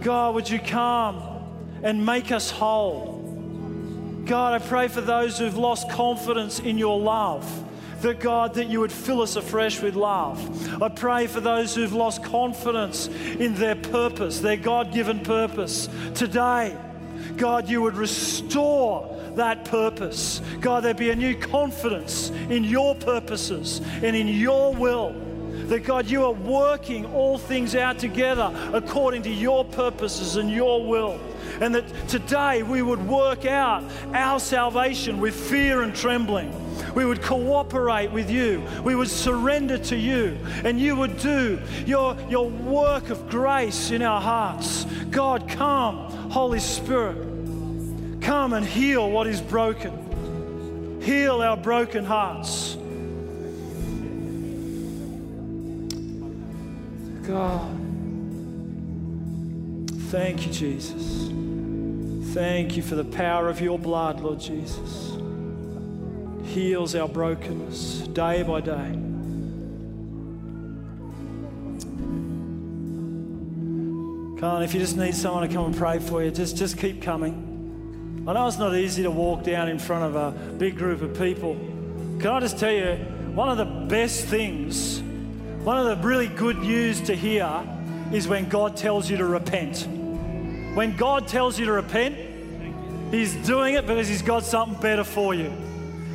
God, 0.00 0.34
would 0.34 0.48
you 0.48 0.58
come 0.58 1.22
and 1.82 2.04
make 2.04 2.32
us 2.32 2.50
whole? 2.50 3.22
God, 4.26 4.60
I 4.60 4.64
pray 4.64 4.88
for 4.88 5.02
those 5.02 5.38
who've 5.38 5.56
lost 5.56 5.90
confidence 5.90 6.58
in 6.60 6.78
your 6.78 6.98
love. 6.98 7.46
That 8.00 8.20
God, 8.20 8.54
that 8.54 8.66
you 8.66 8.80
would 8.80 8.92
fill 8.92 9.22
us 9.22 9.36
afresh 9.36 9.80
with 9.80 9.94
love. 9.94 10.82
I 10.82 10.88
pray 10.88 11.26
for 11.26 11.40
those 11.40 11.74
who've 11.74 11.92
lost 11.92 12.22
confidence 12.22 13.06
in 13.06 13.54
their 13.54 13.76
purpose, 13.76 14.40
their 14.40 14.58
God 14.58 14.92
given 14.92 15.20
purpose. 15.20 15.88
Today, 16.14 16.76
God, 17.36 17.68
you 17.68 17.80
would 17.82 17.96
restore 17.96 19.10
that 19.36 19.64
purpose. 19.64 20.42
God, 20.60 20.84
there'd 20.84 20.96
be 20.96 21.10
a 21.10 21.16
new 21.16 21.34
confidence 21.34 22.30
in 22.50 22.64
your 22.64 22.94
purposes 22.94 23.80
and 24.02 24.14
in 24.14 24.28
your 24.28 24.74
will. 24.74 25.23
That 25.68 25.84
God, 25.84 26.06
you 26.06 26.24
are 26.24 26.32
working 26.32 27.06
all 27.06 27.38
things 27.38 27.74
out 27.74 27.98
together 27.98 28.52
according 28.72 29.22
to 29.22 29.30
your 29.30 29.64
purposes 29.64 30.36
and 30.36 30.50
your 30.50 30.86
will. 30.86 31.18
And 31.60 31.74
that 31.74 32.08
today 32.08 32.62
we 32.62 32.82
would 32.82 33.06
work 33.06 33.46
out 33.46 33.84
our 34.12 34.40
salvation 34.40 35.20
with 35.20 35.34
fear 35.34 35.82
and 35.82 35.94
trembling. 35.94 36.52
We 36.94 37.04
would 37.04 37.22
cooperate 37.22 38.10
with 38.10 38.30
you. 38.30 38.62
We 38.82 38.94
would 38.94 39.08
surrender 39.08 39.78
to 39.78 39.96
you. 39.96 40.36
And 40.64 40.80
you 40.80 40.96
would 40.96 41.18
do 41.18 41.60
your, 41.86 42.16
your 42.28 42.48
work 42.48 43.10
of 43.10 43.28
grace 43.28 43.90
in 43.90 44.02
our 44.02 44.20
hearts. 44.20 44.84
God, 45.10 45.48
come, 45.48 45.96
Holy 46.30 46.60
Spirit. 46.60 47.16
Come 48.20 48.52
and 48.52 48.64
heal 48.64 49.10
what 49.10 49.26
is 49.26 49.40
broken. 49.40 51.00
Heal 51.02 51.42
our 51.42 51.56
broken 51.56 52.04
hearts. 52.04 52.76
God. 57.26 57.80
Thank 60.10 60.46
you, 60.46 60.52
Jesus. 60.52 61.30
Thank 62.34 62.76
you 62.76 62.82
for 62.82 62.94
the 62.94 63.04
power 63.04 63.48
of 63.48 63.60
your 63.60 63.78
blood, 63.78 64.20
Lord 64.20 64.40
Jesus. 64.40 65.12
Heals 66.44 66.94
our 66.94 67.08
brokenness 67.08 68.08
day 68.08 68.42
by 68.42 68.60
day. 68.60 68.92
Come 74.40 74.56
on, 74.56 74.62
if 74.62 74.74
you 74.74 74.80
just 74.80 74.96
need 74.96 75.14
someone 75.14 75.48
to 75.48 75.54
come 75.54 75.66
and 75.66 75.76
pray 75.76 75.98
for 76.00 76.22
you, 76.22 76.30
just, 76.30 76.56
just 76.56 76.76
keep 76.76 77.00
coming. 77.00 78.24
I 78.28 78.32
know 78.32 78.46
it's 78.46 78.58
not 78.58 78.74
easy 78.74 79.02
to 79.04 79.10
walk 79.10 79.42
down 79.42 79.68
in 79.68 79.78
front 79.78 80.04
of 80.04 80.16
a 80.16 80.32
big 80.54 80.76
group 80.76 81.02
of 81.02 81.18
people. 81.18 81.54
Can 82.20 82.26
I 82.26 82.40
just 82.40 82.58
tell 82.58 82.72
you, 82.72 82.96
one 83.34 83.48
of 83.48 83.58
the 83.58 83.64
best 83.64 84.24
things, 84.24 85.02
one 85.64 85.78
of 85.78 85.86
the 85.86 86.06
really 86.06 86.28
good 86.28 86.58
news 86.58 87.00
to 87.00 87.14
hear 87.14 87.66
is 88.12 88.28
when 88.28 88.50
God 88.50 88.76
tells 88.76 89.08
you 89.08 89.16
to 89.16 89.24
repent. 89.24 89.88
When 90.74 90.94
God 90.94 91.26
tells 91.26 91.58
you 91.58 91.64
to 91.64 91.72
repent, 91.72 92.18
He's 93.10 93.34
doing 93.46 93.72
it 93.72 93.86
because 93.86 94.06
He's 94.06 94.20
got 94.20 94.44
something 94.44 94.78
better 94.78 95.04
for 95.04 95.34
you. 95.34 95.50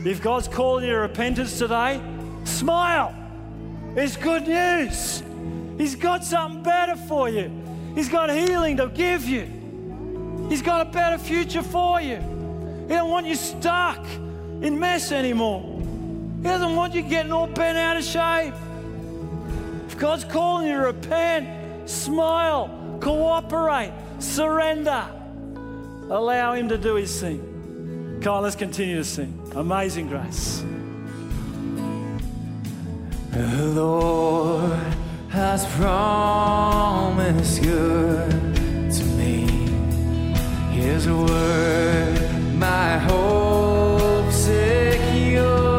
If 0.06 0.22
God's 0.22 0.48
calling 0.48 0.86
you 0.86 0.92
to 0.92 1.00
repentance 1.00 1.58
today, 1.58 2.00
smile. 2.44 3.16
It's 3.96 4.18
good 4.18 4.48
news. 4.48 5.24
He's 5.80 5.96
got 5.96 6.24
something 6.24 6.62
better 6.62 6.96
for 6.96 7.28
you. 7.28 7.52
He's 7.96 8.08
got 8.08 8.30
healing 8.30 8.78
to 8.78 8.88
give 8.88 9.26
you. 9.26 10.48
He's 10.48 10.62
got 10.62 10.86
a 10.86 10.92
better 10.92 11.18
future 11.18 11.64
for 11.64 12.00
you. 12.00 12.18
He 12.88 12.94
don't 12.94 13.10
want 13.10 13.26
you 13.26 13.36
stuck 13.36 14.06
in 14.62 14.80
mess 14.80 15.12
anymore. 15.12 15.64
He 16.38 16.44
doesn't 16.44 16.76
want 16.76 16.94
you 16.94 17.02
getting 17.02 17.32
all 17.32 17.48
bent 17.48 17.80
out 17.80 17.98
of 17.98 18.04
shape. 18.04 18.54
God's 20.00 20.24
calling 20.24 20.68
you 20.68 20.76
to 20.76 20.80
repent, 20.80 21.90
smile, 21.90 22.98
cooperate, 23.02 23.92
surrender. 24.20 25.06
Allow 26.10 26.54
Him 26.54 26.70
to 26.70 26.78
do 26.78 26.96
His 26.96 27.20
thing. 27.20 28.20
Come 28.22 28.36
on, 28.36 28.44
let's 28.44 28.56
continue 28.56 28.96
to 28.96 29.04
sing. 29.04 29.38
Amazing 29.56 30.08
grace. 30.08 30.64
The 33.32 33.66
Lord 33.76 34.80
has 35.30 35.66
promised 35.76 37.62
good 37.62 38.32
to 38.94 39.04
me. 39.04 39.48
His 40.72 41.10
word, 41.10 42.56
my 42.56 42.98
hope 43.00 44.32
secures. 44.32 45.79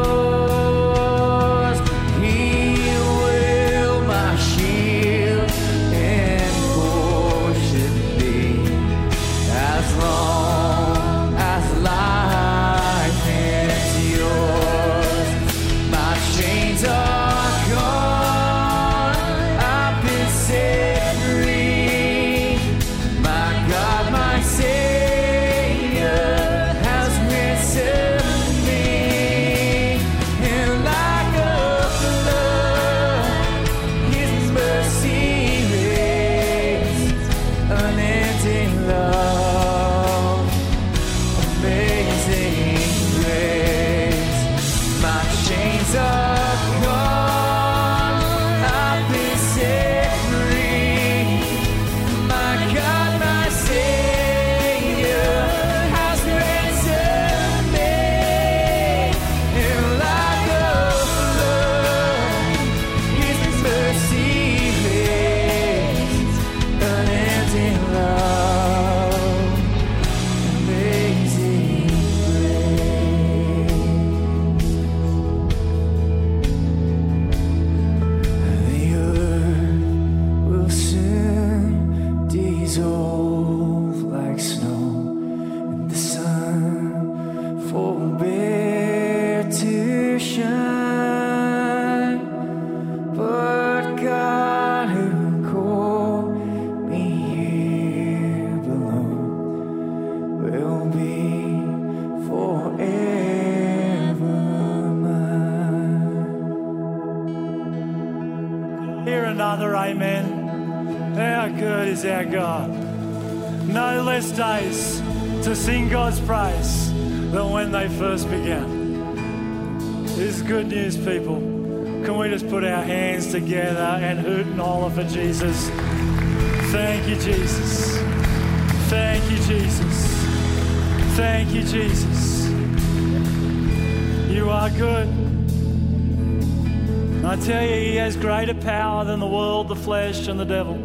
Greater 138.31 138.53
power 138.53 139.03
than 139.03 139.19
the 139.19 139.27
world, 139.27 139.67
the 139.67 139.75
flesh, 139.75 140.29
and 140.29 140.39
the 140.39 140.45
devil. 140.45 140.77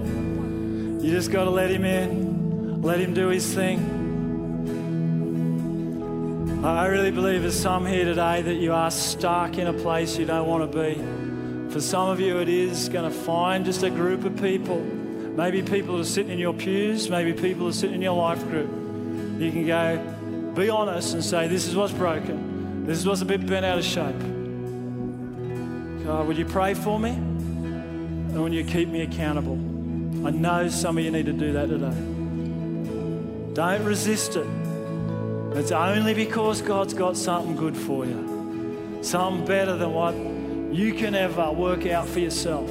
You 1.01 1.12
just 1.12 1.30
got 1.30 1.44
to 1.44 1.51
let 1.51 1.70
Him 1.70 1.84
in, 1.84 2.82
let 2.82 2.99
Him 2.99 3.14
do 3.14 3.28
His 3.28 3.55
thing. 3.55 3.78
I 6.64 6.86
really 6.86 7.12
believe 7.12 7.42
there's 7.42 7.57
some 7.57 7.86
here 7.86 8.05
today 8.05 8.42
that 8.42 8.55
you 8.55 8.72
are 8.72 8.90
stuck 8.90 9.59
in 9.59 9.68
a 9.68 9.72
place 9.72 10.18
you 10.18 10.26
don't 10.26 10.49
want 10.49 10.72
to 10.72 10.76
be. 10.76 10.97
For 11.72 11.80
some 11.80 12.09
of 12.09 12.18
you, 12.18 12.40
it 12.40 12.49
is 12.49 12.88
going 12.88 13.09
to 13.09 13.16
find 13.16 13.64
just 13.64 13.84
a 13.84 13.90
group 13.90 14.24
of 14.24 14.42
people. 14.42 14.80
Maybe 14.80 15.62
people 15.62 16.01
are 16.01 16.05
sitting 16.05 16.32
in 16.32 16.40
your 16.40 16.53
pews, 16.53 17.09
maybe 17.09 17.32
people 17.32 17.68
are 17.68 17.72
sitting 17.72 17.94
in 17.94 18.03
your 18.03 18.16
life 18.16 18.42
group. 18.49 18.68
You 19.40 19.53
can 19.53 19.64
go, 19.68 20.53
be 20.57 20.68
honest 20.68 21.14
and 21.14 21.24
say, 21.24 21.47
This 21.47 21.68
is 21.68 21.76
what's 21.76 21.92
broken. 21.92 22.86
This 22.86 22.99
is 22.99 23.07
what's 23.07 23.20
a 23.20 23.24
bit 23.24 23.47
bent 23.47 23.64
out 23.64 23.78
of 23.78 23.84
shape. 23.84 24.18
God, 26.05 26.26
would 26.26 26.36
you 26.36 26.44
pray 26.44 26.74
for 26.74 26.99
me? 26.99 27.26
And 28.37 28.45
will 28.45 28.53
you 28.53 28.64
keep 28.64 28.91
me 28.91 29.01
accountable? 29.01 29.55
I 30.26 30.30
know 30.30 30.68
some 30.68 30.99
of 30.99 31.05
you 31.05 31.11
need 31.11 31.24
to 31.24 31.32
do 31.32 31.55
that 31.55 31.70
today. 31.70 33.55
Don't 33.55 33.82
resist 33.82 34.37
it. 34.37 34.47
It's 35.57 35.72
only 35.72 36.12
because 36.12 36.61
God's 36.61 36.93
got 36.93 37.16
something 37.16 37.57
good 37.57 37.74
for 37.74 38.05
you, 38.05 38.99
something 39.01 39.47
better 39.47 39.78
than 39.78 39.95
what 39.95 40.14
you 40.70 40.93
can 40.93 41.14
ever 41.14 41.51
work 41.51 41.87
out 41.87 42.07
for 42.07 42.18
yourself. 42.20 42.68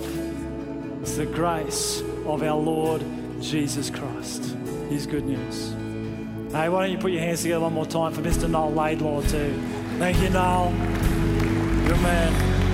It's 1.01 1.18
the 1.18 1.26
grace 1.26 2.01
of 2.28 2.43
our 2.43 2.59
Lord 2.59 3.03
Jesus 3.41 3.89
Christ. 3.89 4.55
His 4.89 5.07
good 5.07 5.26
news. 5.26 5.72
Hey, 6.53 6.70
why 6.70 6.84
don't 6.84 6.91
you 6.91 6.99
put 6.99 7.11
your 7.11 7.22
hands 7.22 7.41
together 7.41 7.61
one 7.61 7.74
more 7.74 7.88
time 7.88 8.13
for 8.13 8.22
Mr. 8.22 8.47
Noel 8.47 8.72
Laidlaw, 8.72 9.22
too? 9.22 9.59
Thank 9.97 10.22
you, 10.22 10.30
Noel. 10.30 10.70
Good 11.88 12.01
man. 12.03 12.64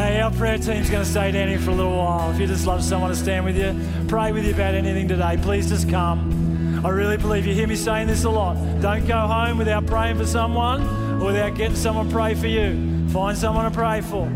Hey, 0.00 0.18
our 0.22 0.30
prayer 0.30 0.56
team's 0.56 0.88
going 0.88 1.04
to 1.04 1.10
stay 1.10 1.30
down 1.30 1.48
here 1.48 1.58
for 1.58 1.72
a 1.72 1.74
little 1.74 1.94
while. 1.94 2.30
If 2.30 2.40
you 2.40 2.46
just 2.46 2.66
love 2.66 2.82
someone 2.82 3.10
to 3.10 3.16
stand 3.16 3.44
with 3.44 3.54
you, 3.54 3.78
pray 4.08 4.32
with 4.32 4.46
you 4.46 4.54
about 4.54 4.74
anything 4.74 5.06
today, 5.06 5.38
please 5.42 5.68
just 5.68 5.90
come. 5.90 6.82
I 6.86 6.88
really 6.88 7.18
believe 7.18 7.46
you 7.46 7.52
hear 7.52 7.66
me 7.66 7.76
saying 7.76 8.06
this 8.06 8.24
a 8.24 8.30
lot. 8.30 8.54
Don't 8.80 9.06
go 9.06 9.18
home 9.18 9.58
without 9.58 9.84
praying 9.84 10.16
for 10.16 10.24
someone 10.24 10.80
or 11.20 11.26
without 11.26 11.54
getting 11.54 11.76
someone 11.76 12.08
to 12.08 12.14
pray 12.14 12.34
for 12.34 12.46
you. 12.46 13.08
Find 13.10 13.36
someone 13.36 13.70
to 13.70 13.70
pray 13.70 14.00
for. 14.00 14.26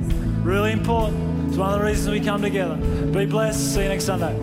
Really 0.43 0.71
important. 0.73 1.49
It's 1.49 1.57
one 1.57 1.73
of 1.73 1.79
the 1.79 1.87
reasons 1.87 2.11
we 2.11 2.21
come 2.21 2.43
together. 2.43 2.77
Be 2.77 3.25
blessed. 3.25 3.73
See 3.73 3.85
you 3.85 3.89
next 3.89 4.05
Sunday. 4.05 4.39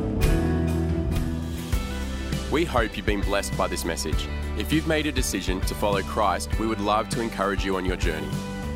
We 2.49 2.65
hope 2.65 2.97
you've 2.97 3.05
been 3.05 3.21
blessed 3.21 3.55
by 3.55 3.67
this 3.67 3.85
message. 3.85 4.27
If 4.57 4.73
you've 4.73 4.87
made 4.87 5.05
a 5.05 5.11
decision 5.11 5.61
to 5.61 5.75
follow 5.75 6.01
Christ, 6.01 6.57
we 6.57 6.65
would 6.65 6.81
love 6.81 7.09
to 7.09 7.21
encourage 7.21 7.63
you 7.63 7.75
on 7.75 7.85
your 7.85 7.95
journey. 7.95 8.27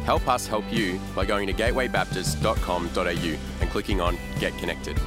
Help 0.06 0.28
us 0.28 0.46
help 0.46 0.72
you 0.72 1.00
by 1.16 1.26
going 1.26 1.48
to 1.48 1.54
gatewaybaptist.com.au 1.54 3.38
and 3.62 3.70
clicking 3.72 4.00
on 4.00 4.18
Get 4.40 4.56
Connected. 4.60 5.00